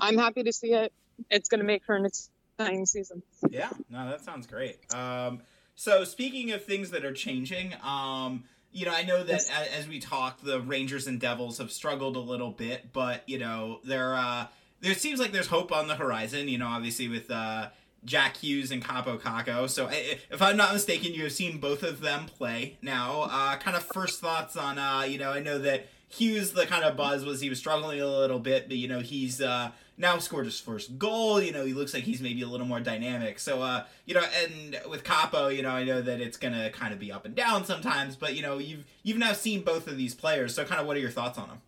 i'm 0.00 0.18
happy 0.18 0.42
to 0.42 0.52
see 0.52 0.72
it. 0.72 0.92
It's 1.30 1.48
going 1.48 1.60
to 1.60 1.66
make 1.66 1.84
for 1.84 1.96
an 1.96 2.06
exciting 2.06 2.86
season. 2.86 3.22
Yeah, 3.50 3.70
no, 3.88 4.08
that 4.08 4.22
sounds 4.22 4.46
great. 4.46 4.78
Um, 4.94 5.42
so 5.74 6.04
speaking 6.04 6.52
of 6.52 6.64
things 6.64 6.90
that 6.90 7.04
are 7.04 7.12
changing, 7.12 7.74
um, 7.82 8.44
you 8.72 8.84
know, 8.86 8.92
I 8.94 9.02
know 9.02 9.18
that 9.24 9.32
Yes. 9.32 9.50
a- 9.50 9.74
as 9.76 9.88
we 9.88 9.98
talk, 10.00 10.40
the 10.42 10.60
Rangers 10.60 11.06
and 11.06 11.20
Devils 11.20 11.58
have 11.58 11.72
struggled 11.72 12.16
a 12.16 12.20
little 12.20 12.50
bit, 12.50 12.92
but 12.92 13.22
you 13.28 13.38
know, 13.38 13.80
there 13.84 14.14
uh, 14.14 14.46
there 14.80 14.94
seems 14.94 15.18
like 15.20 15.32
there's 15.32 15.48
hope 15.48 15.72
on 15.72 15.88
the 15.88 15.96
horizon. 15.96 16.48
You 16.48 16.58
know, 16.58 16.66
obviously 16.68 17.08
with 17.08 17.30
uh, 17.30 17.68
Jack 18.04 18.38
Hughes 18.38 18.70
and 18.70 18.82
Kaapo 18.84 19.20
Kakko. 19.20 19.68
So 19.68 19.88
if 19.90 20.40
I'm 20.40 20.56
not 20.56 20.72
mistaken, 20.72 21.12
you 21.12 21.24
have 21.24 21.32
seen 21.32 21.58
both 21.58 21.82
of 21.82 22.00
them 22.00 22.26
play 22.26 22.78
now. 22.80 23.22
Uh, 23.30 23.56
kind 23.56 23.76
of 23.76 23.82
first 23.84 24.20
thoughts 24.20 24.56
on, 24.56 24.78
uh, 24.78 25.02
you 25.06 25.18
know, 25.18 25.32
I 25.32 25.40
know 25.40 25.58
that 25.58 25.88
Hughes, 26.08 26.52
the 26.52 26.66
kind 26.66 26.82
of 26.82 26.96
buzz 26.96 27.24
was 27.24 27.40
he 27.40 27.48
was 27.50 27.58
struggling 27.58 28.00
a 28.00 28.06
little 28.06 28.38
bit, 28.40 28.68
but 28.68 28.76
you 28.78 28.88
know, 28.88 29.00
he's 29.00 29.40
uh, 29.42 29.70
now 30.00 30.18
scored 30.18 30.46
his 30.46 30.58
first 30.58 30.98
goal. 30.98 31.40
You 31.40 31.52
know, 31.52 31.64
he 31.64 31.74
looks 31.74 31.94
like 31.94 32.04
he's 32.04 32.20
maybe 32.20 32.42
a 32.42 32.48
little 32.48 32.66
more 32.66 32.80
dynamic. 32.80 33.38
So, 33.38 33.62
uh, 33.62 33.84
you 34.06 34.14
know, 34.14 34.24
and 34.42 34.80
with 34.88 35.04
Kaapo, 35.04 35.54
you 35.54 35.62
know, 35.62 35.70
I 35.70 35.84
know 35.84 36.00
that 36.00 36.20
it's 36.20 36.36
gonna 36.36 36.70
kind 36.70 36.92
of 36.92 36.98
be 36.98 37.12
up 37.12 37.26
and 37.26 37.34
down 37.34 37.64
sometimes, 37.64 38.16
but 38.16 38.34
you 38.34 38.42
know, 38.42 38.58
you've 38.58 38.84
you've 39.02 39.18
now 39.18 39.34
seen 39.34 39.62
both 39.62 39.86
of 39.86 39.96
these 39.96 40.14
players. 40.14 40.54
So, 40.54 40.64
kind 40.64 40.80
of, 40.80 40.86
what 40.86 40.96
are 40.96 41.00
your 41.00 41.10
thoughts 41.10 41.38
on 41.38 41.48
them? 41.48 41.60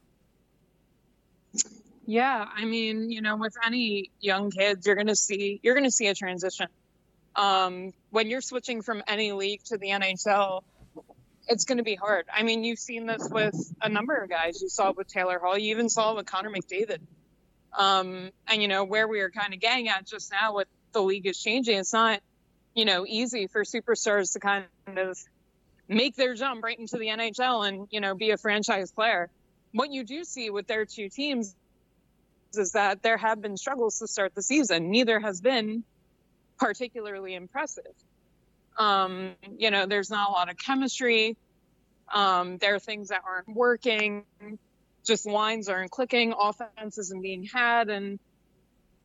Yeah, 2.07 2.47
I 2.57 2.65
mean, 2.65 3.11
you 3.11 3.23
know, 3.23 3.37
with 3.37 3.55
any 3.65 4.11
young 4.21 4.51
kids, 4.51 4.87
you're 4.87 4.97
gonna 4.97 5.15
see 5.15 5.61
you're 5.63 5.75
gonna 5.75 5.91
see 5.91 6.09
a 6.09 6.15
transition. 6.15 6.67
Um, 7.37 7.93
when 8.11 8.29
you're 8.29 8.41
switching 8.41 8.83
from 8.83 9.03
any 9.07 9.33
league 9.33 9.63
to 9.65 9.79
the 9.79 9.91
NHL, 9.91 10.63
it's 11.49 11.65
gonna 11.65 11.83
be 11.83 11.95
hard. 11.95 12.27
I 12.33 12.43
mean, 12.43 12.65
you've 12.65 12.79
seen 12.79 13.07
this 13.07 13.29
with 13.31 13.55
a 13.81 13.89
number 13.89 14.17
of 14.17 14.31
guys. 14.31 14.61
You 14.63 14.69
saw 14.69 14.91
it 14.91 14.97
with 14.97 15.09
Taylor 15.09 15.39
Hall. 15.39 15.57
You 15.57 15.71
even 15.71 15.89
saw 15.89 16.13
it 16.13 16.17
with 16.17 16.27
Connor 16.27 16.51
McDavid. 16.51 16.99
Um, 17.77 18.31
and 18.49 18.61
you 18.61 18.69
know 18.69 18.85
where 18.85 19.09
we 19.09 19.21
are 19.21 19.31
kind 19.31 19.55
of 19.55 19.61
getting 19.61 19.89
at 19.89 20.07
just 20.07 20.31
now 20.31 20.55
with 20.57 20.69
the 20.93 21.01
league 21.01 21.27
is 21.27 21.41
changing. 21.41 21.79
It's 21.79 21.93
not, 21.93 22.21
you 22.75 22.85
know, 22.85 23.05
easy 23.07 23.47
for 23.47 23.65
superstars 23.65 24.35
to 24.35 24.41
kind 24.41 24.65
of 24.97 25.19
make 25.89 26.17
their 26.17 26.35
jump 26.35 26.63
right 26.63 26.79
into 26.79 26.99
the 26.99 27.07
NHL 27.07 27.67
and 27.67 27.89
you 27.91 28.01
know 28.01 28.15
be 28.15 28.31
a 28.31 28.37
franchise 28.37 28.93
player. 28.93 29.31
What 29.73 29.91
you 29.91 30.05
do 30.05 30.25
see 30.25 30.51
with 30.51 30.67
their 30.67 30.85
two 30.85 31.09
teams 31.09 31.55
is 32.55 32.73
that 32.73 33.03
there 33.03 33.17
have 33.17 33.41
been 33.41 33.57
struggles 33.57 33.99
to 34.01 34.07
start 34.07 34.35
the 34.35 34.43
season. 34.43 34.91
Neither 34.91 35.19
has 35.19 35.41
been 35.41 35.85
particularly 36.59 37.35
impressive. 37.35 37.95
Um, 38.79 39.33
you 39.59 39.71
know, 39.71 39.87
there's 39.87 40.11
not 40.11 40.29
a 40.29 40.33
lot 40.33 40.51
of 40.51 40.57
chemistry. 40.59 41.37
Um, 42.13 42.59
there 42.59 42.75
are 42.75 42.79
things 42.79 43.09
that 43.09 43.23
aren't 43.27 43.49
working. 43.49 44.25
Just 45.05 45.27
lines 45.27 45.69
aren't 45.69 45.91
clicking. 45.91 46.35
Offense 46.39 46.99
isn't 46.99 47.23
being 47.23 47.45
had. 47.45 47.89
And 47.89 48.19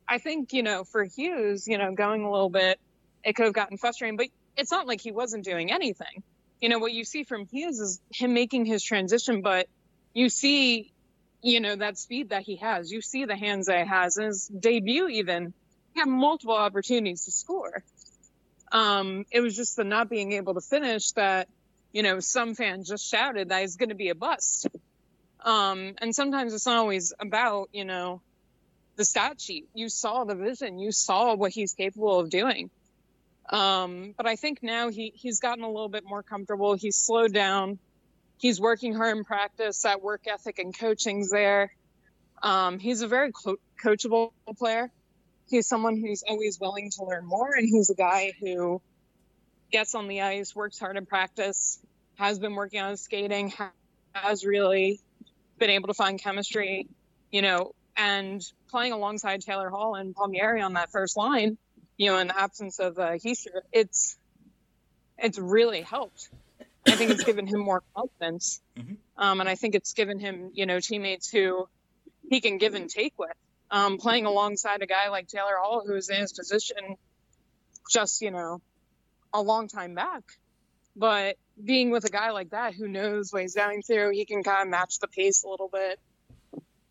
I 0.08 0.18
think, 0.18 0.52
you 0.52 0.62
know, 0.62 0.84
for 0.84 1.04
Hughes, 1.04 1.66
you 1.66 1.78
know, 1.78 1.92
going 1.92 2.24
a 2.24 2.30
little 2.30 2.50
bit, 2.50 2.78
it 3.24 3.34
could 3.34 3.46
have 3.46 3.54
gotten 3.54 3.78
frustrating, 3.78 4.16
but 4.16 4.28
it's 4.56 4.70
not 4.70 4.86
like 4.86 5.00
he 5.00 5.12
wasn't 5.12 5.44
doing 5.44 5.72
anything. 5.72 6.22
You 6.60 6.68
know, 6.68 6.78
what 6.78 6.92
you 6.92 7.04
see 7.04 7.24
from 7.24 7.46
Hughes 7.46 7.78
is 7.78 8.00
him 8.12 8.34
making 8.34 8.64
his 8.64 8.82
transition, 8.82 9.42
but 9.42 9.68
you 10.14 10.28
see 10.28 10.92
you 11.42 11.60
know 11.60 11.76
that 11.76 11.98
speed 11.98 12.30
that 12.30 12.42
he 12.42 12.56
has. 12.56 12.90
You 12.90 13.00
see 13.00 13.24
the 13.24 13.36
hands 13.36 13.66
that 13.66 13.82
he 13.82 13.88
has. 13.88 14.16
In 14.16 14.24
his 14.26 14.46
debut, 14.46 15.08
even 15.08 15.52
he 15.94 16.00
had 16.00 16.08
multiple 16.08 16.56
opportunities 16.56 17.24
to 17.24 17.30
score. 17.30 17.84
Um, 18.70 19.24
it 19.30 19.40
was 19.40 19.56
just 19.56 19.76
the 19.76 19.84
not 19.84 20.10
being 20.10 20.32
able 20.32 20.54
to 20.54 20.60
finish 20.60 21.12
that. 21.12 21.48
You 21.92 22.02
know, 22.02 22.20
some 22.20 22.54
fans 22.54 22.88
just 22.88 23.08
shouted 23.08 23.48
that 23.48 23.62
he's 23.62 23.76
going 23.76 23.88
to 23.88 23.94
be 23.94 24.10
a 24.10 24.14
bust. 24.14 24.68
Um, 25.44 25.94
and 25.98 26.14
sometimes 26.14 26.52
it's 26.52 26.66
not 26.66 26.76
always 26.76 27.12
about 27.18 27.68
you 27.72 27.84
know 27.84 28.20
the 28.96 29.04
stat 29.04 29.40
sheet. 29.40 29.68
You 29.74 29.88
saw 29.88 30.24
the 30.24 30.34
vision. 30.34 30.78
You 30.78 30.92
saw 30.92 31.34
what 31.34 31.52
he's 31.52 31.74
capable 31.74 32.18
of 32.18 32.30
doing. 32.30 32.70
Um, 33.50 34.14
but 34.16 34.26
I 34.26 34.36
think 34.36 34.62
now 34.62 34.90
he 34.90 35.12
he's 35.14 35.40
gotten 35.40 35.64
a 35.64 35.68
little 35.68 35.88
bit 35.88 36.04
more 36.04 36.22
comfortable. 36.22 36.74
He's 36.74 36.96
slowed 36.96 37.32
down 37.32 37.78
he's 38.38 38.60
working 38.60 38.94
hard 38.94 39.16
in 39.16 39.24
practice. 39.24 39.82
That 39.82 40.02
work 40.02 40.22
ethic 40.26 40.58
and 40.58 40.76
coaching's 40.76 41.30
there. 41.30 41.72
Um, 42.42 42.78
he's 42.78 43.02
a 43.02 43.08
very 43.08 43.32
co- 43.32 43.58
coachable 43.82 44.30
player. 44.56 44.90
He's 45.48 45.66
someone 45.66 45.96
who's 45.96 46.22
always 46.28 46.58
willing 46.60 46.90
to 46.96 47.04
learn 47.04 47.26
more, 47.26 47.54
and 47.54 47.68
he's 47.68 47.90
a 47.90 47.94
guy 47.94 48.32
who 48.40 48.80
gets 49.72 49.94
on 49.94 50.08
the 50.08 50.20
ice, 50.20 50.54
works 50.54 50.78
hard 50.78 50.96
in 50.96 51.06
practice, 51.06 51.78
has 52.16 52.38
been 52.38 52.54
working 52.54 52.80
on 52.80 52.90
his 52.90 53.00
skating, 53.00 53.52
has 54.12 54.44
really 54.44 55.00
been 55.58 55.70
able 55.70 55.88
to 55.88 55.94
find 55.94 56.20
chemistry, 56.20 56.86
you 57.30 57.42
know, 57.42 57.74
and 57.96 58.42
playing 58.70 58.92
alongside 58.92 59.40
Taylor 59.42 59.70
Hall 59.70 59.94
and 59.94 60.14
Palmieri 60.14 60.62
on 60.62 60.74
that 60.74 60.90
first 60.90 61.16
line, 61.16 61.58
you 61.96 62.10
know, 62.10 62.18
in 62.18 62.28
the 62.28 62.38
absence 62.38 62.78
of 62.78 62.98
uh, 62.98 63.12
Hischier, 63.12 63.62
it's 63.72 64.16
it's 65.18 65.38
really 65.38 65.82
helped. 65.82 66.28
I 66.86 66.92
think 66.92 67.10
it's 67.10 67.24
given 67.24 67.46
him 67.46 67.60
more 67.60 67.82
confidence. 67.94 68.60
Mhm. 68.76 68.96
Um, 69.16 69.40
and 69.40 69.48
I 69.48 69.56
think 69.56 69.74
it's 69.74 69.92
given 69.92 70.18
him, 70.20 70.52
you 70.54 70.64
know, 70.64 70.78
teammates 70.80 71.28
who 71.28 71.68
he 72.30 72.40
can 72.40 72.58
give 72.58 72.74
and 72.74 72.88
take 72.88 73.18
with. 73.18 73.32
Um, 73.70 73.98
playing 73.98 74.24
alongside 74.26 74.80
a 74.80 74.86
guy 74.86 75.08
like 75.08 75.28
Taylor 75.28 75.56
Hall, 75.60 75.82
who 75.84 75.92
was 75.92 76.08
in 76.08 76.20
his 76.20 76.32
position 76.32 76.96
just, 77.90 78.22
you 78.22 78.30
know, 78.30 78.62
a 79.34 79.42
long 79.42 79.68
time 79.68 79.94
back. 79.94 80.22
But 80.96 81.36
being 81.62 81.90
with 81.90 82.04
a 82.04 82.10
guy 82.10 82.30
like 82.30 82.50
that 82.50 82.74
who 82.74 82.88
knows 82.88 83.32
what 83.32 83.42
he's 83.42 83.54
going 83.54 83.82
through, 83.82 84.10
he 84.10 84.24
can 84.24 84.42
kind 84.42 84.62
of 84.62 84.68
match 84.68 84.98
the 85.00 85.08
pace 85.08 85.44
a 85.44 85.48
little 85.48 85.68
bit. 85.68 85.98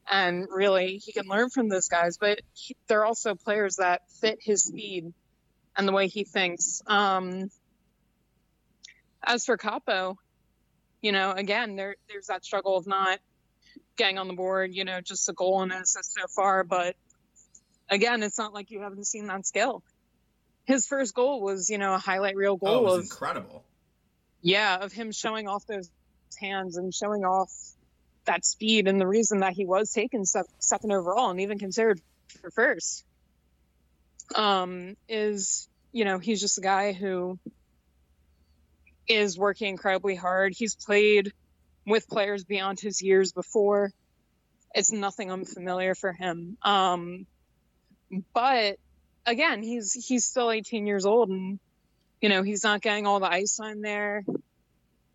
And 0.10 0.48
really, 0.50 0.98
he 0.98 1.12
can 1.12 1.28
learn 1.28 1.50
from 1.50 1.68
those 1.68 1.90
guys. 1.90 2.18
But 2.18 2.42
he, 2.54 2.76
they're 2.88 3.06
also 3.06 3.36
players 3.36 3.78
that 3.78 4.02
fit 4.22 4.40
his 4.42 4.64
speed 4.64 5.14
and 5.76 5.88
the 5.88 5.92
way 5.92 6.08
he 6.08 6.24
thinks. 6.24 6.82
Um, 6.88 7.50
as 9.24 9.46
for 9.46 9.58
Kaapo, 9.58 10.16
you 11.02 11.12
know, 11.12 11.32
again, 11.32 11.76
there 11.76 11.96
there's 12.10 12.28
that 12.28 12.46
struggle 12.46 12.78
of 12.78 12.88
not 12.88 13.20
getting 13.98 14.18
on 14.18 14.28
the 14.28 14.34
board, 14.34 14.74
you 14.74 14.86
know, 14.86 15.02
just 15.02 15.28
a 15.30 15.34
goal 15.34 15.62
and 15.62 15.72
an 15.72 15.82
assist 15.82 16.14
so 16.14 16.28
far. 16.28 16.64
But 16.64 16.96
again, 17.90 18.24
it's 18.24 18.38
not 18.38 18.54
like 18.54 18.72
you 18.72 18.82
haven't 18.82 19.06
seen 19.06 19.28
that 19.28 19.46
skill. 19.46 19.84
His 20.66 20.86
first 20.86 21.14
goal 21.14 21.42
was, 21.42 21.70
you 21.70 21.78
know, 21.78 21.94
a 21.94 21.98
highlight 21.98 22.36
reel 22.36 22.52
Oh, 22.52 22.56
it 22.56 22.60
goal 22.60 22.84
was 22.84 22.98
of 22.98 23.04
incredible. 23.04 23.64
Yeah, 24.42 24.78
of 24.78 24.92
him 24.92 25.12
showing 25.12 25.48
off 25.48 25.66
those 25.68 25.90
hands 26.40 26.78
and 26.78 26.94
showing 26.94 27.24
off 27.24 27.52
that 28.26 28.46
speed 28.46 28.88
and 28.88 29.00
the 29.00 29.08
reason 29.08 29.40
that 29.40 29.54
he 29.54 29.66
was 29.66 29.92
taken 29.92 30.24
second 30.26 30.92
overall 30.92 31.30
and 31.30 31.40
even 31.40 31.58
considered 31.58 32.02
for 32.42 32.52
first 32.52 33.06
um, 34.36 34.96
is 35.08 35.70
you 35.92 36.06
know 36.06 36.20
he's 36.20 36.42
just 36.42 36.58
a 36.58 36.62
guy 36.62 36.92
who 36.94 37.40
is 39.08 39.38
working 39.38 39.70
incredibly 39.70 40.16
hard. 40.16 40.54
He's 40.56 40.76
played 40.76 41.32
with 41.86 42.08
players 42.10 42.44
beyond 42.44 42.80
his 42.80 43.02
years 43.02 43.32
before. 43.32 43.92
It's 44.76 44.92
nothing 44.92 45.32
unfamiliar 45.32 45.96
for 45.96 46.12
him. 46.12 46.58
Um, 46.62 47.26
but 48.34 48.78
again, 49.26 49.64
he's 49.64 49.94
he's 49.94 50.26
still 50.26 50.52
18 50.52 50.86
years 50.86 51.06
old 51.06 51.30
and 51.30 51.60
you 52.22 52.30
know, 52.30 52.44
he's 52.44 52.64
not 52.64 52.82
getting 52.82 53.06
all 53.08 53.20
the 53.20 53.32
ice 53.32 53.58
time 53.58 53.82
there. 53.82 54.24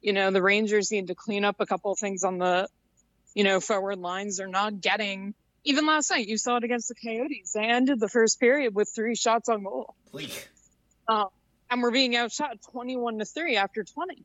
You 0.01 0.13
know, 0.13 0.31
the 0.31 0.43
Rangers 0.43 0.91
need 0.91 1.09
to 1.09 1.15
clean 1.15 1.45
up 1.45 1.57
a 1.61 1.67
couple 1.67 1.93
of 1.93 1.99
things 1.99 2.25
on 2.25 2.39
the, 2.39 2.69
you 3.35 3.45
know, 3.45 3.61
forward 3.61 3.99
lines. 3.99 4.37
They're 4.37 4.49
not 4.49 4.81
getting 4.81 5.35
even 5.65 5.87
last 5.87 6.11
night, 6.11 6.27
you 6.27 6.39
saw 6.39 6.57
it 6.57 6.65
against 6.65 6.89
the 6.89 6.95
Coyotes. 6.95 7.53
They 7.53 7.65
ended 7.65 8.01
the 8.01 8.09
first 8.09 8.41
period 8.41 8.75
with 8.75 8.91
three 8.93 9.15
shots 9.15 9.49
on 9.49 9.63
goal. 9.63 9.95
Um, 11.07 11.29
and 11.71 11.83
we're 11.83 11.93
being 11.93 12.17
outshot 12.17 12.59
21 12.73 13.21
to 13.21 13.25
3 13.25 13.57
after 13.57 13.85
20. 13.85 14.25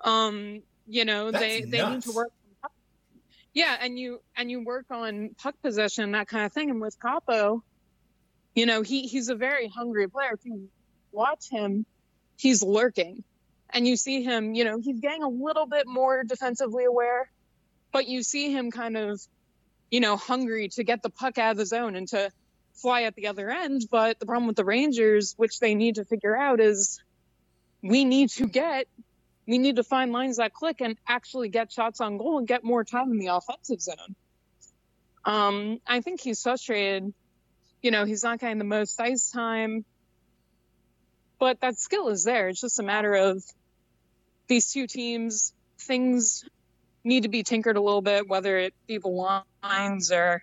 Um, 0.00 0.62
you 0.86 1.04
know, 1.04 1.30
That's 1.30 1.44
they 1.44 1.60
they 1.62 1.88
need 1.88 2.02
to 2.02 2.12
work 2.12 2.32
yeah, 3.56 3.74
and 3.80 3.98
you 3.98 4.20
and 4.36 4.50
you 4.50 4.62
work 4.62 4.84
on 4.90 5.30
puck 5.38 5.54
possession, 5.62 6.12
that 6.12 6.28
kind 6.28 6.44
of 6.44 6.52
thing. 6.52 6.68
And 6.68 6.78
with 6.78 6.98
Kaapo, 7.00 7.62
you 8.54 8.66
know, 8.66 8.82
he 8.82 9.06
he's 9.06 9.30
a 9.30 9.34
very 9.34 9.66
hungry 9.66 10.08
player. 10.08 10.32
If 10.34 10.44
you 10.44 10.68
watch 11.16 11.48
him, 11.50 11.86
he's 12.36 12.62
lurking. 12.62 13.24
And 13.70 13.88
you 13.88 13.96
see 13.96 14.22
him, 14.22 14.54
you 14.54 14.64
know, 14.64 14.78
he's 14.78 15.00
getting 15.00 15.24
a 15.24 15.28
little 15.28 15.66
bit 15.66 15.88
more 15.88 16.22
defensively 16.22 16.84
aware, 16.84 17.28
but 17.92 18.06
you 18.06 18.22
see 18.22 18.52
him 18.52 18.70
kind 18.70 18.96
of, 18.96 19.20
you 19.90 20.00
know, 20.00 20.16
hungry 20.16 20.68
to 20.68 20.84
get 20.84 21.02
the 21.02 21.10
puck 21.10 21.38
out 21.38 21.52
of 21.52 21.56
the 21.56 21.66
zone 21.66 21.96
and 21.96 22.06
to 22.08 22.30
fly 22.74 23.02
at 23.02 23.16
the 23.16 23.26
other 23.26 23.50
end. 23.50 23.86
But 23.90 24.20
the 24.20 24.26
problem 24.26 24.46
with 24.46 24.56
the 24.56 24.64
Rangers, 24.64 25.34
which 25.36 25.58
they 25.58 25.74
need 25.74 25.96
to 25.96 26.04
figure 26.04 26.36
out, 26.36 26.60
is 26.60 27.02
we 27.82 28.04
need 28.04 28.30
to 28.30 28.46
get, 28.46 28.86
we 29.48 29.58
need 29.58 29.76
to 29.76 29.84
find 29.84 30.12
lines 30.12 30.36
that 30.36 30.52
click 30.52 30.80
and 30.80 30.96
actually 31.08 31.48
get 31.48 31.72
shots 31.72 32.00
on 32.00 32.18
goal 32.18 32.38
and 32.38 32.46
get 32.46 32.62
more 32.62 32.84
time 32.84 33.10
in 33.10 33.18
the 33.18 33.28
offensive 33.28 33.80
zone. 33.80 34.14
Um, 35.24 35.80
I 35.86 36.02
think 36.02 36.20
he's 36.20 36.42
frustrated. 36.42 37.12
You 37.82 37.90
know, 37.90 38.04
he's 38.04 38.22
not 38.22 38.38
getting 38.38 38.58
the 38.58 38.64
most 38.64 39.00
ice 39.00 39.30
time, 39.30 39.84
but 41.38 41.60
that 41.60 41.78
skill 41.78 42.08
is 42.08 42.24
there. 42.24 42.48
It's 42.48 42.60
just 42.60 42.78
a 42.78 42.82
matter 42.82 43.14
of 43.14 43.42
these 44.48 44.72
two 44.72 44.86
teams, 44.86 45.52
things 45.78 46.44
need 47.04 47.24
to 47.24 47.28
be 47.28 47.42
tinkered 47.42 47.76
a 47.76 47.80
little 47.80 48.02
bit, 48.02 48.28
whether 48.28 48.58
it 48.58 48.74
be 48.86 48.98
the 48.98 49.42
lines 49.62 50.12
or 50.12 50.42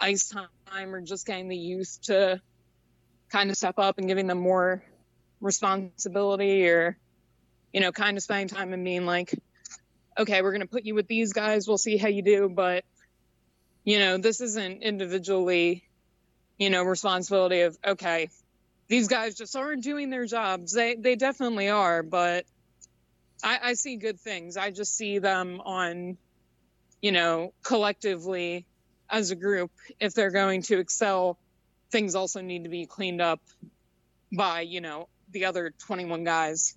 ice 0.00 0.32
time 0.66 0.94
or 0.94 1.00
just 1.00 1.26
getting 1.26 1.48
the 1.48 1.56
youth 1.56 1.98
to 2.02 2.40
kind 3.30 3.50
of 3.50 3.56
step 3.56 3.78
up 3.78 3.98
and 3.98 4.08
giving 4.08 4.26
them 4.26 4.40
more 4.40 4.82
responsibility 5.40 6.68
or 6.68 6.96
you 7.72 7.80
know 7.80 7.92
kind 7.92 8.16
of 8.16 8.22
spending 8.22 8.48
time 8.48 8.72
and 8.72 8.84
being 8.84 9.06
like 9.06 9.34
okay 10.18 10.42
we're 10.42 10.50
going 10.50 10.60
to 10.60 10.66
put 10.66 10.84
you 10.84 10.94
with 10.94 11.06
these 11.06 11.32
guys 11.32 11.66
we'll 11.66 11.78
see 11.78 11.96
how 11.96 12.08
you 12.08 12.22
do 12.22 12.48
but 12.48 12.84
you 13.84 13.98
know 13.98 14.18
this 14.18 14.40
isn't 14.40 14.82
individually 14.82 15.82
you 16.58 16.68
know 16.68 16.82
responsibility 16.82 17.62
of 17.62 17.78
okay 17.86 18.28
these 18.90 19.08
guys 19.08 19.34
just 19.34 19.56
aren't 19.56 19.82
doing 19.82 20.10
their 20.10 20.26
jobs 20.26 20.74
they 20.74 20.94
they 20.94 21.16
definitely 21.16 21.70
are 21.70 22.02
but 22.02 22.44
i 23.42 23.58
i 23.62 23.72
see 23.72 23.96
good 23.96 24.20
things 24.20 24.58
i 24.58 24.70
just 24.70 24.94
see 24.94 25.18
them 25.18 25.60
on 25.64 26.18
you 27.00 27.12
know 27.12 27.54
collectively 27.62 28.66
as 29.10 29.30
a 29.30 29.36
group, 29.36 29.70
if 29.98 30.14
they're 30.14 30.30
going 30.30 30.62
to 30.62 30.78
excel, 30.78 31.38
things 31.90 32.14
also 32.14 32.40
need 32.40 32.64
to 32.64 32.70
be 32.70 32.86
cleaned 32.86 33.20
up 33.20 33.40
by, 34.32 34.60
you 34.60 34.80
know, 34.80 35.08
the 35.32 35.46
other 35.46 35.72
21 35.86 36.24
guys 36.24 36.74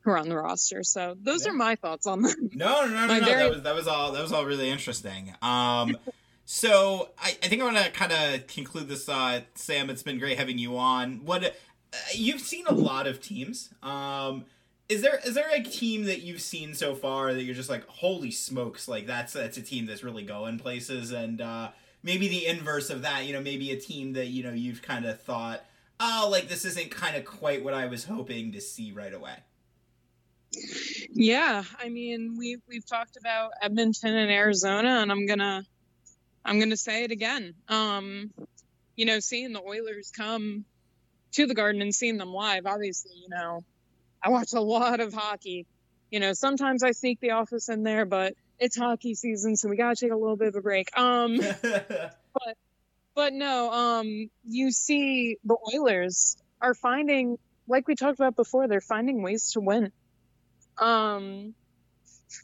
who 0.00 0.10
are 0.10 0.18
on 0.18 0.28
the 0.28 0.36
roster. 0.36 0.82
So 0.82 1.16
those 1.20 1.44
yeah. 1.44 1.52
are 1.52 1.54
my 1.54 1.76
thoughts 1.76 2.06
on 2.06 2.22
them. 2.22 2.50
No, 2.52 2.86
no, 2.86 3.06
no, 3.06 3.06
no. 3.06 3.18
no. 3.18 3.24
Very... 3.24 3.42
That 3.42 3.50
was 3.50 3.62
that 3.62 3.74
was 3.74 3.88
all 3.88 4.12
that 4.12 4.22
was 4.22 4.32
all 4.32 4.44
really 4.44 4.68
interesting. 4.68 5.34
Um 5.40 5.96
so 6.44 7.10
I, 7.18 7.36
I 7.42 7.48
think 7.48 7.62
I 7.62 7.64
want 7.64 7.76
to 7.78 7.90
kind 7.90 8.12
of 8.12 8.46
conclude 8.46 8.88
this 8.88 9.08
uh 9.08 9.40
Sam, 9.54 9.90
it's 9.90 10.02
been 10.02 10.18
great 10.18 10.38
having 10.38 10.58
you 10.58 10.76
on. 10.76 11.24
What 11.24 11.44
uh, 11.44 11.48
you've 12.14 12.40
seen 12.40 12.66
a 12.66 12.74
lot 12.74 13.06
of 13.06 13.20
teams. 13.20 13.70
Um 13.82 14.44
is 14.92 15.00
there 15.00 15.20
is 15.24 15.34
there 15.34 15.50
a 15.52 15.62
team 15.62 16.04
that 16.04 16.20
you've 16.20 16.42
seen 16.42 16.74
so 16.74 16.94
far 16.94 17.32
that 17.32 17.42
you're 17.42 17.54
just 17.54 17.70
like 17.70 17.86
holy 17.86 18.30
smokes 18.30 18.88
like 18.88 19.06
that's 19.06 19.32
that's 19.32 19.56
a 19.56 19.62
team 19.62 19.86
that's 19.86 20.04
really 20.04 20.22
going 20.22 20.58
places 20.58 21.12
and 21.12 21.40
uh 21.40 21.70
maybe 22.02 22.28
the 22.28 22.46
inverse 22.46 22.90
of 22.90 23.02
that 23.02 23.24
you 23.24 23.32
know 23.32 23.40
maybe 23.40 23.70
a 23.70 23.76
team 23.76 24.12
that 24.12 24.26
you 24.26 24.42
know 24.42 24.52
you've 24.52 24.82
kind 24.82 25.06
of 25.06 25.20
thought 25.20 25.64
oh 25.98 26.28
like 26.30 26.48
this 26.48 26.64
isn't 26.64 26.90
kind 26.90 27.16
of 27.16 27.24
quite 27.24 27.64
what 27.64 27.74
i 27.74 27.86
was 27.86 28.04
hoping 28.04 28.52
to 28.52 28.60
see 28.60 28.92
right 28.92 29.14
away 29.14 29.36
yeah 31.10 31.62
i 31.80 31.88
mean 31.88 32.36
we 32.36 32.58
we've 32.68 32.86
talked 32.86 33.16
about 33.16 33.52
edmonton 33.62 34.14
and 34.14 34.30
arizona 34.30 35.00
and 35.00 35.10
i'm 35.10 35.26
gonna 35.26 35.64
i'm 36.44 36.58
gonna 36.58 36.76
say 36.76 37.04
it 37.04 37.10
again 37.10 37.54
um 37.68 38.30
you 38.96 39.04
know 39.04 39.20
seeing 39.20 39.52
the 39.52 39.62
oilers 39.62 40.10
come 40.16 40.64
to 41.32 41.46
the 41.46 41.54
garden 41.54 41.82
and 41.82 41.94
seeing 41.94 42.18
them 42.18 42.32
live 42.32 42.66
obviously 42.66 43.12
you 43.16 43.28
know 43.28 43.64
I 44.22 44.28
watch 44.28 44.52
a 44.52 44.60
lot 44.60 45.00
of 45.00 45.12
hockey. 45.12 45.66
You 46.10 46.20
know, 46.20 46.32
sometimes 46.32 46.82
I 46.82 46.92
sneak 46.92 47.20
the 47.20 47.32
office 47.32 47.68
in 47.68 47.82
there, 47.82 48.04
but 48.04 48.34
it's 48.58 48.76
hockey 48.76 49.14
season, 49.14 49.56
so 49.56 49.68
we 49.68 49.76
gotta 49.76 49.96
take 49.96 50.12
a 50.12 50.16
little 50.16 50.36
bit 50.36 50.48
of 50.48 50.54
a 50.54 50.60
break. 50.60 50.96
Um, 50.96 51.38
but 51.62 52.56
but 53.14 53.32
no, 53.32 53.72
um, 53.72 54.30
you 54.44 54.70
see 54.70 55.38
the 55.44 55.56
Oilers 55.74 56.36
are 56.60 56.74
finding, 56.74 57.38
like 57.66 57.88
we 57.88 57.94
talked 57.94 58.18
about 58.18 58.36
before, 58.36 58.68
they're 58.68 58.80
finding 58.80 59.22
ways 59.22 59.52
to 59.52 59.60
win. 59.60 59.90
Um, 60.78 61.54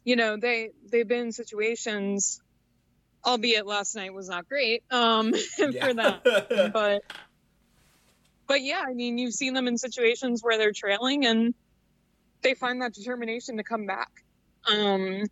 you 0.05 0.17
know, 0.17 0.37
they 0.37 0.71
they've 0.91 1.07
been 1.07 1.27
in 1.27 1.33
situations, 1.33 2.41
albeit 3.25 3.67
last 3.67 3.95
night 3.97 4.13
was 4.13 4.29
not 4.29 4.49
great 4.49 4.83
um, 4.91 5.33
for 5.57 5.95
them, 5.95 6.21
but 6.73 7.03
but 8.47 8.63
yeah, 8.63 8.83
I 8.87 8.95
mean, 8.95 9.19
you've 9.19 9.35
seen 9.35 9.53
them 9.53 9.69
in 9.69 9.77
situations 9.77 10.43
where 10.43 10.57
they're 10.57 10.73
trailing 10.73 11.27
and 11.27 11.55
they 12.43 12.55
find 12.55 12.81
that 12.81 12.95
determination 12.95 13.59
to 13.59 13.63
come 13.63 13.87
back. 13.87 14.11
Um, 14.67 15.25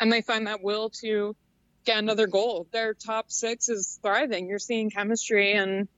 and 0.00 0.12
they 0.12 0.22
find 0.22 0.48
that 0.48 0.62
will 0.62 0.90
to 1.00 1.36
get 1.84 1.98
another 1.98 2.26
goal. 2.26 2.66
Their 2.72 2.94
top 2.94 3.30
six 3.30 3.68
is 3.68 3.98
thriving. 4.02 4.48
You're 4.48 4.58
seeing 4.58 4.90
chemistry 4.90 5.52
and 5.52 5.88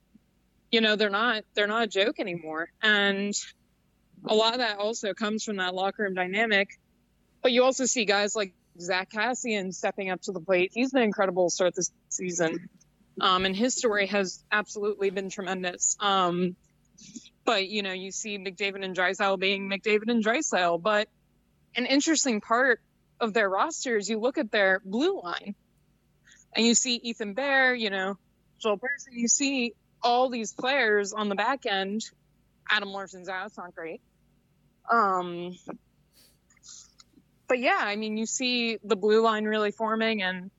you 0.71 0.81
know, 0.81 0.97
they're 0.97 1.11
not 1.11 1.45
they're 1.55 1.67
not 1.67 1.85
a 1.85 1.87
joke 1.87 2.21
anymore. 2.21 2.69
And 2.83 3.35
a 4.25 4.35
lot 4.35 4.53
of 4.53 4.59
that 4.59 4.79
also 4.79 5.15
comes 5.15 5.45
from 5.45 5.57
that 5.57 5.75
locker 5.75 6.05
room 6.05 6.15
dynamic. 6.15 6.79
But 7.43 7.53
you 7.53 7.65
also 7.65 7.87
see 7.87 8.05
guys 8.05 8.37
like 8.37 8.53
Zack 8.81 9.11
Kassian 9.11 9.75
stepping 9.75 10.11
up 10.11 10.23
to 10.23 10.33
the 10.33 10.41
plate. 10.41 10.73
He's 10.75 10.93
been 10.93 11.03
incredible 11.03 11.51
start 11.51 11.75
this 11.75 11.91
season. 12.09 12.69
Um, 13.21 13.45
and 13.45 13.55
his 13.55 13.75
story 13.75 14.07
has 14.07 14.43
absolutely 14.51 15.11
been 15.11 15.29
tremendous. 15.29 15.97
Um, 16.01 16.57
but 17.45 17.69
you 17.69 17.83
know, 17.83 17.93
you 17.93 18.13
see 18.13 18.39
McDavid 18.39 18.85
and 18.85 18.97
Draisaitl 18.97 19.39
being 19.39 19.69
McDavid 19.69 20.11
and 20.11 20.25
Draisaitl. 20.25 20.81
But 20.83 21.09
an 21.77 21.87
interesting 21.87 22.41
part 22.41 22.81
of 23.21 23.35
their 23.35 23.49
roster 23.49 23.97
is 23.97 24.09
you 24.09 24.19
look 24.19 24.39
at 24.39 24.51
their 24.51 24.81
blue 24.85 25.21
line, 25.21 25.55
and 26.55 26.65
you 26.65 26.75
see 26.75 26.97
Ethan 26.97 27.35
Bear, 27.35 27.75
you 27.75 27.91
know, 27.91 28.17
Joel 28.61 28.79
Persson. 28.79 29.13
You 29.13 29.29
see 29.29 29.75
all 30.03 30.31
these 30.31 30.53
players 30.53 31.13
on 31.13 31.29
the 31.29 31.35
back 31.35 31.67
end. 31.67 32.03
Adam 32.69 32.91
Larsson's 32.91 33.29
out; 33.29 33.47
it's 33.47 33.59
not 33.59 33.75
great. 33.75 34.01
Um, 34.91 35.57
but 37.51 37.59
yeah, 37.59 37.81
I 37.81 37.97
mean, 37.97 38.17
you 38.17 38.27
see 38.27 38.79
the 38.85 38.95
blue 38.95 39.23
line 39.23 39.45
really 39.45 39.73
forming, 39.73 40.23
and 40.23 40.53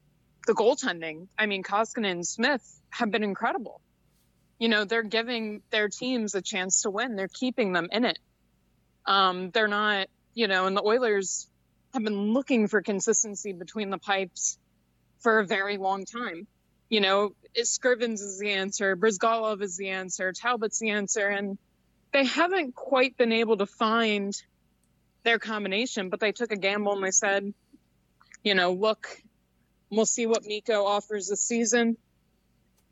the 0.45 0.53
goaltending. 0.53 1.29
I 1.39 1.45
mean, 1.45 1.63
Koskinen 1.63 2.11
and 2.11 2.27
Smith 2.27 2.61
have 2.89 3.09
been 3.09 3.23
incredible. 3.23 3.79
You 4.59 4.67
know 4.67 4.83
they're 4.83 5.01
giving 5.01 5.61
their 5.71 5.87
teams 5.87 6.35
a 6.35 6.41
chance 6.41 6.81
to 6.81 6.89
win. 6.89 7.15
They're 7.15 7.29
keeping 7.29 7.71
them 7.71 7.87
in 7.93 8.03
it. 8.03 8.19
Um, 9.05 9.51
they're 9.51 9.69
not 9.69 10.07
you 10.33 10.49
know 10.49 10.65
and 10.65 10.75
the 10.75 10.83
oilers 10.83 11.47
have 11.93 12.03
been 12.03 12.33
looking 12.33 12.67
for 12.67 12.81
consistency 12.81 13.53
between 13.53 13.89
the 13.89 13.97
pipes 13.97 14.59
for 15.21 15.39
a 15.39 15.47
very 15.47 15.77
long 15.77 16.03
time. 16.03 16.45
You 16.89 16.99
know 16.99 17.31
scrivens 17.57 18.15
is 18.15 18.37
the 18.37 18.51
answer 18.51 18.97
bryzgalov 18.97 19.61
is 19.61 19.77
the 19.77 19.89
answer 19.89 20.33
talbot's 20.33 20.79
the 20.79 20.89
answer 20.89 21.27
and 21.27 21.57
they 22.13 22.25
haven't 22.25 22.75
quite 22.75 23.17
been 23.17 23.31
able 23.31 23.57
to 23.57 23.65
find 23.65 24.33
their 25.23 25.39
combination 25.39 26.09
but 26.09 26.19
they 26.19 26.31
took 26.31 26.51
a 26.51 26.57
gamble 26.57 26.93
and 26.93 27.03
they 27.03 27.11
said 27.11 27.53
you 28.43 28.55
know 28.55 28.71
look 28.71 29.07
we'll 29.89 30.05
see 30.05 30.25
what 30.25 30.43
mikko 30.45 30.85
offers 30.85 31.27
this 31.27 31.41
season 31.41 31.97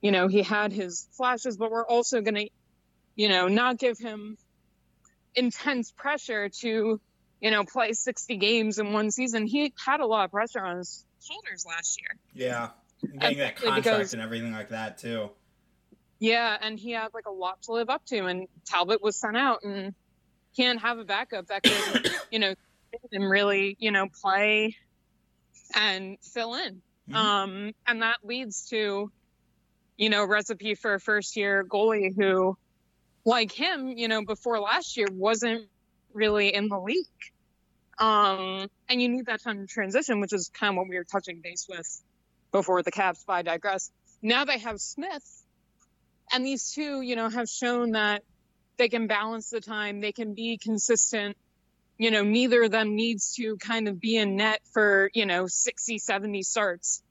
you 0.02 0.12
know, 0.12 0.28
he 0.28 0.42
had 0.44 0.72
his 0.72 1.08
flashes, 1.12 1.58
but 1.58 1.72
we're 1.72 1.86
also 1.86 2.22
going 2.22 2.36
to, 2.36 2.50
you 3.16 3.28
know, 3.28 3.48
not 3.48 3.78
give 3.78 3.98
him 3.98 4.38
intense 5.36 5.92
pressure 5.92 6.50
to 6.62 7.00
you 7.42 7.52
know, 7.52 7.64
play 7.64 7.94
60 7.94 8.36
games 8.36 8.80
in 8.80 8.92
one 8.92 9.12
season. 9.12 9.48
He 9.48 9.74
had 9.86 10.02
a 10.02 10.06
lot 10.06 10.26
of 10.26 10.32
pressure 10.32 10.60
on 10.60 10.78
his 10.78 11.06
shoulders 11.22 11.66
last 11.66 12.02
year. 12.02 12.18
Yeah. 12.34 12.70
And 13.02 13.22
getting 13.22 13.38
that 13.38 13.56
contract 13.56 13.84
because- 13.84 14.14
and 14.14 14.22
everything 14.22 14.52
like 14.52 14.70
that 14.70 14.98
too. 14.98 15.30
Yeah, 16.22 16.58
and 16.60 16.78
he 16.78 16.92
had 16.92 17.14
like 17.14 17.28
a 17.28 17.32
lot 17.32 17.62
to 17.64 17.72
live 17.72 17.90
up 17.90 18.06
to, 18.08 18.26
and 18.26 18.50
Talbot 18.66 19.02
was 19.02 19.16
sent 19.16 19.38
out, 19.38 19.64
and 19.64 19.96
didn't 20.56 20.82
have 20.82 20.97
a 20.97 21.04
backup 21.04 21.47
that 21.47 21.64
can, 21.64 22.04
you 22.32 22.39
know, 22.39 22.54
and 23.12 23.30
really, 23.30 23.76
you 23.80 23.91
know, 23.91 24.08
play 24.22 24.76
and 25.76 26.18
fill 26.22 26.56
in. 26.56 26.82
Mhm. 27.10 27.16
Um, 27.16 27.72
and 27.88 28.02
that 28.02 28.18
leads 28.24 28.70
to, 28.70 29.12
you 29.97 30.10
know, 30.10 30.26
recipe 30.26 30.76
for 30.76 30.93
a 30.93 31.00
first 31.00 31.36
year 31.36 31.64
goalie 31.64 32.16
who, 32.16 32.58
like 33.26 33.52
him, 33.52 33.89
you 33.89 34.08
know, 34.08 34.24
before 34.24 34.60
last 34.60 34.97
year 34.97 35.08
wasn't 35.12 35.68
really 36.14 36.54
in 36.54 36.70
the 36.70 36.80
league. 36.80 37.06
Um, 37.97 38.68
and 38.88 39.02
you 39.02 39.10
need 39.10 39.26
that 39.26 39.43
time 39.43 39.60
to 39.60 39.68
transition, 39.68 40.22
which 40.22 40.34
is 40.34 40.50
kind 40.50 40.72
of 40.72 40.78
what 40.78 40.88
we 40.88 40.95
were 40.95 41.04
touching 41.04 41.41
base 41.41 41.68
with 41.70 42.02
before 42.52 42.82
the 42.82 42.91
Caps. 42.91 43.24
But 43.28 43.34
I 43.34 43.41
digress. 43.41 43.91
Now 44.22 44.45
they 44.45 44.58
have 44.60 44.80
Smith, 44.80 45.43
and 46.32 46.45
these 46.45 46.72
two, 46.72 47.02
you 47.02 47.16
know, 47.16 47.30
have 47.30 47.50
shown 47.50 47.91
that 47.91 48.24
they 48.80 48.90
can 48.90 49.06
balance 49.06 49.52
the 49.52 49.62
time, 49.62 50.02
they 50.02 50.12
can 50.12 50.34
be 50.34 50.58
consistent. 50.58 51.38
You 52.00 52.10
know, 52.10 52.24
neither 52.24 52.64
of 52.64 52.72
them 52.72 52.96
needs 52.96 53.36
to 53.36 53.58
kind 53.58 53.88
of 53.88 54.00
be 54.00 54.16
in 54.16 54.38
net 54.38 54.62
for, 54.74 55.12
you 55.14 55.26
know, 55.28 55.46
60, 55.46 56.00
70 56.00 56.42
starts. 56.42 57.04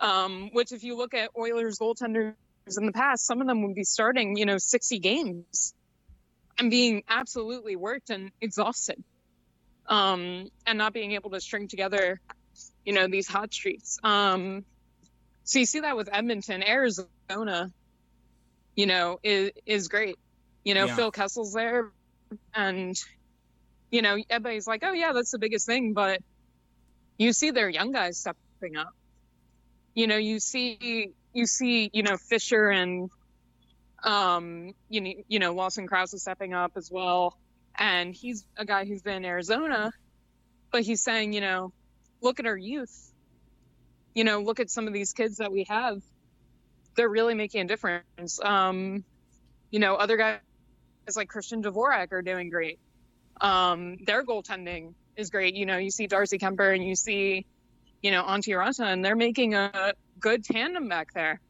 Um, 0.00 0.50
which, 0.52 0.72
if 0.72 0.82
you 0.82 0.96
look 0.96 1.14
at 1.14 1.30
Oilers 1.38 1.78
goaltenders 1.78 2.34
in 2.76 2.86
the 2.86 2.92
past, 2.92 3.24
some 3.24 3.40
of 3.40 3.46
them 3.46 3.62
would 3.62 3.76
be 3.76 3.84
starting, 3.84 4.36
you 4.36 4.46
know, 4.46 4.58
60 4.58 4.98
games 4.98 5.74
and 6.58 6.70
being 6.70 7.04
absolutely 7.08 7.76
worked 7.76 8.10
and 8.10 8.32
exhausted. 8.40 9.02
Um, 9.86 10.48
and 10.66 10.78
not 10.78 10.92
being 10.92 11.12
able 11.12 11.30
to 11.30 11.40
string 11.40 11.68
together, 11.68 12.20
you 12.84 12.94
know, 12.94 13.06
these 13.06 13.28
hot 13.28 13.52
streaks. 13.52 13.98
Um, 14.02 14.64
so 15.44 15.58
you 15.58 15.66
see 15.66 15.80
that 15.80 15.96
with 15.96 16.08
Edmonton, 16.10 16.62
Arizona, 16.62 17.70
you 18.76 18.86
know, 18.86 19.18
is 19.22 19.50
is 19.66 19.88
great. 19.88 20.16
You 20.64 20.74
know, 20.74 20.86
Yeah. 20.86 20.96
Phil 20.96 21.10
Kessel's 21.10 21.52
there, 21.52 21.92
and 22.54 22.96
you 23.90 24.02
know, 24.02 24.16
everybody's 24.30 24.66
like, 24.66 24.82
"Oh 24.84 24.92
yeah, 24.92 25.12
that's 25.12 25.30
the 25.30 25.38
biggest 25.38 25.66
thing," 25.66 25.92
but 25.92 26.20
you 27.18 27.32
see 27.32 27.50
their 27.50 27.68
young 27.68 27.92
guys 27.92 28.18
stepping 28.18 28.76
up. 28.76 28.94
You 29.94 30.06
know, 30.06 30.16
you 30.16 30.40
see 30.40 31.12
you 31.34 31.46
see, 31.46 31.90
you 31.92 32.02
know, 32.02 32.16
Fischer 32.16 32.70
and 32.70 33.10
um, 34.04 34.74
you 34.88 35.00
know, 35.00 35.12
you 35.28 35.38
know, 35.38 35.52
Lawson 35.52 35.86
Crouse 35.86 36.12
is 36.14 36.22
stepping 36.22 36.54
up 36.54 36.72
as 36.76 36.90
well, 36.90 37.36
and 37.78 38.14
he's 38.14 38.44
a 38.56 38.64
guy 38.64 38.84
who's 38.84 39.02
been 39.02 39.16
in 39.16 39.24
Arizona, 39.24 39.92
but 40.70 40.82
he's 40.82 41.02
saying, 41.02 41.32
you 41.32 41.40
know, 41.40 41.72
look 42.20 42.40
at 42.40 42.46
our 42.46 42.56
youth. 42.56 43.12
You 44.14 44.24
know, 44.24 44.40
look 44.40 44.60
at 44.60 44.70
some 44.70 44.86
of 44.86 44.92
these 44.92 45.12
kids 45.12 45.38
that 45.38 45.50
we 45.50 45.64
have 45.64 46.02
they're 46.94 47.08
really 47.08 47.34
making 47.34 47.62
a 47.62 47.64
difference. 47.64 48.40
Um, 48.42 49.04
you 49.70 49.78
know, 49.78 49.94
other 49.94 50.16
guys 50.16 50.40
like 51.16 51.28
Christian 51.28 51.62
Dvorak 51.62 52.12
are 52.12 52.22
doing 52.22 52.50
great. 52.50 52.78
Um, 53.40 53.96
their 54.04 54.24
goaltending 54.24 54.94
is 55.16 55.30
great. 55.30 55.54
You 55.54 55.66
know, 55.66 55.78
you 55.78 55.90
see 55.90 56.06
Darcy 56.06 56.38
Kuemper 56.38 56.74
and 56.74 56.84
you 56.84 56.94
see, 56.94 57.46
you 58.02 58.10
know, 58.10 58.22
Antti 58.22 58.54
Raanta, 58.54 58.86
and 58.86 59.04
they're 59.04 59.16
making 59.16 59.54
a 59.54 59.94
good 60.18 60.44
tandem 60.44 60.88
back 60.88 61.12
there. 61.12 61.40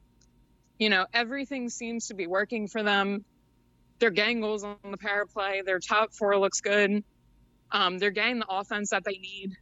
You 0.78 0.90
know, 0.90 1.06
everything 1.12 1.68
seems 1.68 2.08
to 2.08 2.14
be 2.14 2.26
working 2.26 2.66
for 2.66 2.82
them. 2.82 3.24
They're 3.98 4.10
getting 4.10 4.40
goals 4.40 4.64
on 4.64 4.76
the 4.90 4.96
power 4.96 5.26
play. 5.26 5.62
Their 5.64 5.78
top 5.78 6.12
four 6.12 6.36
looks 6.38 6.60
good. 6.60 7.04
Um, 7.70 7.98
they're 7.98 8.10
getting 8.10 8.40
the 8.40 8.48
offense 8.48 8.90
that 8.90 9.04
they 9.04 9.18
need. 9.18 9.52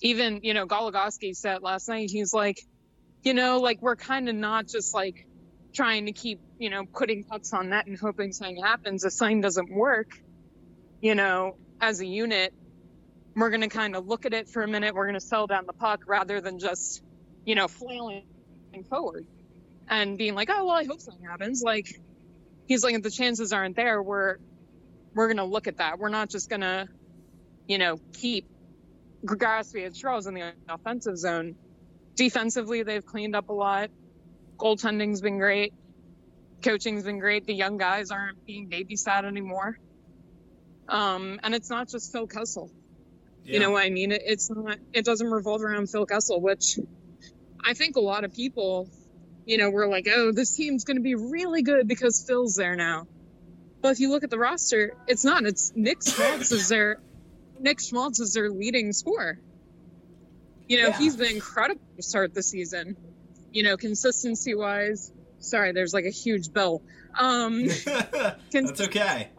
Even, 0.00 0.40
you 0.42 0.54
know, 0.54 0.66
Goligoski 0.66 1.34
said 1.34 1.62
last 1.62 1.88
night, 1.88 2.10
he's 2.10 2.32
like, 2.32 2.58
you 3.22 3.34
know, 3.34 3.58
like 3.58 3.82
we're 3.82 3.96
kind 3.96 4.28
of 4.28 4.34
not 4.34 4.66
just 4.66 4.94
like 4.94 5.26
trying 5.72 6.06
to 6.06 6.12
keep, 6.12 6.40
you 6.58 6.70
know, 6.70 6.84
putting 6.84 7.24
pucks 7.24 7.52
on 7.52 7.70
net 7.70 7.86
and 7.86 7.98
hoping 7.98 8.32
something 8.32 8.62
happens. 8.62 9.04
If 9.04 9.12
something 9.12 9.40
doesn't 9.40 9.70
work, 9.70 10.18
you 11.00 11.14
know, 11.14 11.56
as 11.80 12.00
a 12.00 12.06
unit, 12.06 12.52
we're 13.34 13.50
going 13.50 13.62
to 13.62 13.68
kind 13.68 13.96
of 13.96 14.06
look 14.06 14.26
at 14.26 14.34
it 14.34 14.48
for 14.48 14.62
a 14.62 14.68
minute. 14.68 14.94
We're 14.94 15.06
going 15.06 15.18
to 15.18 15.20
settle 15.20 15.46
down 15.46 15.66
the 15.66 15.72
puck 15.72 16.04
rather 16.06 16.40
than 16.40 16.58
just, 16.58 17.02
you 17.44 17.54
know, 17.54 17.68
flailing 17.68 18.24
forward 18.88 19.26
and 19.88 20.18
being 20.18 20.34
like, 20.34 20.50
oh, 20.50 20.66
well, 20.66 20.76
I 20.76 20.84
hope 20.84 21.00
something 21.00 21.24
happens. 21.24 21.62
Like, 21.62 22.00
he's 22.66 22.84
like, 22.84 22.94
if 22.94 23.02
the 23.02 23.10
chances 23.10 23.52
aren't 23.52 23.76
there, 23.76 24.02
we're, 24.02 24.36
we're 25.14 25.26
going 25.26 25.38
to 25.38 25.44
look 25.44 25.66
at 25.66 25.78
that. 25.78 25.98
We're 25.98 26.10
not 26.10 26.28
just 26.28 26.48
going 26.48 26.60
to, 26.60 26.88
you 27.66 27.78
know, 27.78 27.98
keep 28.12 28.46
Gagaspi 29.24 29.86
and 29.86 29.94
Charles 29.94 30.26
in 30.26 30.34
the 30.34 30.52
offensive 30.68 31.16
zone 31.16 31.56
defensively 32.14 32.82
they've 32.82 33.04
cleaned 33.04 33.34
up 33.34 33.48
a 33.48 33.52
lot 33.52 33.90
goaltending's 34.62 35.20
been 35.20 35.38
great. 35.38 35.72
Coaching's 36.62 37.02
been 37.04 37.18
great. 37.18 37.46
The 37.46 37.54
young 37.54 37.76
guys 37.76 38.10
aren't 38.10 38.44
being 38.46 38.68
babysat 38.70 39.24
anymore. 39.24 39.78
Um, 40.88 41.40
and 41.42 41.54
it's 41.54 41.70
not 41.70 41.88
just 41.88 42.12
phil 42.12 42.26
kessel. 42.26 42.70
You 43.44 43.58
know 43.58 43.70
what 43.72 43.84
i 43.84 43.90
mean? 43.90 44.12
It, 44.12 44.22
it's 44.24 44.48
not 44.50 44.78
it 44.92 45.04
doesn't 45.04 45.28
revolve 45.28 45.62
around 45.62 45.90
phil 45.90 46.06
kessel 46.06 46.40
which 46.40 46.78
i 47.64 47.74
think 47.74 47.96
a 47.96 48.00
lot 48.00 48.22
of 48.22 48.32
people 48.32 48.88
you 49.46 49.58
know 49.58 49.68
were 49.70 49.88
like 49.88 50.06
oh 50.08 50.30
this 50.30 50.54
team's 50.54 50.84
going 50.84 50.96
to 50.96 51.02
be 51.02 51.16
really 51.16 51.62
good 51.62 51.88
because 51.88 52.24
phil's 52.24 52.54
there 52.54 52.76
now. 52.76 53.08
But 53.80 53.90
if 53.92 54.00
you 54.00 54.10
look 54.10 54.22
at 54.22 54.30
the 54.30 54.38
roster 54.38 54.94
it's 55.08 55.24
not. 55.24 55.44
It's 55.44 55.72
nick 55.74 56.02
schmaltz 56.04 56.52
is 56.52 56.68
their 56.68 57.00
nick 57.58 57.80
schmaltz 57.80 58.20
is 58.20 58.32
their 58.34 58.48
leading 58.48 58.92
scorer. 58.92 59.40
You 60.68 60.82
know, 60.82 60.88
Yeah. 60.88 60.98
he's 60.98 61.16
been 61.16 61.32
incredible 61.34 61.82
to 61.96 62.02
start 62.02 62.34
the 62.34 62.42
season. 62.44 62.96
You 63.52 63.62
know, 63.62 63.76
consistency 63.76 64.54
wise. 64.54 65.12
Sorry, 65.38 65.72
there's 65.72 65.92
like 65.92 66.04
a 66.04 66.10
huge 66.10 66.52
bell. 66.52 66.82
Um, 67.18 67.66
That's 68.50 68.80
okay. 68.80 69.30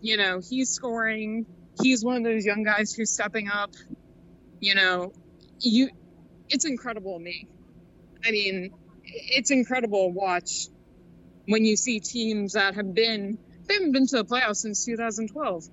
you 0.00 0.16
know, 0.16 0.40
he's 0.40 0.70
scoring. 0.70 1.46
He's 1.82 2.04
one 2.04 2.18
of 2.18 2.24
those 2.24 2.44
young 2.44 2.62
guys 2.62 2.92
who's 2.94 3.10
stepping 3.10 3.48
up. 3.48 3.72
You 4.60 4.74
know, 4.74 5.12
you. 5.60 5.90
It's 6.48 6.64
incredible 6.64 7.18
to 7.18 7.24
me. 7.24 7.48
I 8.24 8.30
mean, 8.30 8.70
it's 9.04 9.50
incredible 9.50 10.08
to 10.08 10.12
watch 10.12 10.68
when 11.46 11.64
you 11.64 11.76
see 11.76 12.00
teams 12.00 12.52
that 12.52 12.74
have 12.74 12.94
been 12.94 13.38
they 13.66 13.74
haven't 13.74 13.92
been 13.92 14.06
to 14.08 14.16
the 14.16 14.24
playoffs 14.24 14.56
since 14.56 14.84
2012. 14.84 15.68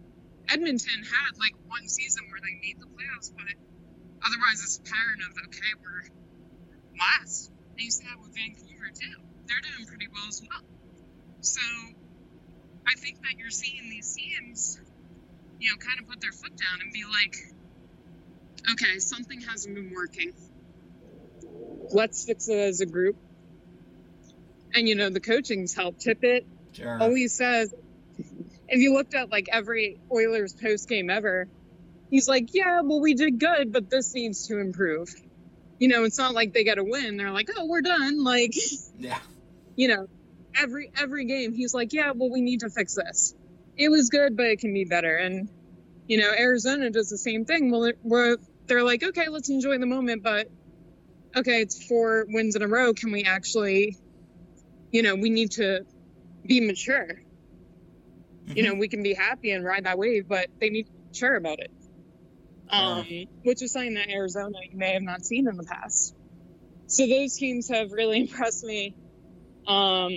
Edmonton 0.49 1.03
had 1.03 1.37
like 1.39 1.53
one 1.67 1.87
season 1.87 2.23
where 2.29 2.39
they 2.41 2.59
made 2.61 2.79
the 2.79 2.87
playoffs, 2.87 3.31
but 3.35 3.45
otherwise 4.25 4.61
it's 4.63 4.77
a 4.77 4.81
pattern 4.81 5.19
of 5.29 5.37
okay, 5.47 5.73
we're 5.81 6.09
last. 6.99 7.51
And 7.71 7.81
you 7.81 7.91
see 7.91 8.05
that 8.05 8.19
with 8.19 8.33
Vancouver 8.35 8.89
too. 8.93 9.21
They're 9.47 9.61
doing 9.61 9.87
pretty 9.87 10.07
well 10.07 10.27
as 10.27 10.41
well. 10.41 10.61
So 11.41 11.61
I 12.87 12.95
think 12.95 13.21
that 13.21 13.37
you're 13.37 13.49
seeing 13.49 13.89
these 13.89 14.13
teams, 14.15 14.79
you 15.59 15.71
know, 15.71 15.77
kind 15.77 15.99
of 15.99 16.07
put 16.07 16.21
their 16.21 16.31
foot 16.31 16.55
down 16.55 16.81
and 16.81 16.91
be 16.93 17.03
like, 17.05 17.35
okay, 18.71 18.99
something 18.99 19.41
hasn't 19.41 19.75
been 19.75 19.91
working. 19.93 20.33
Let's 21.91 22.25
fix 22.25 22.47
it 22.47 22.57
as 22.57 22.81
a 22.81 22.85
group. 22.85 23.17
And 24.73 24.87
you 24.87 24.95
know, 24.95 25.09
the 25.09 25.19
coaching's 25.19 25.73
helped. 25.73 26.05
Tippett 26.05 26.45
Sure. 26.73 26.97
always 26.99 27.33
says 27.33 27.71
if 28.67 28.79
you 28.79 28.93
looked 28.93 29.13
at 29.13 29.29
like 29.29 29.47
every 29.51 29.99
Oilers 30.11 30.53
post 30.53 30.89
game 30.89 31.09
ever, 31.09 31.47
he's 32.13 32.29
like, 32.29 32.53
Yeah, 32.53 32.81
well 32.81 33.01
we 33.01 33.15
did 33.15 33.39
good, 33.39 33.73
but 33.73 33.89
this 33.89 34.13
needs 34.13 34.47
to 34.47 34.59
improve. 34.59 35.09
You 35.79 35.87
know, 35.87 36.03
it's 36.03 36.19
not 36.19 36.35
like 36.35 36.53
they 36.53 36.63
get 36.63 36.77
a 36.77 36.83
win, 36.83 37.17
they're 37.17 37.31
like, 37.31 37.49
Oh, 37.57 37.65
we're 37.65 37.81
done. 37.81 38.23
Like, 38.23 38.53
Yeah. 38.99 39.19
you 39.75 39.87
know, 39.87 40.07
every 40.55 40.91
every 40.95 41.25
game 41.25 41.53
he's 41.53 41.73
like, 41.73 41.91
Yeah, 41.91 42.11
well 42.15 42.29
we 42.29 42.41
need 42.41 42.59
to 42.59 42.69
fix 42.69 42.93
this. 42.93 43.33
It 43.75 43.89
was 43.89 44.09
good, 44.09 44.37
but 44.37 44.45
it 44.45 44.59
can 44.59 44.73
be 44.73 44.85
better. 44.85 45.17
And 45.17 45.49
you 46.07 46.17
know, 46.17 46.31
Arizona 46.31 46.91
does 46.91 47.09
the 47.09 47.17
same 47.17 47.45
thing. 47.45 47.71
Well 47.71 47.91
we're 48.03 48.37
they're 48.67 48.83
like, 48.83 49.03
Okay, 49.03 49.27
let's 49.27 49.49
enjoy 49.49 49.79
the 49.79 49.87
moment, 49.87 50.21
but 50.21 50.47
okay, 51.35 51.61
it's 51.61 51.83
four 51.83 52.27
wins 52.29 52.55
in 52.55 52.61
a 52.61 52.67
row. 52.67 52.93
Can 52.93 53.11
we 53.11 53.23
actually 53.23 53.97
you 54.91 55.01
know, 55.01 55.15
we 55.15 55.31
need 55.31 55.49
to 55.53 55.83
be 56.45 56.61
mature 56.61 57.23
you 58.45 58.61
know, 58.61 58.71
mm-hmm. 58.71 58.79
we 58.79 58.87
can 58.89 59.01
be 59.01 59.13
happy 59.13 59.51
and 59.51 59.63
ride 59.63 59.85
that 59.85 59.97
wave, 59.97 60.27
but 60.27 60.47
they 60.59 60.69
need 60.69 60.85
to 60.85 60.91
be 60.91 61.17
sure 61.17 61.35
about 61.35 61.59
it. 61.59 61.71
Um, 62.73 63.05
which 63.43 63.61
is 63.61 63.71
something 63.71 63.93
that 63.95 64.09
Arizona 64.09 64.57
you 64.71 64.77
may 64.77 64.93
have 64.93 65.03
not 65.03 65.23
seen 65.23 65.47
in 65.47 65.57
the 65.57 65.63
past. 65.63 66.15
So 66.87 67.07
those 67.07 67.35
teams 67.35 67.69
have 67.69 67.91
really 67.91 68.21
impressed 68.21 68.63
me. 68.63 68.95
Um, 69.67 70.11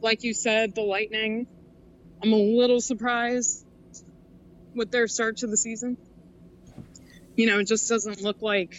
like 0.00 0.22
you 0.22 0.34
said, 0.34 0.74
the 0.74 0.82
Lightning. 0.82 1.46
I'm 2.22 2.32
a 2.32 2.36
little 2.36 2.80
surprised 2.80 3.64
with 4.74 4.90
their 4.90 5.06
start 5.06 5.38
to 5.38 5.46
the 5.46 5.56
season. 5.56 5.96
You 7.36 7.46
know, 7.46 7.60
it 7.60 7.66
just 7.68 7.88
doesn't 7.88 8.20
look 8.20 8.42
like 8.42 8.74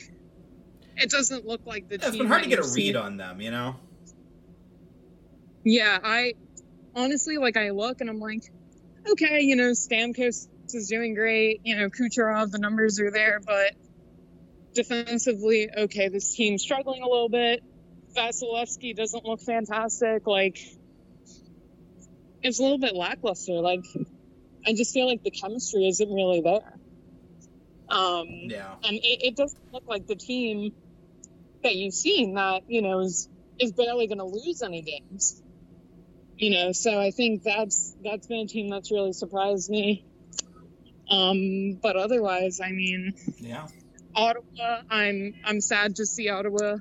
it 0.97 1.09
doesn't 1.09 1.45
look 1.45 1.61
like 1.65 1.87
the 1.87 1.97
Yeah, 1.97 2.07
it's 2.07 2.17
been 2.17 2.27
hard 2.27 2.43
to 2.43 2.49
get 2.49 2.59
a 2.59 2.63
read 2.63 2.69
seen. 2.71 2.95
on 2.97 3.17
them, 3.17 3.39
you 3.41 3.51
know? 3.51 3.75
Yeah, 5.63 5.97
I 6.03 6.33
honestly 6.95 7.37
like 7.37 7.57
I 7.57 7.69
look 7.71 8.01
and 8.01 8.09
I'm 8.09 8.19
like, 8.19 8.43
okay, 9.11 9.41
you 9.41 9.55
know, 9.55 9.71
Stamkos 9.71 10.47
is 10.73 10.87
doing 10.87 11.13
great. 11.15 11.61
You 11.63 11.77
know, 11.77 11.89
Kucherov, 11.89 12.51
the 12.51 12.59
numbers 12.59 12.99
are 12.99 13.11
there, 13.11 13.39
but 13.45 13.73
defensively, 14.75 15.69
okay, 15.75 16.09
this 16.09 16.33
team's 16.35 16.63
struggling 16.63 17.01
a 17.01 17.07
little 17.07 17.29
bit. 17.29 17.61
Vasilevskiy 18.17 18.95
doesn't 18.95 19.25
look 19.25 19.39
fantastic. 19.45 20.25
Like, 20.25 20.57
it's 22.41 22.59
a 22.59 22.63
little 22.63 22.79
bit 22.79 22.95
lackluster. 22.95 23.53
Like, 23.53 23.81
I 24.65 24.73
just 24.73 24.93
feel 24.93 25.07
like 25.07 25.21
the 25.23 25.31
chemistry 25.31 25.87
isn't 25.87 26.09
really 26.09 26.41
there. 26.41 26.79
Um, 27.89 28.27
Yeah. 28.27 28.75
and 28.83 28.95
it, 28.97 29.19
it 29.21 29.35
doesn't 29.35 29.59
look 29.73 29.83
like 29.87 30.05
the 30.07 30.15
team 30.15 30.71
that 31.63 31.75
you've 31.75 31.93
seen 31.93 32.35
that 32.35 32.63
you 32.67 32.81
know 32.81 32.99
is 32.99 33.27
is 33.59 33.73
barely 33.73 34.07
going 34.07 34.19
to 34.19 34.25
lose 34.25 34.61
any 34.63 34.81
games. 34.81 35.41
You 36.37 36.51
know, 36.51 36.71
so 36.71 36.99
I 36.99 37.11
think 37.11 37.43
that's 37.43 37.95
that's 38.01 38.27
been 38.27 38.39
a 38.39 38.47
team 38.47 38.69
that's 38.69 38.91
really 38.91 39.13
surprised 39.13 39.69
me. 39.69 40.05
Um, 41.09 41.79
but 41.81 41.95
otherwise, 41.95 42.59
I 42.63 42.71
mean, 42.71 43.13
Yeah. 43.39 43.67
Ottawa, 44.15 44.81
I'm 44.89 45.33
I'm 45.45 45.61
sad 45.61 45.95
to 45.95 46.05
see 46.05 46.29
Ottawa, 46.29 46.77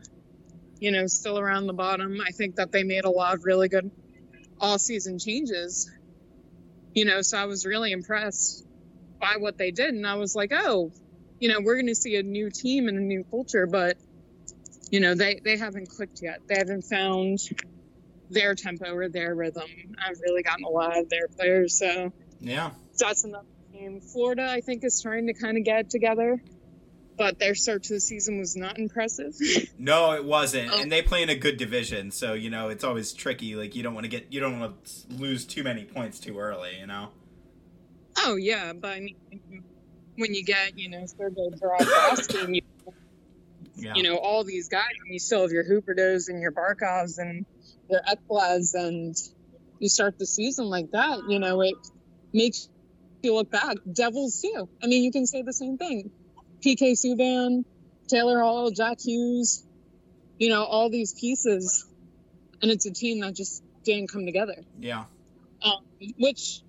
you 0.81 0.91
know, 0.91 1.07
still 1.07 1.39
around 1.39 1.66
the 1.66 1.72
bottom. 1.72 2.18
I 2.26 2.31
think 2.33 2.57
that 2.57 2.72
they 2.72 2.83
made 2.83 3.05
a 3.05 3.11
lot 3.11 3.35
of 3.35 3.45
really 3.45 3.68
good 3.68 3.91
all 4.61 4.79
season 4.79 5.18
changes. 5.18 5.89
You 6.95 7.05
know, 7.05 7.22
so 7.22 7.39
I 7.39 7.45
was 7.45 7.64
really 7.64 7.93
impressed 7.93 8.64
by 9.20 9.37
what 9.39 9.57
they 9.59 9.70
did 9.70 9.95
and 9.95 10.07
I 10.07 10.14
was 10.14 10.35
like, 10.35 10.51
"Oh, 10.53 10.91
you 11.39 11.49
know, 11.49 11.61
we're 11.62 11.76
going 11.76 11.87
to 11.87 11.95
see 11.95 12.16
a 12.16 12.22
new 12.22 12.51
team 12.51 12.89
and 12.89 12.99
a 12.99 13.03
new 13.03 13.24
culture, 13.31 13.66
but 13.66 13.97
you 14.91 15.01
know, 15.01 15.14
they 15.14 15.39
they 15.45 15.57
haven't 15.59 15.89
clicked 15.89 16.18
yet. 16.22 16.41
They 16.49 16.57
haven't 16.57 16.83
found 16.83 17.39
their 18.31 18.55
tempo 18.55 18.95
or 18.95 19.09
their 19.09 19.35
rhythm. 19.35 19.68
I've 20.07 20.16
really 20.22 20.43
gotten 20.43 20.64
a 20.64 20.68
lot 20.70 20.99
of 20.99 21.09
their 21.09 21.29
players, 21.39 21.79
so 21.79 22.11
Yeah. 22.41 22.70
that's 22.99 23.24
another 23.24 23.45
team. 23.79 24.01
Florida, 24.01 24.49
I 24.51 24.61
think, 24.61 24.85
is 24.85 25.01
trying 25.03 25.26
to 25.26 25.35
kind 25.35 25.57
of 25.57 25.64
get 25.64 25.81
it 25.81 25.91
together, 25.91 26.43
but 27.16 27.39
their 27.39 27.55
start 27.55 27.85
to 27.85 27.95
the 27.95 28.01
season 28.01 28.39
was 28.39 28.57
not 28.57 28.79
impressive. 28.79 29.35
No, 29.81 30.12
it 30.12 30.24
wasn't, 30.24 30.70
Oh. 30.72 30.81
and 30.83 30.91
they 30.91 31.03
play 31.03 31.22
in 31.22 31.29
a 31.29 31.37
good 31.37 31.57
division, 31.57 32.11
so 32.11 32.35
you 32.35 32.51
know 32.51 32.68
it's 32.68 32.83
always 32.85 33.12
tricky. 33.12 33.55
Like 33.55 33.76
you 33.76 33.83
don't 33.85 33.95
want 33.95 34.05
to 34.05 34.11
get, 34.11 34.26
you 34.33 34.41
don't 34.41 34.59
want 34.59 34.85
to 34.85 35.14
lose 35.14 35.45
too 35.47 35.62
many 35.62 35.85
points 35.85 36.18
too 36.18 36.39
early. 36.39 36.79
You 36.81 36.87
know. 36.89 37.09
oh 38.18 38.35
yeah, 38.37 38.72
but 38.72 38.91
I 38.91 39.01
mean, 39.01 39.16
when 40.16 40.35
you 40.35 40.43
get 40.45 40.76
you 40.79 40.89
know 40.91 41.05
Bobrovsky 41.18 42.45
and 42.45 42.57
you, 42.57 42.62
Yeah. 43.76 43.93
you 43.95 44.03
know 44.03 44.16
all 44.16 44.43
these 44.43 44.68
guys, 44.68 44.91
and 45.05 45.12
you 45.12 45.20
still 45.20 45.43
have 45.43 45.53
your 45.53 45.64
Huberdeaus 45.64 46.29
and 46.29 46.43
your 46.43 46.51
Barkovs 46.53 47.18
and 47.18 47.47
your 47.89 48.01
Ekblads, 48.03 48.74
and 48.74 49.14
you 49.79 49.89
start 49.89 50.18
the 50.18 50.26
season 50.26 50.66
like 50.66 50.91
that, 50.91 51.20
you 51.29 51.39
know 51.39 51.61
it 51.62 51.74
makes 52.33 52.68
you 53.23 53.35
look 53.35 53.51
back. 53.51 53.77
Devils 53.91 54.41
too. 54.41 54.69
I 54.83 54.87
mean, 54.87 55.03
you 55.05 55.12
can 55.12 55.27
say 55.27 55.43
the 55.43 55.53
same 55.53 55.77
thing. 55.79 56.11
PK 56.64 56.93
Subban, 56.93 57.64
Taylor 58.09 58.41
Hall, 58.41 58.71
Jack 58.71 58.99
Hughes, 59.05 59.64
you 60.39 60.49
know, 60.49 60.64
all 60.64 60.91
these 60.91 61.14
pieces, 61.14 61.87
and 62.62 62.71
it's 62.71 62.87
a 62.87 62.93
team 62.93 63.21
that 63.21 63.35
just 63.35 63.62
didn't 63.85 64.11
come 64.11 64.25
together. 64.27 64.57
yeah. 64.79 65.05
Um, 65.61 65.79
which, 66.19 66.61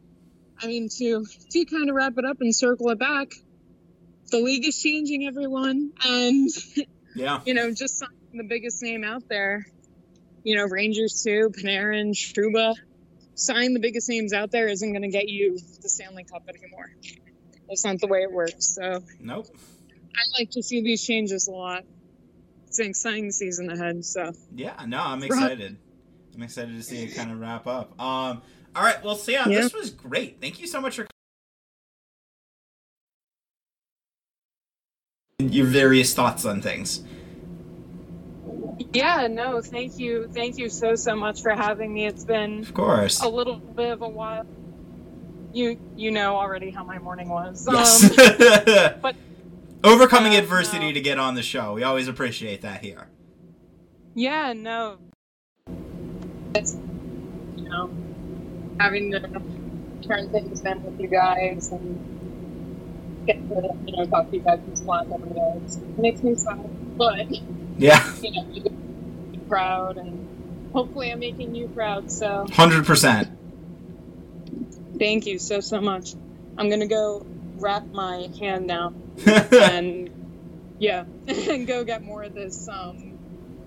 I 0.59 0.65
mean, 0.65 0.89
to 0.97 1.23
to 1.51 1.65
kind 1.65 1.89
of 1.89 1.95
wrap 1.95 2.13
it 2.17 2.25
up 2.25 2.37
and 2.41 2.55
circle 2.55 2.89
it 2.89 2.97
back, 2.99 3.27
the 4.31 4.39
league 4.39 4.67
is 4.67 4.81
changing, 4.81 5.27
everyone, 5.27 5.91
and 6.03 6.49
Yeah. 7.15 7.41
you 7.45 7.53
know, 7.53 7.71
just 7.71 8.03
the 8.33 8.43
biggest 8.43 8.81
name 8.81 9.03
out 9.03 9.23
there. 9.29 9.67
You 10.43 10.55
know, 10.55 10.65
Rangers 10.65 11.21
too, 11.23 11.51
Panarin, 11.55 12.11
Trouba. 12.13 12.73
Signing 13.39 13.73
the 13.73 13.79
biggest 13.79 14.09
names 14.09 14.33
out 14.33 14.51
there 14.51 14.67
isn't 14.67 14.91
going 14.91 15.01
to 15.01 15.07
get 15.07 15.29
you 15.29 15.57
the 15.81 15.87
Stanley 15.87 16.25
Cup 16.25 16.43
anymore. 16.49 16.91
That's 17.69 17.85
not 17.85 17.97
the 18.01 18.07
way 18.07 18.19
it 18.23 18.31
works. 18.33 18.75
So 18.75 19.01
Nope. 19.21 19.47
I 20.13 20.19
like 20.37 20.51
to 20.51 20.61
see 20.61 20.81
these 20.81 21.01
changes 21.05 21.47
a 21.47 21.51
lot. 21.51 21.85
It's 22.67 22.79
an 22.79 22.87
exciting 22.87 23.31
season 23.31 23.69
ahead. 23.69 24.03
So 24.03 24.33
Yeah. 24.53 24.75
No, 24.85 25.01
I'm 25.01 25.23
excited. 25.23 25.77
I'm 26.35 26.43
excited 26.43 26.75
to 26.75 26.83
see 26.83 27.03
it 27.03 27.15
kind 27.15 27.31
of 27.31 27.39
wrap 27.39 27.65
up. 27.65 27.97
Um. 27.97 28.41
All 28.75 28.83
right. 28.83 29.01
Well, 29.01 29.17
yeah, 29.25 29.47
Yeah. 29.47 29.61
this 29.61 29.73
was 29.73 29.89
great. 29.89 30.41
Thank 30.41 30.59
you 30.59 30.67
so 30.67 30.81
much 30.81 30.97
for 30.97 31.07
your 35.39 35.65
various 35.65 36.13
thoughts 36.13 36.43
on 36.43 36.61
things. 36.61 37.03
Yeah, 38.93 39.27
no, 39.27 39.61
thank 39.61 39.99
you, 39.99 40.27
thank 40.33 40.57
you 40.57 40.69
so 40.69 40.95
so 40.95 41.15
much 41.15 41.41
for 41.41 41.51
having 41.51 41.93
me. 41.93 42.05
It's 42.05 42.25
been 42.25 42.59
Of 42.61 42.73
course. 42.73 43.21
a 43.21 43.27
little 43.27 43.57
bit 43.57 43.91
of 43.91 44.01
a 44.01 44.09
while. 44.09 44.45
You 45.53 45.79
you 45.95 46.11
know 46.11 46.35
already 46.35 46.69
how 46.71 46.83
my 46.83 46.99
morning 46.99 47.29
was. 47.29 47.67
Yes. 47.69 48.03
Um, 48.19 48.99
but- 49.01 49.15
Overcoming 49.83 50.35
adversity 50.35 50.87
no. 50.87 50.93
to 50.93 50.99
get 51.01 51.17
on 51.19 51.35
the 51.35 51.41
show. 51.41 51.73
We 51.73 51.83
always 51.83 52.07
appreciate 52.09 52.61
that 52.61 52.81
here. 52.81 53.07
yeah, 54.13 54.51
no. 54.53 54.97
It's 56.55 56.75
you 57.55 57.69
know 57.69 57.89
having 58.79 59.11
to 59.11 59.19
turn 60.07 60.29
things 60.31 60.61
in 60.65 60.83
with 60.83 60.99
you 60.99 61.07
guys 61.07 61.71
and 61.71 63.25
get 63.25 63.37
to 63.49 63.73
you 63.85 63.95
know 63.97 64.05
talk 64.05 64.29
to 64.31 64.37
you 64.37 64.41
guys 64.43 64.59
this 64.69 64.81
lot 64.83 65.07
every 65.11 65.29
day. 65.29 65.53
It 65.65 65.97
makes 65.99 66.23
me 66.23 66.35
sad, 66.35 66.59
but 66.97 67.27
Yeah. 67.79 68.13
you 68.21 68.31
know 68.31 68.45
you 68.51 69.39
proud 69.47 69.97
and 69.97 70.69
hopefully 70.73 71.11
I'm 71.11 71.19
making 71.19 71.55
you 71.55 71.67
proud. 71.69 72.11
So. 72.11 72.45
Hundred 72.51 72.85
percent. 72.85 73.29
Thank 74.97 75.25
you 75.25 75.39
so 75.39 75.59
so 75.61 75.79
much. 75.81 76.13
I'm 76.57 76.69
gonna 76.69 76.87
go 76.87 77.25
wrap 77.57 77.85
my 77.87 78.29
hand 78.39 78.67
now 78.67 78.93
and 79.25 80.09
yeah, 80.77 81.05
and 81.27 81.67
go 81.67 81.83
get 81.83 82.03
more 82.03 82.23
of 82.23 82.33
this 82.33 82.67
um, 82.69 83.17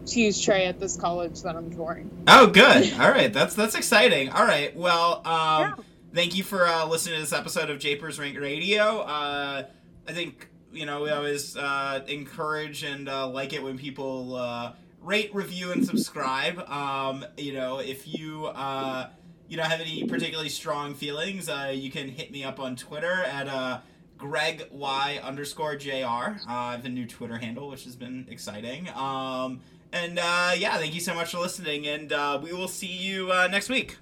cheese 0.06 0.40
tray 0.40 0.66
at 0.66 0.78
this 0.80 0.96
college 0.96 1.42
that 1.42 1.56
I'm 1.56 1.70
touring. 1.70 2.10
Oh, 2.26 2.46
good. 2.48 2.92
All 2.94 3.10
right, 3.10 3.32
that's 3.32 3.54
that's 3.54 3.74
exciting. 3.74 4.30
All 4.30 4.44
right, 4.44 4.74
well, 4.76 5.16
um, 5.18 5.22
Yeah. 5.26 5.74
thank 6.14 6.36
you 6.36 6.42
for 6.42 6.66
uh, 6.66 6.86
listening 6.86 7.16
to 7.16 7.20
this 7.22 7.32
episode 7.32 7.70
of 7.70 7.78
Japers' 7.78 8.18
Rink 8.18 8.38
Radio. 8.38 9.00
Uh, 9.00 9.64
I 10.08 10.12
think 10.12 10.48
you 10.72 10.86
know 10.86 11.02
we 11.02 11.10
always 11.10 11.56
uh, 11.56 12.00
encourage 12.06 12.82
and 12.82 13.08
uh, 13.08 13.28
like 13.28 13.52
it 13.52 13.62
when 13.62 13.78
people 13.78 14.36
uh, 14.36 14.72
rate, 15.00 15.34
review, 15.34 15.72
and 15.72 15.86
subscribe. 15.86 16.58
Um, 16.68 17.24
you 17.36 17.52
know, 17.52 17.78
if 17.78 18.06
you 18.06 18.46
uh, 18.46 19.08
you 19.48 19.56
know 19.56 19.62
have 19.62 19.80
any 19.80 20.04
particularly 20.04 20.48
strong 20.48 20.94
feelings, 20.94 21.48
uh, 21.48 21.72
you 21.74 21.90
can 21.90 22.08
hit 22.08 22.30
me 22.30 22.44
up 22.44 22.58
on 22.58 22.76
Twitter 22.76 23.24
at 23.24 23.48
uh, 23.48 23.80
Greg 24.16 24.66
Y 24.70 25.20
underscore 25.22 25.76
Jr. 25.76 25.90
I 26.46 26.72
have 26.72 26.84
a 26.84 26.88
new 26.88 27.06
Twitter 27.06 27.38
handle, 27.38 27.68
which 27.68 27.84
has 27.84 27.96
been 27.96 28.26
exciting. 28.30 28.88
Um, 28.90 29.60
and 29.92 30.16
yeah, 30.16 30.78
thank 30.78 30.94
you 30.94 31.00
so 31.00 31.14
much 31.14 31.32
for 31.32 31.38
listening, 31.38 31.86
and 31.86 32.10
we 32.42 32.52
will 32.52 32.68
see 32.68 32.92
you 32.92 33.28
next 33.48 33.68
week. 33.68 33.96